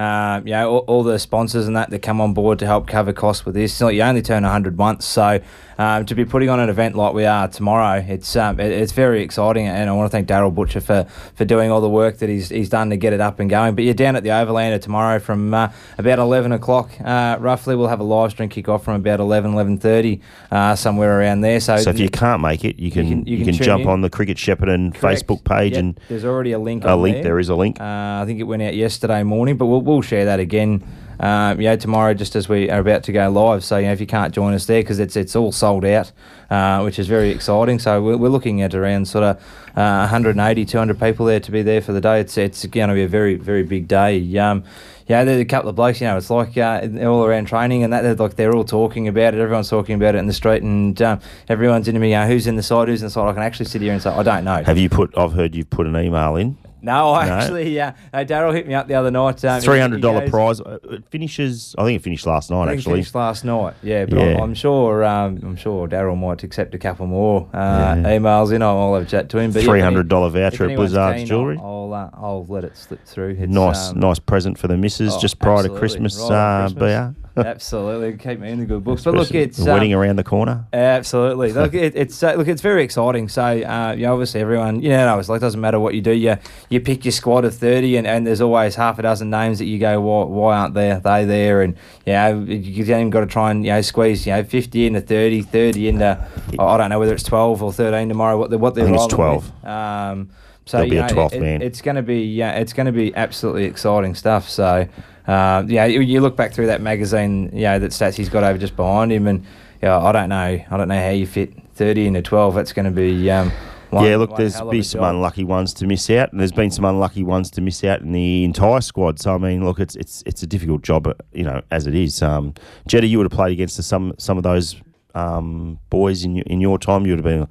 Um, 0.00 0.46
you 0.46 0.52
know, 0.54 0.70
all, 0.70 0.78
all 0.86 1.02
the 1.02 1.18
sponsors 1.18 1.66
and 1.66 1.76
that 1.76 1.90
that 1.90 2.00
come 2.00 2.20
on 2.20 2.32
board 2.32 2.58
to 2.60 2.66
help 2.66 2.86
cover 2.86 3.12
costs 3.12 3.44
with 3.44 3.54
this. 3.54 3.78
You 3.80 4.00
only 4.02 4.22
turn 4.22 4.42
100 4.44 4.78
once, 4.78 5.04
so 5.04 5.40
um, 5.78 6.04
to 6.06 6.14
be 6.14 6.24
putting 6.24 6.48
on 6.50 6.60
an 6.60 6.68
event 6.68 6.94
like 6.94 7.14
we 7.14 7.24
are 7.24 7.48
tomorrow, 7.48 8.04
it's 8.06 8.36
um, 8.36 8.60
it, 8.60 8.70
it's 8.70 8.92
very 8.92 9.22
exciting. 9.22 9.66
And 9.66 9.88
I 9.88 9.92
want 9.92 10.10
to 10.10 10.14
thank 10.14 10.28
Daryl 10.28 10.54
Butcher 10.54 10.80
for, 10.80 11.04
for 11.34 11.44
doing 11.44 11.70
all 11.70 11.80
the 11.80 11.88
work 11.88 12.18
that 12.18 12.28
he's, 12.28 12.50
he's 12.50 12.68
done 12.68 12.90
to 12.90 12.96
get 12.96 13.12
it 13.12 13.20
up 13.20 13.40
and 13.40 13.48
going. 13.48 13.74
But 13.74 13.84
you're 13.84 13.94
down 13.94 14.14
at 14.16 14.22
the 14.22 14.28
Overlander 14.30 14.80
tomorrow 14.80 15.18
from 15.18 15.54
uh, 15.54 15.70
about 15.98 16.18
11 16.18 16.52
o'clock, 16.52 16.90
uh, 17.02 17.36
roughly. 17.40 17.76
We'll 17.76 17.88
have 17.88 18.00
a 18.00 18.04
live 18.04 18.30
stream 18.32 18.48
kick 18.48 18.68
off 18.68 18.84
from 18.84 18.94
about 18.94 19.20
11, 19.20 19.52
11.30, 19.52 20.20
uh, 20.50 20.76
somewhere 20.76 21.18
around 21.18 21.40
there. 21.40 21.60
So, 21.60 21.76
So 21.78 21.90
if 21.90 21.98
you 21.98 22.10
can't 22.10 22.42
make 22.42 22.64
it, 22.64 22.78
you 22.78 22.90
can 22.90 23.06
you 23.06 23.10
can- 23.14 23.24
can, 23.24 23.32
you 23.38 23.44
can 23.46 23.54
jump 23.54 23.82
in. 23.84 23.88
on 23.88 24.00
the 24.02 24.10
Cricket 24.10 24.36
Shepparton 24.36 24.94
Correct. 24.94 25.26
Facebook 25.26 25.44
page 25.44 25.72
Yep, 25.72 25.80
and 25.80 26.00
there's 26.08 26.24
already 26.24 26.52
a 26.52 26.58
link. 26.58 26.84
a 26.84 26.94
link. 26.94 27.16
There. 27.16 27.22
There 27.24 27.38
is 27.38 27.48
a 27.48 27.54
link. 27.56 27.80
Uh, 27.80 27.84
I 27.84 28.24
think 28.26 28.38
it 28.38 28.44
went 28.44 28.62
out 28.62 28.74
yesterday 28.74 29.22
morning, 29.22 29.56
but 29.56 29.66
we'll, 29.66 29.80
we'll 29.90 30.02
share 30.02 30.24
that 30.24 30.40
again. 30.40 30.84
Um, 31.20 31.60
yeah, 31.60 31.76
tomorrow, 31.76 32.14
just 32.14 32.34
as 32.34 32.48
we 32.48 32.70
are 32.70 32.80
about 32.80 33.02
to 33.04 33.12
go 33.12 33.28
live. 33.28 33.62
So 33.62 33.76
you 33.76 33.86
know, 33.86 33.92
if 33.92 34.00
you 34.00 34.06
can't 34.06 34.34
join 34.34 34.54
us 34.54 34.64
there, 34.64 34.82
because 34.82 34.98
it's 34.98 35.16
it's 35.16 35.36
all 35.36 35.52
sold 35.52 35.84
out, 35.84 36.12
uh, 36.48 36.80
which 36.80 36.98
is 36.98 37.08
very 37.08 37.28
exciting. 37.28 37.78
So 37.78 38.02
we're, 38.02 38.16
we're 38.16 38.30
looking 38.30 38.62
at 38.62 38.74
around 38.74 39.06
sort 39.06 39.24
of 39.24 39.36
uh, 39.76 40.08
180, 40.08 40.64
200 40.64 40.98
people 40.98 41.26
there 41.26 41.40
to 41.40 41.50
be 41.50 41.60
there 41.60 41.82
for 41.82 41.92
the 41.92 42.00
day. 42.00 42.20
It's 42.20 42.38
it's 42.38 42.64
going 42.64 42.88
to 42.88 42.94
be 42.94 43.02
a 43.02 43.08
very 43.08 43.34
very 43.34 43.64
big 43.64 43.86
day. 43.86 44.38
Um, 44.38 44.64
yeah, 45.08 45.24
there's 45.24 45.42
a 45.42 45.44
couple 45.44 45.68
of 45.68 45.76
blokes. 45.76 46.00
You 46.00 46.06
know, 46.06 46.16
it's 46.16 46.30
like 46.30 46.56
uh, 46.56 46.88
all 47.02 47.26
around 47.26 47.48
training 47.48 47.82
and 47.82 47.92
that. 47.92 48.00
They're 48.00 48.14
like 48.14 48.36
they're 48.36 48.54
all 48.54 48.64
talking 48.64 49.06
about 49.06 49.34
it. 49.34 49.40
Everyone's 49.40 49.68
talking 49.68 49.96
about 49.96 50.14
it 50.14 50.18
in 50.18 50.26
the 50.26 50.32
street, 50.32 50.62
and 50.62 51.00
um, 51.02 51.20
everyone's 51.50 51.86
into 51.86 52.00
me. 52.00 52.12
You 52.12 52.16
know, 52.16 52.28
who's 52.28 52.46
in 52.46 52.56
the 52.56 52.62
side? 52.62 52.88
Who's 52.88 53.02
in 53.02 53.08
the 53.08 53.10
side? 53.10 53.28
I 53.28 53.34
can 53.34 53.42
actually 53.42 53.66
sit 53.66 53.82
here 53.82 53.92
and 53.92 54.00
say 54.02 54.08
I 54.08 54.22
don't 54.22 54.44
know. 54.44 54.62
Have 54.64 54.78
you 54.78 54.88
put? 54.88 55.18
I've 55.18 55.32
heard 55.32 55.54
you've 55.54 55.68
put 55.68 55.86
an 55.86 55.96
email 55.96 56.36
in. 56.36 56.56
No, 56.82 57.12
I 57.12 57.26
No? 57.26 57.32
actually, 57.34 57.74
yeah. 57.74 57.94
Uh, 58.12 58.18
Daryl 58.18 58.54
hit 58.54 58.66
me 58.66 58.74
up 58.74 58.88
the 58.88 58.94
other 58.94 59.10
night. 59.10 59.44
Um, 59.44 59.60
he- 59.60 59.64
Three 59.66 59.78
hundred 59.80 60.00
dollar 60.02 60.20
he 60.22 60.30
goes- 60.30 60.60
prize. 60.60 60.60
Uh, 60.60 60.78
It 60.90 61.04
finishes. 61.10 61.74
I 61.78 61.84
think 61.84 62.00
it 62.00 62.02
finished 62.02 62.26
last 62.26 62.50
night. 62.50 62.62
I 62.62 62.66
think 62.68 62.74
it 62.74 62.78
Actually, 62.80 62.92
finished 62.94 63.14
last 63.14 63.44
night. 63.44 63.74
Yeah, 63.82 64.04
but 64.06 64.18
Yeah. 64.18 64.24
I'm, 64.36 64.40
I'm 64.40 64.54
sure. 64.54 65.04
Um, 65.04 65.38
I'm 65.42 65.56
sure 65.56 65.86
Daryl 65.88 66.18
might 66.18 66.42
accept 66.42 66.74
a 66.74 66.78
couple 66.78 67.06
more 67.06 67.48
uh, 67.52 67.94
emails. 67.96 68.52
in. 68.52 68.62
I'll, 68.62 68.78
I'll 68.78 68.94
have 68.94 69.02
a 69.04 69.06
chat 69.06 69.28
to 69.30 69.38
him. 69.38 69.52
But 69.52 69.62
yeah, 69.62 69.68
three 69.70 69.78
if 69.80 69.82
any- 69.84 69.92
hundred 69.94 70.08
dollar 70.08 70.28
if 70.28 70.32
voucher 70.34 70.64
at 70.64 70.70
anyone's 70.70 70.90
Blizzard's 70.92 71.16
keen, 71.18 71.26
Jewellery. 71.26 71.58
I'll, 71.58 71.92
I'll, 71.92 71.94
uh, 71.94 72.10
I'll 72.14 72.46
let 72.46 72.64
it 72.64 72.76
slip 72.76 73.04
through. 73.04 73.36
It's, 73.38 73.52
Nice, 73.52 73.90
um, 73.90 74.00
nice 74.00 74.18
present 74.18 74.58
for 74.58 74.68
the 74.68 74.76
missus 74.76 75.14
oh, 75.14 75.20
just 75.20 75.38
prior 75.38 75.56
to 75.56 75.58
absolutely. 75.72 75.78
Christmas. 75.80 76.18
Right 76.18 76.30
on 76.30 76.32
uh, 76.32 76.68
Christmas. 76.68 77.14
BR. 77.14 77.19
Absolutely, 77.46 78.16
keep 78.16 78.40
me 78.40 78.50
in 78.50 78.58
the 78.58 78.66
good 78.66 78.84
books. 78.84 79.04
But 79.04 79.14
look, 79.14 79.34
it's 79.34 79.58
the 79.58 79.72
um, 79.74 79.92
around 79.92 80.16
the 80.16 80.24
corner. 80.24 80.66
Absolutely. 80.72 81.52
Look, 81.60 81.74
it, 81.74 81.94
it's 81.96 82.22
uh, 82.22 82.34
look, 82.34 82.48
it's 82.48 82.62
very 82.62 82.82
exciting. 82.84 83.28
So, 83.28 83.42
uh, 83.42 83.94
you 83.96 84.04
know, 84.06 84.12
obviously 84.12 84.40
everyone, 84.40 84.82
you 84.82 84.90
know, 84.90 85.18
it's 85.18 85.28
like 85.28 85.40
doesn't 85.40 85.60
matter 85.60 85.78
what 85.80 85.94
you 85.94 86.00
do. 86.00 86.12
You 86.12 86.36
you 86.68 86.80
pick 86.80 87.04
your 87.04 87.12
squad 87.12 87.44
of 87.44 87.54
thirty, 87.54 87.96
and, 87.96 88.06
and 88.06 88.26
there's 88.26 88.40
always 88.40 88.74
half 88.74 88.98
a 88.98 89.02
dozen 89.02 89.30
names 89.30 89.58
that 89.58 89.66
you 89.66 89.78
go, 89.78 90.00
why, 90.00 90.24
why 90.24 90.56
aren't 90.58 90.74
they 90.74 90.98
they 91.02 91.24
there? 91.24 91.62
And 91.62 91.76
you 92.06 92.12
know, 92.12 92.40
you 92.46 92.82
even 92.84 93.10
got 93.10 93.20
to 93.20 93.26
try 93.26 93.50
and 93.50 93.64
you 93.64 93.72
know 93.72 93.80
squeeze 93.82 94.26
you 94.26 94.32
know 94.32 94.44
fifty 94.44 94.86
into 94.86 95.00
30, 95.00 95.42
30 95.42 95.88
into 95.88 96.28
I 96.58 96.76
don't 96.76 96.90
know 96.90 96.98
whether 96.98 97.14
it's 97.14 97.22
twelve 97.24 97.62
or 97.62 97.72
thirteen 97.72 98.08
tomorrow. 98.08 98.38
What 98.38 98.50
they 98.50 98.56
what 98.56 98.74
they're 98.74 98.84
I 98.84 98.88
think 98.90 99.00
it's 99.02 99.14
12. 99.14 99.44
with. 99.62 99.64
Um, 99.68 100.30
so 100.66 100.76
There'll 100.76 100.90
be 100.90 100.96
you 100.96 101.02
a 101.02 101.06
know, 101.08 101.14
12th 101.14 101.32
it- 101.32 101.40
man. 101.40 101.62
It's 101.62 101.80
going 101.82 101.96
to 101.96 102.02
be 102.02 102.22
yeah, 102.24 102.52
it's 102.52 102.72
going 102.72 102.86
to 102.86 102.92
be 102.92 103.14
absolutely 103.14 103.64
exciting 103.64 104.14
stuff. 104.14 104.48
So. 104.48 104.86
Uh, 105.30 105.62
yeah, 105.68 105.84
you, 105.84 106.00
you 106.00 106.20
look 106.20 106.34
back 106.34 106.52
through 106.52 106.66
that 106.66 106.80
magazine, 106.80 107.50
you 107.52 107.62
know, 107.62 107.78
that 107.78 107.92
stats 107.92 108.16
he's 108.16 108.28
got 108.28 108.42
over 108.42 108.58
just 108.58 108.74
behind 108.74 109.12
him, 109.12 109.28
and 109.28 109.46
yeah, 109.80 109.96
I 109.96 110.10
don't 110.10 110.28
know, 110.28 110.64
I 110.68 110.76
don't 110.76 110.88
know 110.88 111.00
how 111.00 111.10
you 111.10 111.24
fit 111.24 111.52
thirty 111.74 112.08
into 112.08 112.20
twelve. 112.20 112.56
That's 112.56 112.72
going 112.72 112.86
to 112.86 112.90
be 112.90 113.30
um, 113.30 113.52
one, 113.90 114.04
yeah, 114.04 114.16
look, 114.16 114.36
there's 114.36 114.54
hell 114.54 114.66
of 114.66 114.72
be 114.72 114.82
some 114.82 115.02
job. 115.02 115.14
unlucky 115.14 115.44
ones 115.44 115.72
to 115.74 115.86
miss 115.86 116.10
out, 116.10 116.32
and 116.32 116.40
there's 116.40 116.50
been 116.50 116.72
some 116.72 116.84
unlucky 116.84 117.22
ones 117.22 117.48
to 117.52 117.60
miss 117.60 117.84
out 117.84 118.00
in 118.00 118.10
the 118.10 118.42
entire 118.42 118.80
squad. 118.80 119.20
So 119.20 119.32
I 119.32 119.38
mean, 119.38 119.64
look, 119.64 119.78
it's 119.78 119.94
it's 119.94 120.24
it's 120.26 120.42
a 120.42 120.48
difficult 120.48 120.82
job, 120.82 121.06
uh, 121.06 121.14
you 121.32 121.44
know, 121.44 121.62
as 121.70 121.86
it 121.86 121.94
is. 121.94 122.22
Um, 122.22 122.54
Jetta, 122.88 123.06
you 123.06 123.18
would 123.18 123.30
have 123.30 123.36
played 123.36 123.52
against 123.52 123.80
some 123.84 124.14
some 124.18 124.36
of 124.36 124.42
those 124.42 124.82
um, 125.14 125.78
boys 125.90 126.24
in 126.24 126.34
your, 126.34 126.44
in 126.46 126.60
your 126.60 126.76
time. 126.76 127.06
You 127.06 127.12
would 127.12 127.24
have 127.24 127.32
been 127.38 127.48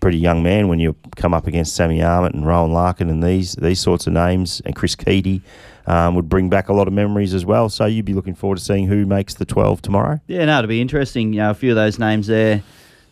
pretty 0.00 0.18
young 0.18 0.42
man 0.42 0.68
when 0.68 0.80
you 0.80 0.96
come 1.16 1.34
up 1.34 1.46
against 1.46 1.76
Sammy 1.76 2.02
Armit 2.02 2.34
and 2.34 2.46
Rowan 2.46 2.72
Larkin 2.72 3.08
and 3.10 3.22
these 3.22 3.54
these 3.54 3.80
sorts 3.80 4.06
of 4.06 4.12
names, 4.12 4.60
and 4.64 4.74
Chris 4.74 4.96
Keaty. 4.96 5.42
Um, 5.86 6.14
would 6.14 6.28
bring 6.28 6.48
back 6.50 6.68
a 6.68 6.72
lot 6.72 6.86
of 6.86 6.92
memories 6.94 7.34
as 7.34 7.44
well. 7.44 7.68
So 7.68 7.86
you'd 7.86 8.04
be 8.04 8.14
looking 8.14 8.34
forward 8.34 8.58
to 8.58 8.64
seeing 8.64 8.86
who 8.86 9.06
makes 9.06 9.34
the 9.34 9.44
12 9.44 9.82
tomorrow. 9.82 10.20
Yeah, 10.28 10.44
no, 10.44 10.58
it'll 10.58 10.68
be 10.68 10.80
interesting. 10.80 11.32
You 11.32 11.40
know, 11.40 11.50
a 11.50 11.54
few 11.54 11.70
of 11.70 11.76
those 11.76 11.98
names 11.98 12.28
there. 12.28 12.62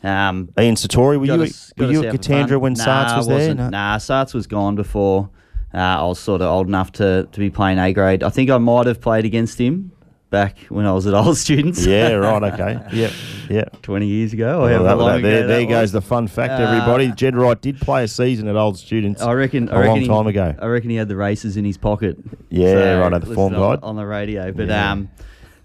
Um, 0.05 0.51
Ian 0.57 0.77
Satori, 0.77 1.19
were 1.19 1.25
you, 1.25 1.43
us- 1.43 1.73
were 1.77 1.91
you 1.91 2.01
at 2.01 2.15
out 2.15 2.17
for 2.17 2.23
fun. 2.23 2.49
Katandra 2.49 2.61
when 2.61 2.75
nah, 2.75 2.85
Sarts 2.85 3.17
was 3.17 3.27
there? 3.27 3.55
No? 3.55 3.71
Nah, 3.71 3.99
Sarts 3.99 4.33
was 4.33 4.47
gone 4.47 4.77
before. 4.77 5.29
Uh, 5.75 5.79
I 5.79 6.03
was 6.05 6.21
sort 6.21 6.41
of 6.41 6.49
old 6.49 6.69
enough 6.69 6.93
to, 6.93 7.29
to 7.33 7.41
be 7.41 7.51
playing 7.51 7.79
A 7.79 7.93
grade. 7.93 8.23
I 8.23 8.29
think 8.29 8.49
I 8.49 8.59
might 8.59 8.87
have 8.87 9.01
played 9.01 9.25
against 9.25 9.59
him 9.59 9.91
back 10.31 10.59
when 10.69 10.85
I 10.87 10.93
was 10.93 11.07
at 11.07 11.15
old 11.15 11.37
students. 11.37 11.85
Yeah, 11.87 12.13
right, 12.13 12.43
okay. 12.53 12.79
Yep, 12.93 13.13
yep. 13.49 13.83
20 13.83 14.07
years 14.07 14.33
ago. 14.33 14.63
Well, 14.63 14.85
that- 14.85 14.99
long 14.99 15.23
that- 15.23 15.23
there 15.23 15.41
that 15.43 15.47
there 15.49 15.67
goes 15.67 15.83
was. 15.83 15.93
the 15.93 16.01
fun 16.03 16.27
fact, 16.29 16.53
Uh, 16.61 16.65
everybody. 16.65 17.11
Jed 17.13 17.35
Wright 17.37 17.61
did 17.61 17.81
play 17.81 18.05
a 18.05 18.09
season 18.09 18.49
at 18.49 18.57
Old 18.57 18.79
Students 18.79 19.23
I 19.23 19.33
reckon. 19.33 19.69
a 19.69 19.73
I 19.73 19.79
reckon 19.81 19.93
long 19.95 20.01
he, 20.03 20.07
time 20.09 20.27
ago. 20.27 20.55
I 20.61 20.67
reckon 20.67 20.91
he 20.91 20.97
had 20.97 21.09
the 21.09 21.17
races 21.17 21.57
in 21.57 21.65
his 21.65 21.77
pocket. 21.79 22.19
Yeah, 22.51 22.97
right, 22.99 23.13
at 23.13 23.25
the 23.25 23.35
form 23.35 23.55
guide. 23.55 23.81
on 23.83 23.97
the 23.97 24.05
radio. 24.07 24.53
But 24.53 24.69
Yeah. 24.69 24.93
um, 24.93 25.09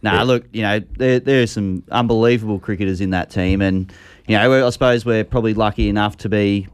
nah, 0.02 0.14
Yeah. 0.14 0.24
look, 0.24 0.46
you 0.54 0.62
know, 0.62 0.80
there 0.98 1.20
there 1.20 1.44
are 1.44 1.48
some 1.48 1.84
unbelievable 1.92 2.60
cricketers 2.60 3.02
in 3.02 3.10
that 3.12 3.30
team, 3.30 3.62
and 3.62 3.92
you 4.28 4.38
know, 4.38 4.66
I 4.66 4.70
suppose 4.70 5.06
we're 5.06 5.26
probably 5.26 5.54
lucky 5.54 5.90
enough 5.90 6.16
to 6.20 6.30
be, 6.30 6.68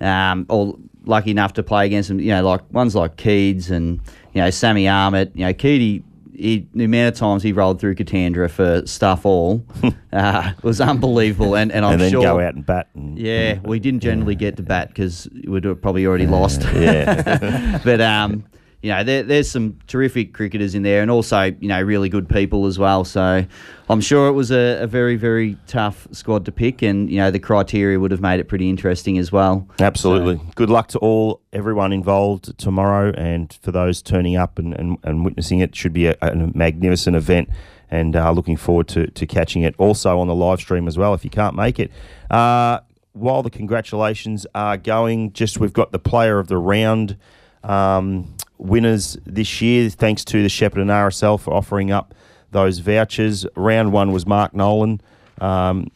um, 0.00 0.46
or 0.48 0.76
lucky 1.04 1.30
enough 1.30 1.52
to 1.54 1.62
play 1.62 1.84
against 1.84 2.08
them. 2.08 2.18
You 2.20 2.30
know, 2.30 2.42
like 2.46 2.60
ones 2.72 2.94
like 2.94 3.16
Keeds 3.16 3.70
and 3.70 4.00
you 4.32 4.40
know 4.40 4.48
Sammy 4.50 4.88
Armit. 4.88 5.32
You 5.34 5.44
know, 5.44 5.52
Keedy. 5.52 6.02
He, 6.36 6.66
the 6.74 6.84
amount 6.84 7.14
of 7.14 7.18
times 7.18 7.42
he 7.42 7.52
rolled 7.52 7.80
through 7.80 7.94
Katandra 7.94 8.50
for 8.50 8.86
stuff 8.86 9.24
all 9.24 9.64
uh, 10.12 10.52
was 10.62 10.80
unbelievable, 10.80 11.56
and, 11.56 11.70
and 11.70 11.84
I'm 11.84 11.92
and 11.92 12.02
then 12.02 12.10
sure 12.10 12.22
go 12.22 12.40
out 12.40 12.54
and 12.54 12.66
bat. 12.66 12.88
And, 12.94 13.18
yeah, 13.18 13.60
we 13.62 13.78
didn't 13.78 14.00
generally 14.00 14.34
get 14.34 14.56
to 14.56 14.62
bat 14.62 14.88
because 14.88 15.28
we'd 15.46 15.62
probably 15.80 16.06
already 16.06 16.26
lost. 16.26 16.62
yeah. 16.74 17.80
but 17.84 18.00
um, 18.00 18.44
you 18.84 18.90
know, 18.90 19.02
there, 19.02 19.22
there's 19.22 19.50
some 19.50 19.78
terrific 19.86 20.34
cricketers 20.34 20.74
in 20.74 20.82
there, 20.82 21.00
and 21.00 21.10
also 21.10 21.44
you 21.44 21.68
know 21.68 21.80
really 21.80 22.10
good 22.10 22.28
people 22.28 22.66
as 22.66 22.78
well. 22.78 23.02
So 23.02 23.46
I'm 23.88 24.00
sure 24.02 24.28
it 24.28 24.32
was 24.32 24.50
a, 24.50 24.82
a 24.82 24.86
very 24.86 25.16
very 25.16 25.56
tough 25.66 26.06
squad 26.12 26.44
to 26.44 26.52
pick, 26.52 26.82
and 26.82 27.10
you 27.10 27.16
know 27.16 27.30
the 27.30 27.38
criteria 27.38 27.98
would 27.98 28.10
have 28.10 28.20
made 28.20 28.40
it 28.40 28.44
pretty 28.44 28.68
interesting 28.68 29.16
as 29.16 29.32
well. 29.32 29.66
Absolutely. 29.80 30.38
Good 30.54 30.68
luck 30.68 30.88
to 30.88 30.98
all, 30.98 31.40
everyone 31.50 31.94
involved 31.94 32.58
tomorrow, 32.58 33.10
and 33.16 33.50
for 33.62 33.72
those 33.72 34.02
turning 34.02 34.36
up 34.36 34.58
and, 34.58 34.74
and, 34.74 34.98
and 35.02 35.24
witnessing 35.24 35.60
it. 35.60 35.74
Should 35.74 35.94
be 35.94 36.08
a, 36.08 36.16
a 36.20 36.34
magnificent 36.54 37.16
event, 37.16 37.48
and 37.90 38.14
uh, 38.14 38.32
looking 38.32 38.58
forward 38.58 38.88
to, 38.88 39.06
to 39.06 39.26
catching 39.26 39.62
it 39.62 39.74
also 39.78 40.18
on 40.20 40.26
the 40.26 40.34
live 40.34 40.60
stream 40.60 40.86
as 40.86 40.98
well 40.98 41.14
if 41.14 41.24
you 41.24 41.30
can't 41.30 41.56
make 41.56 41.80
it. 41.80 41.90
Uh, 42.30 42.80
while 43.14 43.42
the 43.42 43.48
congratulations 43.48 44.46
are 44.54 44.76
going, 44.76 45.32
just 45.32 45.58
we've 45.58 45.72
got 45.72 45.90
the 45.90 45.98
player 45.98 46.38
of 46.38 46.48
the 46.48 46.58
round 46.58 47.16
um, 47.64 48.34
winners 48.58 49.16
this 49.26 49.60
year, 49.60 49.90
thanks 49.90 50.24
to 50.26 50.42
the 50.42 50.48
Shepparton 50.48 50.86
RSL 50.86 51.40
for 51.40 51.52
offering 51.52 51.90
up 51.90 52.14
those 52.50 52.78
vouchers. 52.78 53.46
Round 53.56 53.92
one 53.92 54.12
was 54.12 54.26
Mark 54.26 54.54
Nolan. 54.54 55.00
Um, 55.40 55.90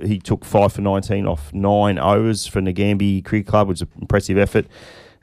he 0.00 0.18
took 0.18 0.44
five 0.44 0.72
for 0.72 0.80
19 0.80 1.26
off 1.26 1.52
nine 1.52 1.98
overs 1.98 2.46
for 2.46 2.60
Nagambie 2.60 3.24
Cricket 3.24 3.48
Club, 3.48 3.68
which 3.68 3.80
was 3.80 3.82
an 3.82 3.88
impressive 4.00 4.38
effort. 4.38 4.66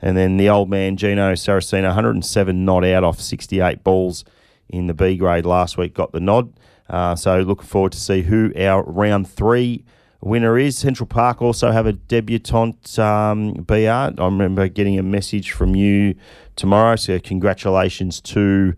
And 0.02 0.16
then 0.16 0.36
the 0.38 0.48
old 0.48 0.70
man, 0.70 0.96
Gino 0.96 1.32
Saraceno, 1.32 1.84
107 1.84 2.64
not 2.64 2.84
out 2.84 3.04
off 3.04 3.20
68 3.20 3.84
balls 3.84 4.24
in 4.68 4.86
the 4.86 4.94
B 4.94 5.16
grade 5.16 5.46
last 5.46 5.76
week, 5.76 5.94
got 5.94 6.12
the 6.12 6.20
nod. 6.20 6.52
Uh, 6.88 7.14
so 7.14 7.40
looking 7.40 7.66
forward 7.66 7.92
to 7.92 8.00
see 8.00 8.22
who 8.22 8.52
our 8.56 8.82
round 8.82 9.28
three 9.28 9.84
winner 10.20 10.58
is. 10.58 10.76
Central 10.76 11.06
Park 11.06 11.42
also 11.42 11.70
have 11.70 11.86
a 11.86 11.92
debutante 11.92 12.98
um, 12.98 13.52
BR. 13.54 13.74
I 13.74 14.12
remember 14.18 14.68
getting 14.68 14.98
a 14.98 15.02
message 15.02 15.52
from 15.52 15.74
you 15.74 16.14
tomorrow. 16.56 16.96
So 16.96 17.18
congratulations 17.18 18.20
to 18.22 18.74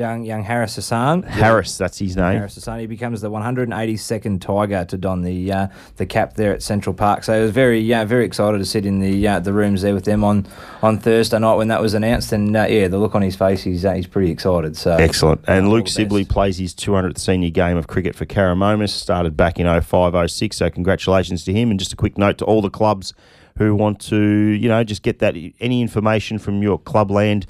Young 0.00 0.24
young 0.24 0.42
Harris 0.42 0.76
Hassan. 0.76 1.24
Harris. 1.24 1.76
That's 1.76 1.98
his 1.98 2.16
name. 2.16 2.38
Harris 2.38 2.54
Hassan. 2.54 2.80
He 2.80 2.86
becomes 2.86 3.20
the 3.20 3.30
182nd 3.30 4.40
Tiger 4.40 4.86
to 4.86 4.96
don 4.96 5.20
the 5.20 5.52
uh, 5.52 5.66
the 5.96 6.06
cap 6.06 6.34
there 6.34 6.54
at 6.54 6.62
Central 6.62 6.94
Park. 6.94 7.22
So 7.22 7.34
I 7.34 7.40
was 7.42 7.50
very 7.50 7.80
yeah 7.80 8.06
very 8.06 8.24
excited 8.24 8.56
to 8.56 8.64
sit 8.64 8.86
in 8.86 9.00
the 9.00 9.28
uh, 9.28 9.40
the 9.40 9.52
rooms 9.52 9.82
there 9.82 9.92
with 9.92 10.06
them 10.06 10.24
on, 10.24 10.46
on 10.82 10.98
Thursday 10.98 11.38
night 11.38 11.56
when 11.56 11.68
that 11.68 11.82
was 11.82 11.92
announced. 11.92 12.32
And 12.32 12.56
uh, 12.56 12.66
yeah, 12.66 12.88
the 12.88 12.96
look 12.96 13.14
on 13.14 13.20
his 13.20 13.36
face, 13.36 13.62
he's 13.62 13.84
uh, 13.84 13.92
he's 13.92 14.06
pretty 14.06 14.30
excited. 14.30 14.74
So 14.74 14.92
Excellent. 14.92 15.44
And 15.46 15.68
Luke 15.68 15.86
Sibley 15.86 16.24
plays 16.24 16.56
his 16.56 16.74
200th 16.74 17.18
senior 17.18 17.50
game 17.50 17.76
of 17.76 17.86
cricket 17.86 18.14
for 18.16 18.24
Karramomus. 18.24 18.88
Started 18.88 19.36
back 19.36 19.60
in 19.60 19.66
05 19.82 20.30
06. 20.30 20.56
So 20.56 20.70
congratulations 20.70 21.44
to 21.44 21.52
him. 21.52 21.70
And 21.70 21.78
just 21.78 21.92
a 21.92 21.96
quick 21.96 22.16
note 22.16 22.38
to 22.38 22.46
all 22.46 22.62
the 22.62 22.70
clubs 22.70 23.12
who 23.58 23.74
want 23.74 24.00
to, 24.00 24.16
you 24.16 24.70
know, 24.70 24.82
just 24.82 25.02
get 25.02 25.18
that 25.18 25.34
any 25.60 25.82
information 25.82 26.38
from 26.38 26.62
your 26.62 26.78
clubland 26.78 27.44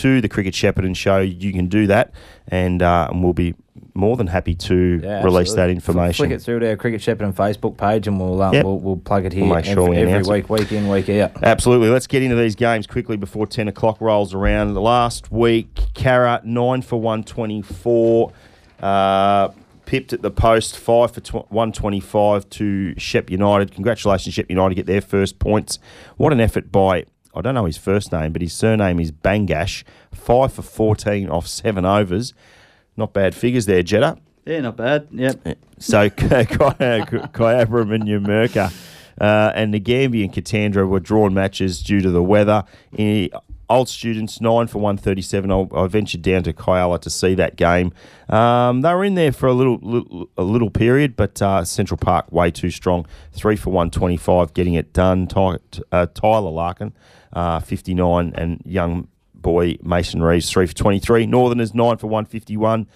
to 0.00 0.20
the 0.20 0.28
Cricket 0.28 0.54
Shepparton 0.54 0.94
show, 0.96 1.18
you 1.20 1.52
can 1.52 1.66
do 1.68 1.86
that, 1.88 2.12
and, 2.48 2.82
uh, 2.82 3.08
and 3.10 3.22
we'll 3.22 3.32
be 3.32 3.54
more 3.94 4.16
than 4.16 4.26
happy 4.26 4.54
to 4.54 5.00
Yeah, 5.02 5.22
release 5.22 5.54
that 5.54 5.68
absolutely. 5.70 5.72
information. 5.74 6.26
Flick 6.26 6.30
it 6.38 6.42
through 6.42 6.58
to 6.60 6.68
our 6.70 6.76
Cricket 6.76 7.00
Shepparton 7.00 7.34
Facebook 7.34 7.76
page, 7.76 8.06
and 8.06 8.18
we'll, 8.20 8.40
um, 8.42 8.54
Yep. 8.54 8.64
we'll 8.64 8.78
we'll 8.78 8.96
plug 8.96 9.24
it 9.24 9.32
here 9.32 9.44
We'll 9.44 9.54
make 9.54 9.64
sure 9.64 9.92
every, 9.94 10.12
every 10.12 10.40
week, 10.40 10.50
week 10.50 10.72
in, 10.72 10.88
week 10.88 11.08
out. 11.10 11.32
Absolutely. 11.42 11.88
Let's 11.88 12.06
get 12.06 12.22
into 12.22 12.36
these 12.36 12.54
games 12.56 12.86
quickly 12.86 13.16
before 13.16 13.46
10 13.46 13.68
o'clock 13.68 14.00
rolls 14.00 14.34
around. 14.34 14.74
Last 14.74 15.32
week, 15.32 15.68
Cara, 15.94 16.40
9 16.44 16.82
for 16.82 17.00
124. 17.00 18.32
Uh, 18.82 19.48
pipped 19.86 20.12
at 20.12 20.20
the 20.20 20.30
post, 20.30 20.76
5 20.76 21.12
for 21.12 21.20
tw- 21.20 21.50
125 21.52 22.48
to 22.50 22.98
Shep 22.98 23.30
United. 23.30 23.72
Congratulations, 23.72 24.34
Shep 24.34 24.46
United, 24.50 24.74
get 24.74 24.86
their 24.86 25.00
first 25.00 25.38
points. 25.38 25.78
What 26.16 26.32
an 26.32 26.40
effort 26.40 26.70
by, 26.72 27.04
I 27.36 27.42
don't 27.42 27.54
know 27.54 27.66
his 27.66 27.76
first 27.76 28.12
name, 28.12 28.32
but 28.32 28.42
his 28.42 28.52
surname 28.52 28.98
is 28.98 29.12
Bangash. 29.12 29.84
5 30.12 30.52
for 30.52 30.62
14 30.62 31.28
off 31.28 31.46
7 31.46 31.84
overs. 31.84 32.32
Not 32.96 33.12
bad 33.12 33.34
figures 33.34 33.66
there, 33.66 33.82
Jetta. 33.82 34.18
Yeah, 34.46 34.60
not 34.60 34.76
bad. 34.76 35.08
Yep. 35.12 35.58
So 35.78 36.08
Kyabram 36.10 37.94
and 37.94 38.04
Numurkah 38.04 38.72
uh, 39.20 39.52
and 39.54 39.72
Nagambie 39.72 40.24
and 40.24 40.32
Katandra 40.32 40.86
were 40.86 41.00
drawn 41.00 41.34
matches 41.34 41.82
due 41.82 42.00
to 42.00 42.10
the 42.10 42.22
weather. 42.22 42.64
Eh, 42.98 43.28
old 43.68 43.88
students, 43.88 44.40
9 44.40 44.66
for 44.66 44.78
137. 44.78 45.50
I'll, 45.50 45.68
I 45.74 45.86
ventured 45.86 46.22
down 46.22 46.42
to 46.44 46.52
Kialla 46.52 47.00
to 47.00 47.10
see 47.10 47.34
that 47.34 47.56
game. 47.56 47.92
Um, 48.28 48.82
they 48.82 48.92
were 48.92 49.04
in 49.04 49.14
there 49.14 49.32
for 49.32 49.46
a 49.46 49.52
little 49.52 49.78
little, 49.82 50.28
a 50.36 50.42
little 50.42 50.70
period, 50.70 51.16
but 51.16 51.40
uh, 51.40 51.64
Central 51.64 51.98
Park 51.98 52.30
way 52.30 52.50
too 52.50 52.70
strong. 52.70 53.06
3 53.32 53.56
for 53.56 53.70
125, 53.70 54.54
getting 54.54 54.74
it 54.74 54.92
done. 54.92 55.26
Ty, 55.26 55.56
uh, 55.92 56.06
Tyler 56.06 56.50
Larkin, 56.50 56.92
uh, 57.36 57.60
59, 57.60 58.32
and 58.34 58.60
young 58.64 59.06
boy 59.34 59.76
Mason 59.82 60.22
Reeves, 60.22 60.50
3 60.50 60.66
for 60.66 60.74
23. 60.74 61.26
Northerners, 61.26 61.74
9 61.74 61.98
for 61.98 62.08
151 62.08 62.88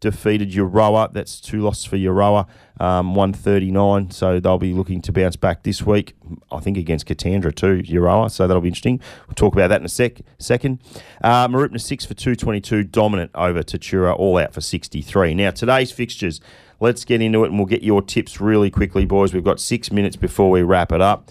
defeated 0.00 0.52
Euroa. 0.52 1.12
That's 1.12 1.40
two 1.40 1.60
losses 1.60 1.84
for 1.84 1.96
Euroa, 1.96 2.46
um, 2.80 3.14
139. 3.14 4.10
So 4.10 4.40
they'll 4.40 4.58
be 4.58 4.72
looking 4.72 5.02
to 5.02 5.12
bounce 5.12 5.36
back 5.36 5.62
this 5.62 5.82
week, 5.82 6.14
I 6.52 6.60
think 6.60 6.76
against 6.76 7.06
Katandra 7.06 7.54
too, 7.54 7.82
Euroa. 7.82 8.30
So 8.30 8.46
that'll 8.46 8.60
be 8.60 8.68
interesting. 8.68 9.00
We'll 9.26 9.34
talk 9.34 9.54
about 9.54 9.68
that 9.68 9.80
in 9.80 9.86
a 9.86 9.88
sec. 9.88 10.20
second. 10.38 10.80
Uh, 11.22 11.48
Mooroopna 11.48 11.80
6 11.80 12.04
for 12.06 12.14
222, 12.14 12.84
dominant 12.84 13.30
over 13.34 13.62
Tatura, 13.62 14.16
all 14.16 14.38
out 14.38 14.54
for 14.54 14.60
63. 14.60 15.34
Now, 15.34 15.50
today's 15.50 15.90
fixtures. 15.90 16.40
Let's 16.80 17.04
get 17.04 17.20
into 17.20 17.42
it 17.42 17.48
and 17.48 17.58
we'll 17.58 17.66
get 17.66 17.82
your 17.82 18.02
tips 18.02 18.40
really 18.40 18.70
quickly, 18.70 19.04
boys. 19.04 19.34
We've 19.34 19.42
got 19.42 19.58
six 19.58 19.90
minutes 19.90 20.14
before 20.14 20.50
we 20.50 20.62
wrap 20.62 20.92
it 20.92 21.00
up. 21.00 21.30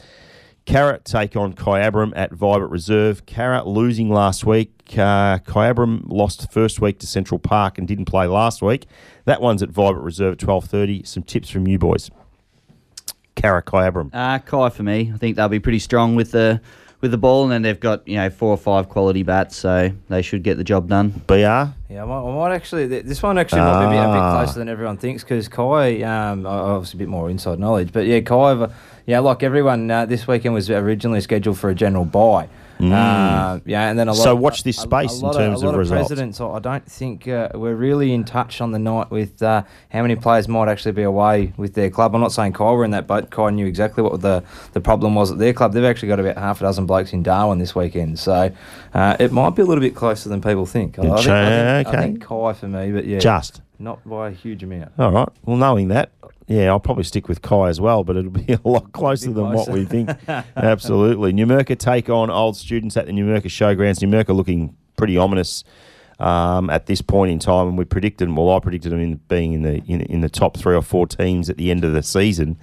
Carrot 0.68 1.05
take 1.05 1.38
on 1.38 1.53
Kyabram 1.53 2.11
at 2.13 2.34
Vibert 2.34 2.70
Reserve. 2.70 3.26
Carrot 3.26 3.65
losing 3.65 4.09
last 4.09 4.45
week. 4.45 4.70
Uh, 4.91 5.39
Kyabram 5.39 6.03
lost 6.07 6.51
first 6.51 6.82
week 6.82 6.99
to 6.99 7.07
Central 7.07 7.39
Park 7.39 7.78
and 7.78 7.88
didn't 7.88 8.03
play 8.03 8.28
last 8.28 8.61
week. 8.61 8.86
That 9.24 9.41
one's 9.41 9.63
at 9.63 9.70
Vibert 9.70 10.03
Reserve 10.03 10.34
at 10.34 10.39
twelve 10.39 10.65
thirty. 10.65 11.03
Some 11.03 11.24
tips 11.24 11.49
from 11.49 11.68
you 11.68 11.80
boys. 11.80 12.11
Carrot 13.36 13.65
Kyabram. 13.65 14.09
Uh, 14.11 14.39
Kai 14.39 14.70
for 14.70 14.84
me. 14.84 15.09
I 15.13 15.18
think 15.18 15.38
they'll 15.38 15.47
be 15.47 15.61
pretty 15.61 15.80
strong 15.80 16.15
with 16.15 16.32
the 16.32 16.59
with 17.01 17.11
the 17.11 17.17
ball, 17.17 17.43
and 17.43 17.51
then 17.51 17.61
they've 17.61 17.79
got 17.79 18.07
you 18.07 18.15
know 18.15 18.29
four 18.29 18.49
or 18.49 18.57
five 18.57 18.89
quality 18.89 19.23
bats, 19.23 19.55
so 19.55 19.91
they 20.09 20.21
should 20.21 20.43
get 20.43 20.57
the 20.57 20.63
job 20.63 20.87
done. 20.89 21.09
BR. 21.27 21.35
Yeah, 21.35 21.73
I 22.01 22.05
might, 22.05 22.19
I 22.21 22.35
might 22.35 22.55
actually. 22.55 22.87
This 22.87 23.21
one 23.23 23.37
actually 23.37 23.61
might 23.61 23.79
be 23.79 23.85
a 23.85 23.89
bit, 24.01 24.09
a 24.09 24.13
bit 24.13 24.19
Ah. 24.21 24.43
closer 24.43 24.59
than 24.59 24.69
everyone 24.69 24.97
thinks 24.97 25.23
because 25.23 25.47
Kai, 25.47 26.01
um, 26.01 26.45
obviously 26.45 26.97
a 26.97 26.99
bit 26.99 27.07
more 27.09 27.29
inside 27.29 27.59
knowledge, 27.59 27.91
but 27.93 28.05
yeah, 28.05 28.19
Kai, 28.21 28.35
uh, 28.51 28.69
yeah, 29.05 29.19
like 29.19 29.43
everyone, 29.43 29.89
uh, 29.89 30.05
this 30.05 30.27
weekend 30.27 30.53
was 30.53 30.69
originally 30.69 31.21
scheduled 31.21 31.57
for 31.57 31.69
a 31.69 31.75
general 31.75 32.05
buy. 32.05 32.49
Mm. 32.80 32.91
Uh, 32.91 33.59
yeah, 33.65 33.89
and 33.89 33.97
then 33.97 34.07
a 34.07 34.11
lot. 34.11 34.23
So 34.23 34.34
of- 34.34 34.39
watch 34.39 34.63
this 34.63 34.78
space 34.78 35.13
a 35.13 35.15
in 35.15 35.21
lot 35.21 35.36
terms 35.36 35.61
a 35.61 35.65
lot 35.65 35.73
of 35.73 35.80
results. 35.80 36.07
Presidents, 36.09 36.39
I 36.39 36.59
don't 36.59 36.86
think 36.86 37.28
uh, 37.28 37.49
we're 37.55 37.75
really 37.75 38.13
in 38.13 38.23
touch 38.23 38.61
on 38.61 38.71
the 38.71 38.80
night 38.80 39.09
with 39.09 39.41
uh, 39.41 39.63
how 39.89 40.01
many 40.03 40.15
players 40.15 40.47
might 40.47 40.69
actually 40.69 40.91
be 40.91 41.03
away 41.03 41.53
with 41.57 41.73
their 41.73 41.89
club. 41.89 42.13
I'm 42.13 42.21
not 42.21 42.32
saying 42.32 42.53
Kai 42.53 42.71
were 42.71 42.86
in 42.86 42.91
that 42.91 43.07
boat. 43.07 43.30
Kai 43.32 43.49
knew 43.49 43.65
exactly 43.65 44.03
what 44.03 44.21
the 44.21 44.43
the 44.73 44.82
problem 44.82 45.15
was 45.15 45.32
at 45.32 45.38
their 45.39 45.53
club. 45.53 45.73
They've 45.73 45.84
actually 45.84 46.09
got 46.09 46.19
about 46.19 46.38
half 46.38 46.61
a 46.61 46.65
dozen 46.65 46.86
blokes 46.86 47.13
in 47.13 47.23
Darwin 47.23 47.57
this 47.59 47.73
weekend, 47.75 48.19
so 48.19 48.51
uh, 48.93 49.17
it 49.19 49.32
might 49.32 49.55
be 49.55 49.61
a 49.61 49.65
little 49.65 49.82
bit 49.82 49.95
closer 49.95 50.30
than 50.30 50.41
people 50.41 50.65
think. 50.65 50.99
I, 50.99 51.03
I 51.03 51.15
think, 51.15 51.28
I 51.30 51.84
think, 51.84 51.88
I 51.95 52.01
think 52.03 52.21
Kai 52.21 52.53
for 52.53 52.67
me, 52.67 52.91
but 52.91 53.05
yeah, 53.05 53.19
Just. 53.19 53.61
not 53.80 54.07
by 54.07 54.30
a 54.30 54.32
huge 54.32 54.63
amount. 54.63 54.91
All 54.99 55.11
right. 55.11 55.30
Well, 55.45 55.57
knowing 55.57 55.88
that, 55.89 56.11
yeah, 56.47 56.69
I'll 56.69 56.79
probably 56.79 57.03
stick 57.03 57.27
with 57.27 57.41
Kai 57.41 57.67
as 57.67 57.81
well, 57.81 58.05
but 58.05 58.15
it'll 58.15 58.31
be 58.31 58.53
a 58.65 58.67
lot 58.67 58.93
closer 58.93 59.31
than 59.31 59.51
what 59.51 59.69
we 59.69 59.83
think. 59.83 60.09
Absolutely. 60.55 61.33
Numurkah 61.33 61.77
take 61.77 62.09
on 62.09 62.29
old 62.29 62.55
students 62.55 62.95
at 62.95 63.05
the 63.05 63.11
Numurkah 63.11 63.43
Showgrounds. 63.43 63.99
Numurkah 63.99 64.35
looking 64.35 64.75
pretty 64.95 65.17
ominous 65.17 65.65
um, 66.19 66.69
at 66.69 66.85
this 66.85 67.01
point 67.01 67.31
in 67.31 67.39
time, 67.39 67.67
and 67.67 67.77
we 67.77 67.83
predicted, 67.83 68.33
well, 68.33 68.55
I 68.55 68.59
predicted 68.59 68.93
them 68.93 69.01
in 69.01 69.15
being 69.27 69.53
in 69.53 69.61
the 69.61 69.83
in, 69.85 70.01
in 70.01 70.21
the 70.21 70.29
top 70.29 70.57
three 70.57 70.75
or 70.75 70.81
four 70.81 71.05
teams 71.05 71.49
at 71.49 71.57
the 71.57 71.69
end 71.69 71.83
of 71.83 71.93
the 71.93 72.01
season. 72.01 72.57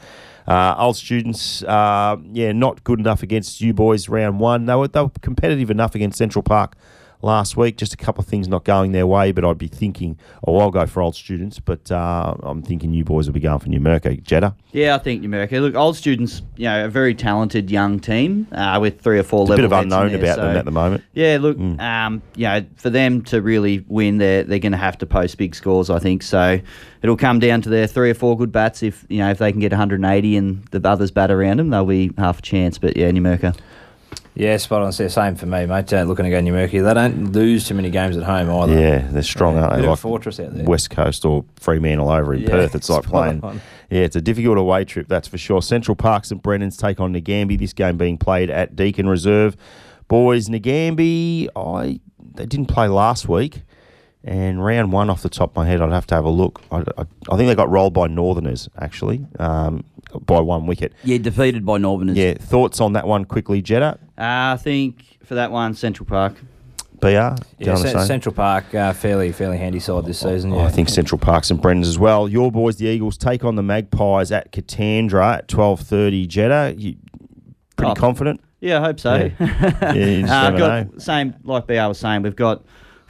Uh, 0.48 0.74
old 0.78 0.96
students, 0.96 1.62
uh, 1.62 2.16
yeah, 2.32 2.52
not 2.52 2.84
good 2.84 2.98
enough 2.98 3.22
against 3.22 3.60
you 3.60 3.72
boys 3.72 4.08
round 4.08 4.40
one. 4.40 4.66
They 4.66 4.74
were, 4.74 4.88
they 4.88 5.00
were 5.00 5.10
competitive 5.22 5.70
enough 5.70 5.94
against 5.94 6.18
Central 6.18 6.42
Park 6.42 6.76
last 7.24 7.56
week. 7.56 7.76
Just 7.76 7.92
a 7.94 7.96
couple 7.96 8.22
of 8.22 8.28
things 8.28 8.46
not 8.46 8.64
going 8.64 8.92
their 8.92 9.06
way, 9.06 9.32
but 9.32 9.44
I'd 9.44 9.58
be 9.58 9.66
thinking, 9.68 10.18
oh, 10.46 10.58
I'll 10.58 10.70
go 10.70 10.86
for 10.86 11.02
old 11.02 11.16
students, 11.16 11.58
but 11.58 11.90
uh, 11.90 12.34
I'm 12.42 12.62
thinking 12.62 12.92
you 12.92 13.04
boys 13.04 13.26
will 13.26 13.32
be 13.34 13.40
going 13.40 13.58
for 13.58 13.66
Numurkah. 13.68 14.22
Jetta? 14.22 14.54
Yeah, 14.72 14.94
I 14.94 14.98
think 14.98 15.24
America. 15.24 15.56
Look, 15.58 15.74
old 15.74 15.96
students, 15.96 16.42
you 16.56 16.64
know, 16.64 16.84
a 16.84 16.88
very 16.88 17.14
talented 17.14 17.70
young 17.70 17.98
team 18.00 18.46
uh, 18.52 18.78
with 18.80 19.00
three 19.00 19.18
or 19.18 19.22
four 19.22 19.46
There's 19.46 19.58
a 19.58 19.62
bit 19.62 19.64
of 19.64 19.72
unknown 19.72 20.14
about 20.14 20.36
them 20.36 20.56
at 20.56 20.64
the 20.64 20.70
moment. 20.70 21.02
Yeah, 21.14 21.38
look, 21.40 21.56
Mm. 21.56 21.80
um, 21.80 22.22
you 22.36 22.44
know, 22.44 22.64
for 22.76 22.90
them 22.90 23.22
to 23.22 23.40
really 23.40 23.84
win, 23.88 24.18
they're 24.18 24.42
they're 24.44 24.58
going 24.58 24.72
to 24.72 24.78
have 24.78 24.98
to 24.98 25.06
post 25.06 25.38
big 25.38 25.54
scores, 25.54 25.88
I 25.90 25.98
think. 26.00 26.22
So 26.22 26.58
it'll 27.02 27.16
come 27.16 27.38
down 27.38 27.62
to 27.62 27.68
their 27.68 27.86
three 27.86 28.10
or 28.10 28.14
four 28.14 28.36
good 28.36 28.52
bats. 28.52 28.82
If 28.82 29.06
you 29.08 29.18
know, 29.18 29.30
if 29.30 29.38
they 29.38 29.50
can 29.52 29.60
get 29.60 29.72
180 29.72 30.36
and 30.36 30.64
the 30.72 30.86
others 30.88 31.10
bat 31.10 31.30
around 31.30 31.58
them, 31.58 31.70
they'll 31.70 31.86
be 31.86 32.10
half 32.18 32.40
a 32.40 32.42
chance. 32.42 32.76
But 32.78 32.96
yeah, 32.96 33.10
Numurkah. 33.10 33.56
Yeah, 34.36 34.56
spot 34.56 34.82
on. 34.82 34.92
So 34.92 35.06
Same 35.08 35.36
for 35.36 35.46
me, 35.46 35.64
mate. 35.66 35.92
Uh, 35.92 36.02
looking 36.02 36.24
to 36.24 36.30
go 36.30 36.40
Numurkah. 36.40 36.84
They 36.84 36.94
don't 36.94 37.32
lose 37.32 37.68
too 37.68 37.74
many 37.74 37.90
games 37.90 38.16
at 38.16 38.24
home 38.24 38.50
either. 38.50 38.80
Yeah, 38.80 39.06
they're 39.10 39.22
strong, 39.22 39.56
aren't 39.58 39.80
they? 39.80 39.86
Like 39.86 39.98
fortress 39.98 40.40
out 40.40 40.54
there. 40.54 40.64
West 40.64 40.90
Coast 40.90 41.24
or 41.24 41.44
Fremantle 41.56 42.10
over 42.10 42.34
in 42.34 42.42
Yeah, 42.42 42.50
Perth. 42.50 42.74
It's 42.74 42.90
like 42.90 43.04
playing. 43.04 43.42
on. 43.44 43.60
Yeah, 43.90 44.00
it's 44.02 44.16
a 44.16 44.20
difficult 44.20 44.58
away 44.58 44.84
trip, 44.84 45.06
that's 45.06 45.28
for 45.28 45.38
sure. 45.38 45.62
Central 45.62 45.94
Park 45.94 46.24
St 46.24 46.42
Brendan's 46.42 46.76
take 46.76 46.98
on 46.98 47.12
Nagambie. 47.14 47.58
This 47.58 47.72
game 47.72 47.96
being 47.96 48.18
played 48.18 48.50
at 48.50 48.74
Deakin 48.74 49.08
Reserve. 49.08 49.56
Boys, 50.08 50.48
Nagambie, 50.48 51.48
I 51.54 52.00
they 52.34 52.46
didn't 52.46 52.66
play 52.66 52.88
last 52.88 53.28
week. 53.28 53.62
And 54.26 54.64
round 54.64 54.90
one, 54.90 55.10
off 55.10 55.22
the 55.22 55.28
top 55.28 55.50
of 55.50 55.56
my 55.56 55.66
head, 55.66 55.82
I'd 55.82 55.92
have 55.92 56.06
to 56.06 56.14
have 56.14 56.24
a 56.24 56.30
look. 56.30 56.62
I, 56.72 56.78
I, 56.78 57.04
I 57.30 57.36
think 57.36 57.46
they 57.48 57.54
got 57.54 57.68
rolled 57.70 57.92
by 57.92 58.06
Northerners, 58.06 58.70
actually, 58.80 59.26
um, 59.38 59.84
by 60.24 60.40
one 60.40 60.66
wicket. 60.66 60.94
Yeah, 61.04 61.18
defeated 61.18 61.66
by 61.66 61.76
Northerners. 61.76 62.16
Yeah, 62.16 62.34
thoughts 62.34 62.80
on 62.80 62.94
that 62.94 63.06
one 63.06 63.26
quickly, 63.26 63.60
Jetta? 63.60 63.98
Uh, 64.16 64.54
I 64.54 64.56
think 64.58 65.18
for 65.24 65.34
that 65.34 65.50
one, 65.50 65.74
Central 65.74 66.06
Park. 66.06 66.36
BR? 67.00 67.08
Yeah, 67.08 67.34
wanna 67.58 67.76
Cen- 67.76 67.98
say? 68.00 68.06
Central 68.06 68.34
Park, 68.34 68.74
uh, 68.74 68.94
fairly 68.94 69.30
fairly 69.32 69.58
handy 69.58 69.80
side 69.80 70.06
this 70.06 70.20
season. 70.20 70.52
Oh, 70.54 70.58
Yeah. 70.58 70.64
I 70.66 70.70
think 70.70 70.88
Central 70.88 71.18
Parks 71.18 71.50
and 71.50 71.60
Brendan's 71.60 71.88
as 71.88 71.98
well. 71.98 72.26
Your 72.26 72.50
boys, 72.50 72.76
the 72.76 72.86
Eagles, 72.86 73.18
take 73.18 73.44
on 73.44 73.56
the 73.56 73.62
Magpies 73.62 74.32
at 74.32 74.52
Katandra 74.52 75.34
at 75.38 75.48
twelve 75.48 75.80
thirty. 75.80 76.26
Jetta, 76.26 76.74
you 76.78 76.96
pretty 77.76 77.92
Oh. 77.92 77.94
confident? 77.94 78.40
Yeah, 78.60 78.80
I 78.80 78.84
hope 78.84 79.00
so. 79.00 79.14
Yeah. 79.16 79.30
Yeah, 79.82 79.92
you 79.92 80.20
just 80.22 80.32
Uh, 80.32 80.50
got 80.52 81.02
same 81.02 81.34
like 81.44 81.66
BR 81.66 81.88
was 81.88 81.98
saying, 81.98 82.22
we've 82.22 82.34
got 82.36 82.64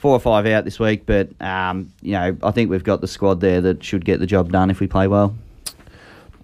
four 0.04 0.14
or 0.14 0.20
five 0.20 0.44
out 0.44 0.66
this 0.66 0.78
week, 0.78 1.06
but 1.06 1.30
um, 1.40 1.90
you 2.02 2.12
know, 2.12 2.36
I 2.42 2.50
think 2.50 2.68
we've 2.68 2.84
got 2.84 3.00
the 3.00 3.08
squad 3.08 3.40
there 3.40 3.62
that 3.62 3.82
should 3.82 4.04
get 4.04 4.20
the 4.20 4.26
job 4.26 4.52
done 4.52 4.68
if 4.68 4.78
we 4.78 4.86
play 4.86 5.08
well. 5.08 5.34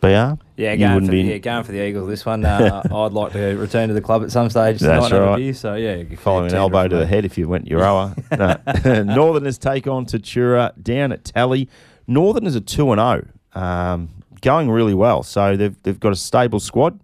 BR? 0.00 0.06
Yeah, 0.06 0.38
You 0.56 0.78
going 0.78 0.94
wouldn't 0.94 1.06
for, 1.08 1.12
be 1.12 1.22
yeah, 1.24 1.36
going 1.36 1.64
for 1.64 1.72
the 1.72 1.86
Eagles. 1.86 2.08
This 2.08 2.24
one, 2.24 2.42
uh, 2.42 2.80
I'd 2.90 3.12
like 3.12 3.32
to 3.34 3.58
return 3.58 3.88
to 3.88 3.94
the 3.94 4.00
club 4.00 4.22
at 4.22 4.30
some 4.30 4.48
stage. 4.48 4.78
That's 4.80 5.04
and 5.04 5.12
have 5.12 5.22
a 5.22 5.26
right. 5.26 5.36
beer, 5.36 5.52
so 5.52 5.74
yeah, 5.74 6.04
following 6.16 6.52
an 6.52 6.56
elbow 6.56 6.88
to 6.88 6.96
the 6.96 7.04
head 7.04 7.26
if 7.26 7.36
you 7.36 7.48
went 7.48 7.66
Euroa. 7.66 8.16
no. 8.86 9.02
Northerners 9.14 9.58
take 9.58 9.86
on 9.86 10.06
Tatura 10.06 10.72
down 10.82 11.12
at 11.12 11.26
Tally. 11.26 11.68
Northerners 12.06 12.56
are 12.56 12.60
two 12.60 12.90
and 12.92 12.98
zero, 12.98 13.28
um, 13.52 14.08
going 14.40 14.70
really 14.70 14.94
well. 14.94 15.22
So 15.22 15.54
they've 15.54 15.76
they've 15.82 16.00
got 16.00 16.14
a 16.14 16.16
stable 16.16 16.60
squad 16.60 16.98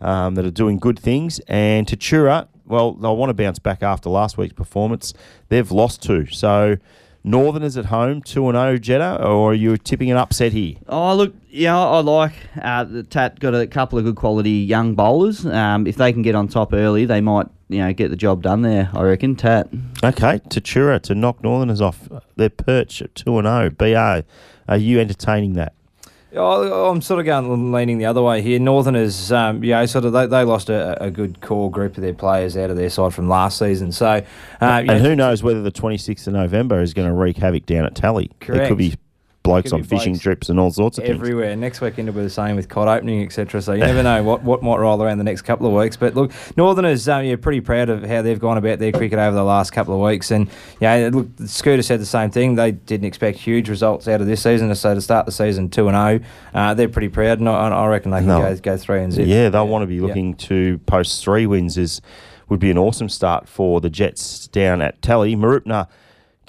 um, 0.00 0.34
that 0.34 0.44
are 0.44 0.50
doing 0.50 0.80
good 0.80 0.98
things. 0.98 1.38
And 1.46 1.86
Tatura, 1.86 2.48
well, 2.70 2.92
they'll 2.92 3.16
want 3.16 3.30
to 3.30 3.34
bounce 3.34 3.58
back 3.58 3.82
after 3.82 4.08
last 4.08 4.38
week's 4.38 4.54
performance. 4.54 5.12
They've 5.48 5.70
lost 5.70 6.02
two, 6.02 6.26
so. 6.26 6.76
Northerners 7.22 7.76
at 7.76 7.84
home, 7.84 8.22
2 8.22 8.48
and 8.48 8.56
0, 8.56 8.78
Jetta, 8.78 9.22
or 9.22 9.50
are 9.50 9.54
you 9.54 9.76
tipping 9.76 10.10
an 10.10 10.16
upset 10.16 10.52
here? 10.52 10.76
Oh, 10.88 11.14
look, 11.14 11.34
yeah, 11.50 11.78
I 11.78 12.00
like 12.00 12.32
uh, 12.62 12.84
the 12.84 13.02
Tat 13.02 13.38
got 13.38 13.54
a 13.54 13.66
couple 13.66 13.98
of 13.98 14.06
good 14.06 14.16
quality 14.16 14.52
young 14.52 14.94
bowlers. 14.94 15.44
Um, 15.44 15.86
if 15.86 15.96
they 15.96 16.14
can 16.14 16.22
get 16.22 16.34
on 16.34 16.48
top 16.48 16.72
early, 16.72 17.04
they 17.04 17.20
might, 17.20 17.46
you 17.68 17.80
know, 17.80 17.92
get 17.92 18.08
the 18.08 18.16
job 18.16 18.42
done 18.42 18.62
there. 18.62 18.90
I 18.94 19.02
reckon. 19.02 19.36
Tat. 19.36 19.68
Okay, 20.02 20.38
Tatura 20.48 20.98
to 21.02 21.14
knock 21.14 21.42
Northerners 21.42 21.82
off 21.82 22.08
their 22.36 22.48
perch 22.48 23.02
at 23.02 23.14
2 23.14 23.38
and 23.38 23.46
0. 23.46 23.70
BR, 23.70 24.26
are 24.66 24.78
you 24.78 24.98
entertaining 24.98 25.52
that? 25.54 25.74
I'm 26.36 27.02
sort 27.02 27.20
of 27.20 27.26
going 27.26 27.72
leaning 27.72 27.98
the 27.98 28.06
other 28.06 28.22
way 28.22 28.40
here. 28.40 28.58
Northerners, 28.58 29.32
um, 29.32 29.64
you 29.64 29.70
know, 29.70 29.84
sort 29.86 30.04
of 30.04 30.12
they, 30.12 30.26
they 30.26 30.44
lost 30.44 30.70
a, 30.70 31.02
a 31.02 31.10
good 31.10 31.40
core 31.40 31.70
group 31.70 31.96
of 31.96 32.02
their 32.02 32.14
players 32.14 32.56
out 32.56 32.70
of 32.70 32.76
their 32.76 32.90
side 32.90 33.12
from 33.12 33.28
last 33.28 33.58
season. 33.58 33.90
So, 33.90 34.06
uh, 34.06 34.24
and 34.60 34.86
know, 34.86 34.98
who 34.98 35.16
knows 35.16 35.42
whether 35.42 35.62
the 35.62 35.72
26th 35.72 36.26
of 36.26 36.34
November 36.34 36.80
is 36.80 36.94
going 36.94 37.08
to 37.08 37.14
wreak 37.14 37.36
havoc 37.36 37.66
down 37.66 37.84
at 37.84 37.94
Tally. 37.94 38.30
There 38.40 38.54
Correct. 38.54 38.68
could 38.68 38.78
be 38.78 38.94
blokes 39.42 39.72
on 39.72 39.82
fishing 39.82 40.12
blokes 40.12 40.22
trips 40.22 40.48
and 40.50 40.60
all 40.60 40.70
sorts 40.70 40.98
of 40.98 41.04
things. 41.04 41.16
everywhere. 41.18 41.56
Next 41.56 41.80
weekend 41.80 42.08
will 42.08 42.14
be 42.14 42.22
the 42.22 42.30
same 42.30 42.56
with 42.56 42.68
cod 42.68 42.88
opening, 42.88 43.22
etc. 43.24 43.62
So 43.62 43.72
you 43.72 43.80
never 43.80 44.02
know 44.02 44.22
what, 44.22 44.42
what 44.42 44.62
might 44.62 44.76
roll 44.78 45.02
around 45.02 45.18
the 45.18 45.24
next 45.24 45.42
couple 45.42 45.66
of 45.66 45.72
weeks. 45.72 45.96
But 45.96 46.14
look, 46.14 46.30
Northerners, 46.56 47.08
um, 47.08 47.24
yeah, 47.24 47.36
pretty 47.36 47.60
proud 47.62 47.88
of 47.88 48.04
how 48.04 48.20
they've 48.22 48.38
gone 48.38 48.58
about 48.58 48.78
their 48.78 48.92
cricket 48.92 49.18
over 49.18 49.34
the 49.34 49.42
last 49.44 49.70
couple 49.72 49.94
of 49.94 50.00
weeks. 50.00 50.30
And 50.30 50.48
yeah, 50.78 51.08
look, 51.12 51.28
Scooter 51.46 51.82
said 51.82 52.00
the 52.00 52.06
same 52.06 52.30
thing. 52.30 52.54
They 52.56 52.72
didn't 52.72 53.06
expect 53.06 53.38
huge 53.38 53.68
results 53.70 54.06
out 54.08 54.20
of 54.20 54.26
this 54.26 54.42
season, 54.42 54.74
so 54.74 54.94
to 54.94 55.00
start 55.00 55.24
the 55.26 55.32
season 55.32 55.70
two 55.70 55.88
and 55.88 55.96
zero, 55.96 56.30
uh, 56.54 56.74
they're 56.74 56.88
pretty 56.88 57.08
proud. 57.08 57.38
And 57.38 57.48
I, 57.48 57.68
I 57.68 57.86
reckon 57.86 58.10
they 58.10 58.18
can 58.18 58.26
No. 58.28 58.40
go, 58.42 58.54
go 58.56 58.76
three 58.76 59.02
and 59.02 59.12
zip. 59.12 59.26
Yeah, 59.26 59.48
they'll 59.48 59.66
want 59.68 59.82
to 59.82 59.86
be 59.86 59.96
Yeah. 59.96 60.02
looking 60.02 60.34
to 60.34 60.78
post 60.86 61.24
three 61.24 61.46
wins. 61.46 61.78
Is 61.78 62.00
would 62.50 62.60
be 62.60 62.70
an 62.70 62.76
awesome 62.78 63.08
start 63.08 63.48
for 63.48 63.80
the 63.80 63.88
Jets 63.88 64.48
down 64.48 64.82
at 64.82 65.00
Tally. 65.00 65.36
Mooroopna 65.36 65.86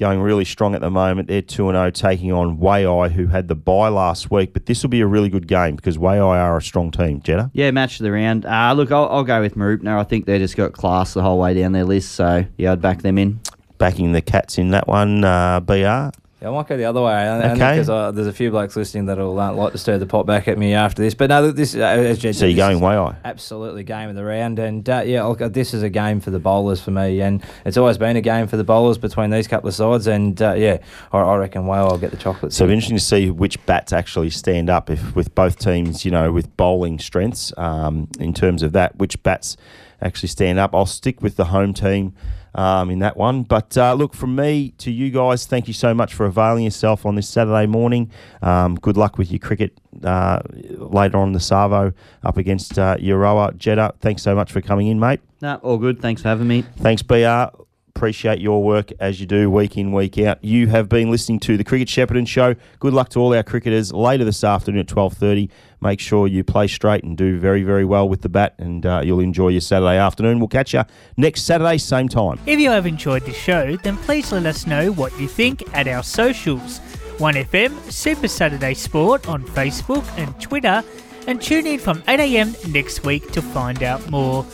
going 0.01 0.19
really 0.19 0.43
strong 0.43 0.73
at 0.73 0.81
the 0.81 0.89
moment. 0.89 1.29
They're 1.29 1.43
two 1.43 1.69
and 1.69 1.75
zero, 1.75 1.91
taking 1.91 2.33
on 2.33 2.57
Waaia, 2.57 3.09
who 3.11 3.27
had 3.27 3.47
the 3.47 3.55
bye 3.55 3.87
last 3.87 4.31
week. 4.31 4.51
But 4.51 4.65
this 4.65 4.81
will 4.81 4.89
be 4.89 4.99
a 4.99 5.07
really 5.07 5.29
good 5.29 5.47
game 5.47 5.75
because 5.75 5.97
Waaia 5.97 6.25
are 6.25 6.57
a 6.57 6.61
strong 6.61 6.91
team. 6.91 7.21
Jetta. 7.21 7.51
Yeah, 7.53 7.71
match 7.71 7.99
of 7.99 8.03
the 8.03 8.11
round. 8.11 8.45
Uh, 8.45 8.73
look, 8.73 8.91
I'll, 8.91 9.07
I'll 9.09 9.23
go 9.23 9.39
with 9.39 9.55
Mooroopna. 9.55 9.99
I 9.99 10.03
think 10.03 10.25
they 10.25 10.39
just 10.39 10.57
got 10.57 10.73
class 10.73 11.13
the 11.13 11.21
whole 11.21 11.39
way 11.39 11.53
down 11.53 11.71
their 11.71 11.85
list, 11.85 12.13
so 12.13 12.43
yeah, 12.57 12.73
I'd 12.73 12.81
back 12.81 13.03
them 13.03 13.17
in. 13.17 13.39
Backing 13.77 14.11
the 14.11 14.21
Cats 14.21 14.57
in 14.57 14.71
that 14.71 14.87
one, 14.87 15.23
uh, 15.23 15.59
BR. 15.59 16.09
Yeah, 16.41 16.49
I 16.49 16.51
might 16.51 16.67
go 16.67 16.75
the 16.75 16.85
other 16.85 17.03
way. 17.03 17.29
Okay. 17.29 17.53
Because 17.53 18.15
there's 18.15 18.25
a 18.25 18.33
few 18.33 18.49
blokes 18.49 18.75
listening 18.75 19.05
that'll 19.05 19.39
uh, 19.39 19.53
like 19.53 19.73
to 19.73 19.77
stir 19.77 19.99
the 19.99 20.07
pot 20.07 20.25
back 20.25 20.47
at 20.47 20.57
me 20.57 20.73
after 20.73 21.03
this. 21.03 21.13
But 21.13 21.29
no, 21.29 21.51
this 21.51 21.75
uh, 21.75 21.79
as 21.79 22.17
Jed 22.17 22.35
So 22.35 22.47
you're 22.47 22.57
going 22.57 22.79
Waaia. 22.79 23.15
Absolutely, 23.23 23.83
game 23.83 24.09
of 24.09 24.15
the 24.15 24.23
round, 24.23 24.57
and 24.57 24.89
uh, 24.89 25.03
yeah, 25.05 25.23
look, 25.23 25.39
uh, 25.39 25.49
this 25.49 25.75
is 25.75 25.83
a 25.83 25.89
game 25.89 26.19
for 26.19 26.31
the 26.31 26.39
bowlers 26.39 26.81
for 26.81 26.89
me, 26.89 27.21
and 27.21 27.43
it's 27.63 27.77
always 27.77 27.99
been 27.99 28.15
a 28.17 28.21
game 28.21 28.47
for 28.47 28.57
the 28.57 28.63
bowlers 28.63 28.97
between 28.97 29.29
these 29.29 29.47
couple 29.47 29.67
of 29.67 29.75
sides, 29.75 30.07
and 30.07 30.41
uh, 30.41 30.53
yeah, 30.53 30.79
I, 31.11 31.19
I 31.19 31.35
reckon 31.35 31.67
well, 31.67 31.89
I'll 31.89 31.99
get 31.99 32.09
the 32.09 32.17
chocolates. 32.17 32.55
So 32.55 32.67
interesting 32.67 32.97
to 32.97 33.03
see 33.03 33.29
which 33.29 33.63
bats 33.67 33.93
actually 33.93 34.31
stand 34.31 34.67
up 34.69 34.89
if 34.89 35.15
with 35.15 35.35
both 35.35 35.59
teams, 35.59 36.05
you 36.05 36.11
know, 36.11 36.31
with 36.31 36.57
bowling 36.57 36.97
strengths 36.97 37.53
um, 37.57 38.07
in 38.19 38.33
terms 38.33 38.63
of 38.63 38.71
that, 38.71 38.95
which 38.97 39.21
bats 39.21 39.57
actually 40.01 40.29
stand 40.29 40.57
up. 40.57 40.73
I'll 40.73 40.87
stick 40.87 41.21
with 41.21 41.35
the 41.35 41.45
home 41.45 41.73
team 41.73 42.15
um, 42.55 42.89
in 42.89 42.99
that 42.99 43.17
one. 43.17 43.43
But 43.43 43.77
uh, 43.77 43.93
look, 43.93 44.13
from 44.13 44.35
me 44.35 44.73
to 44.79 44.91
you 44.91 45.11
guys, 45.11 45.45
thank 45.45 45.67
you 45.67 45.73
so 45.73 45.93
much 45.93 46.13
for 46.13 46.25
availing 46.25 46.63
yourself 46.63 47.05
on 47.05 47.15
this 47.15 47.29
Saturday 47.29 47.65
morning. 47.65 48.11
Um, 48.41 48.75
good 48.75 48.97
luck 48.97 49.17
with 49.17 49.31
your 49.31 49.39
cricket 49.39 49.77
uh, 50.03 50.39
later 50.53 51.17
on 51.17 51.29
in 51.29 51.33
the 51.33 51.39
Savo 51.39 51.93
up 52.23 52.37
against 52.37 52.77
uh, 52.77 52.97
Euroa. 52.97 53.55
Jetta, 53.57 53.93
thanks 53.99 54.21
so 54.21 54.35
much 54.35 54.51
for 54.51 54.61
coming 54.61 54.87
in, 54.87 54.99
mate. 54.99 55.21
No, 55.41 55.55
all 55.63 55.77
good. 55.77 56.01
Thanks 56.01 56.21
for 56.21 56.27
having 56.27 56.47
me. 56.47 56.63
Thanks, 56.77 57.01
BR. 57.01 57.60
Appreciate 57.95 58.39
your 58.39 58.63
work 58.63 58.91
as 58.99 59.19
you 59.19 59.27
do 59.27 59.51
week 59.51 59.77
in, 59.77 59.91
week 59.91 60.17
out. 60.17 60.41
You 60.43 60.67
have 60.67 60.87
been 60.87 61.11
listening 61.11 61.39
to 61.41 61.57
the 61.57 61.63
Cricket 61.63 61.89
Shepparton 61.89 62.25
Show. 62.25 62.55
Good 62.79 62.93
luck 62.93 63.09
to 63.09 63.19
all 63.19 63.33
our 63.33 63.43
cricketers 63.43 63.91
later 63.91 64.23
this 64.23 64.43
afternoon 64.45 64.79
at 64.79 64.87
twelve 64.87 65.13
thirty. 65.13 65.49
Make 65.81 65.99
sure 65.99 66.25
you 66.25 66.43
play 66.43 66.67
straight 66.67 67.03
and 67.03 67.17
do 67.17 67.37
very, 67.37 67.63
very 67.63 67.83
well 67.83 68.07
with 68.07 68.21
the 68.21 68.29
bat, 68.29 68.55
and 68.57 68.85
uh, 68.85 69.01
you'll 69.03 69.19
enjoy 69.19 69.49
your 69.49 69.61
Saturday 69.61 69.97
afternoon. 69.97 70.39
We'll 70.39 70.47
catch 70.47 70.73
you 70.73 70.83
next 71.17 71.43
Saturday, 71.43 71.77
same 71.77 72.07
time. 72.07 72.39
If 72.45 72.59
you 72.59 72.69
have 72.69 72.85
enjoyed 72.85 73.25
the 73.25 73.33
show, 73.33 73.75
then 73.77 73.97
please 73.97 74.31
let 74.31 74.45
us 74.45 74.65
know 74.65 74.91
what 74.93 75.19
you 75.19 75.27
think 75.27 75.61
at 75.75 75.87
our 75.87 76.01
socials 76.01 76.79
1FM 77.17 77.91
Super 77.91 78.27
Saturday 78.27 78.73
Sport 78.73 79.27
on 79.27 79.43
Facebook 79.43 80.05
and 80.17 80.39
Twitter, 80.39 80.81
and 81.27 81.41
tune 81.41 81.67
in 81.67 81.77
from 81.77 82.01
8am 82.03 82.71
next 82.71 83.03
week 83.03 83.31
to 83.33 83.41
find 83.41 83.83
out 83.83 84.09
more. 84.09 84.45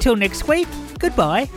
Till 0.00 0.16
next 0.16 0.48
week, 0.48 0.66
goodbye. 0.98 1.50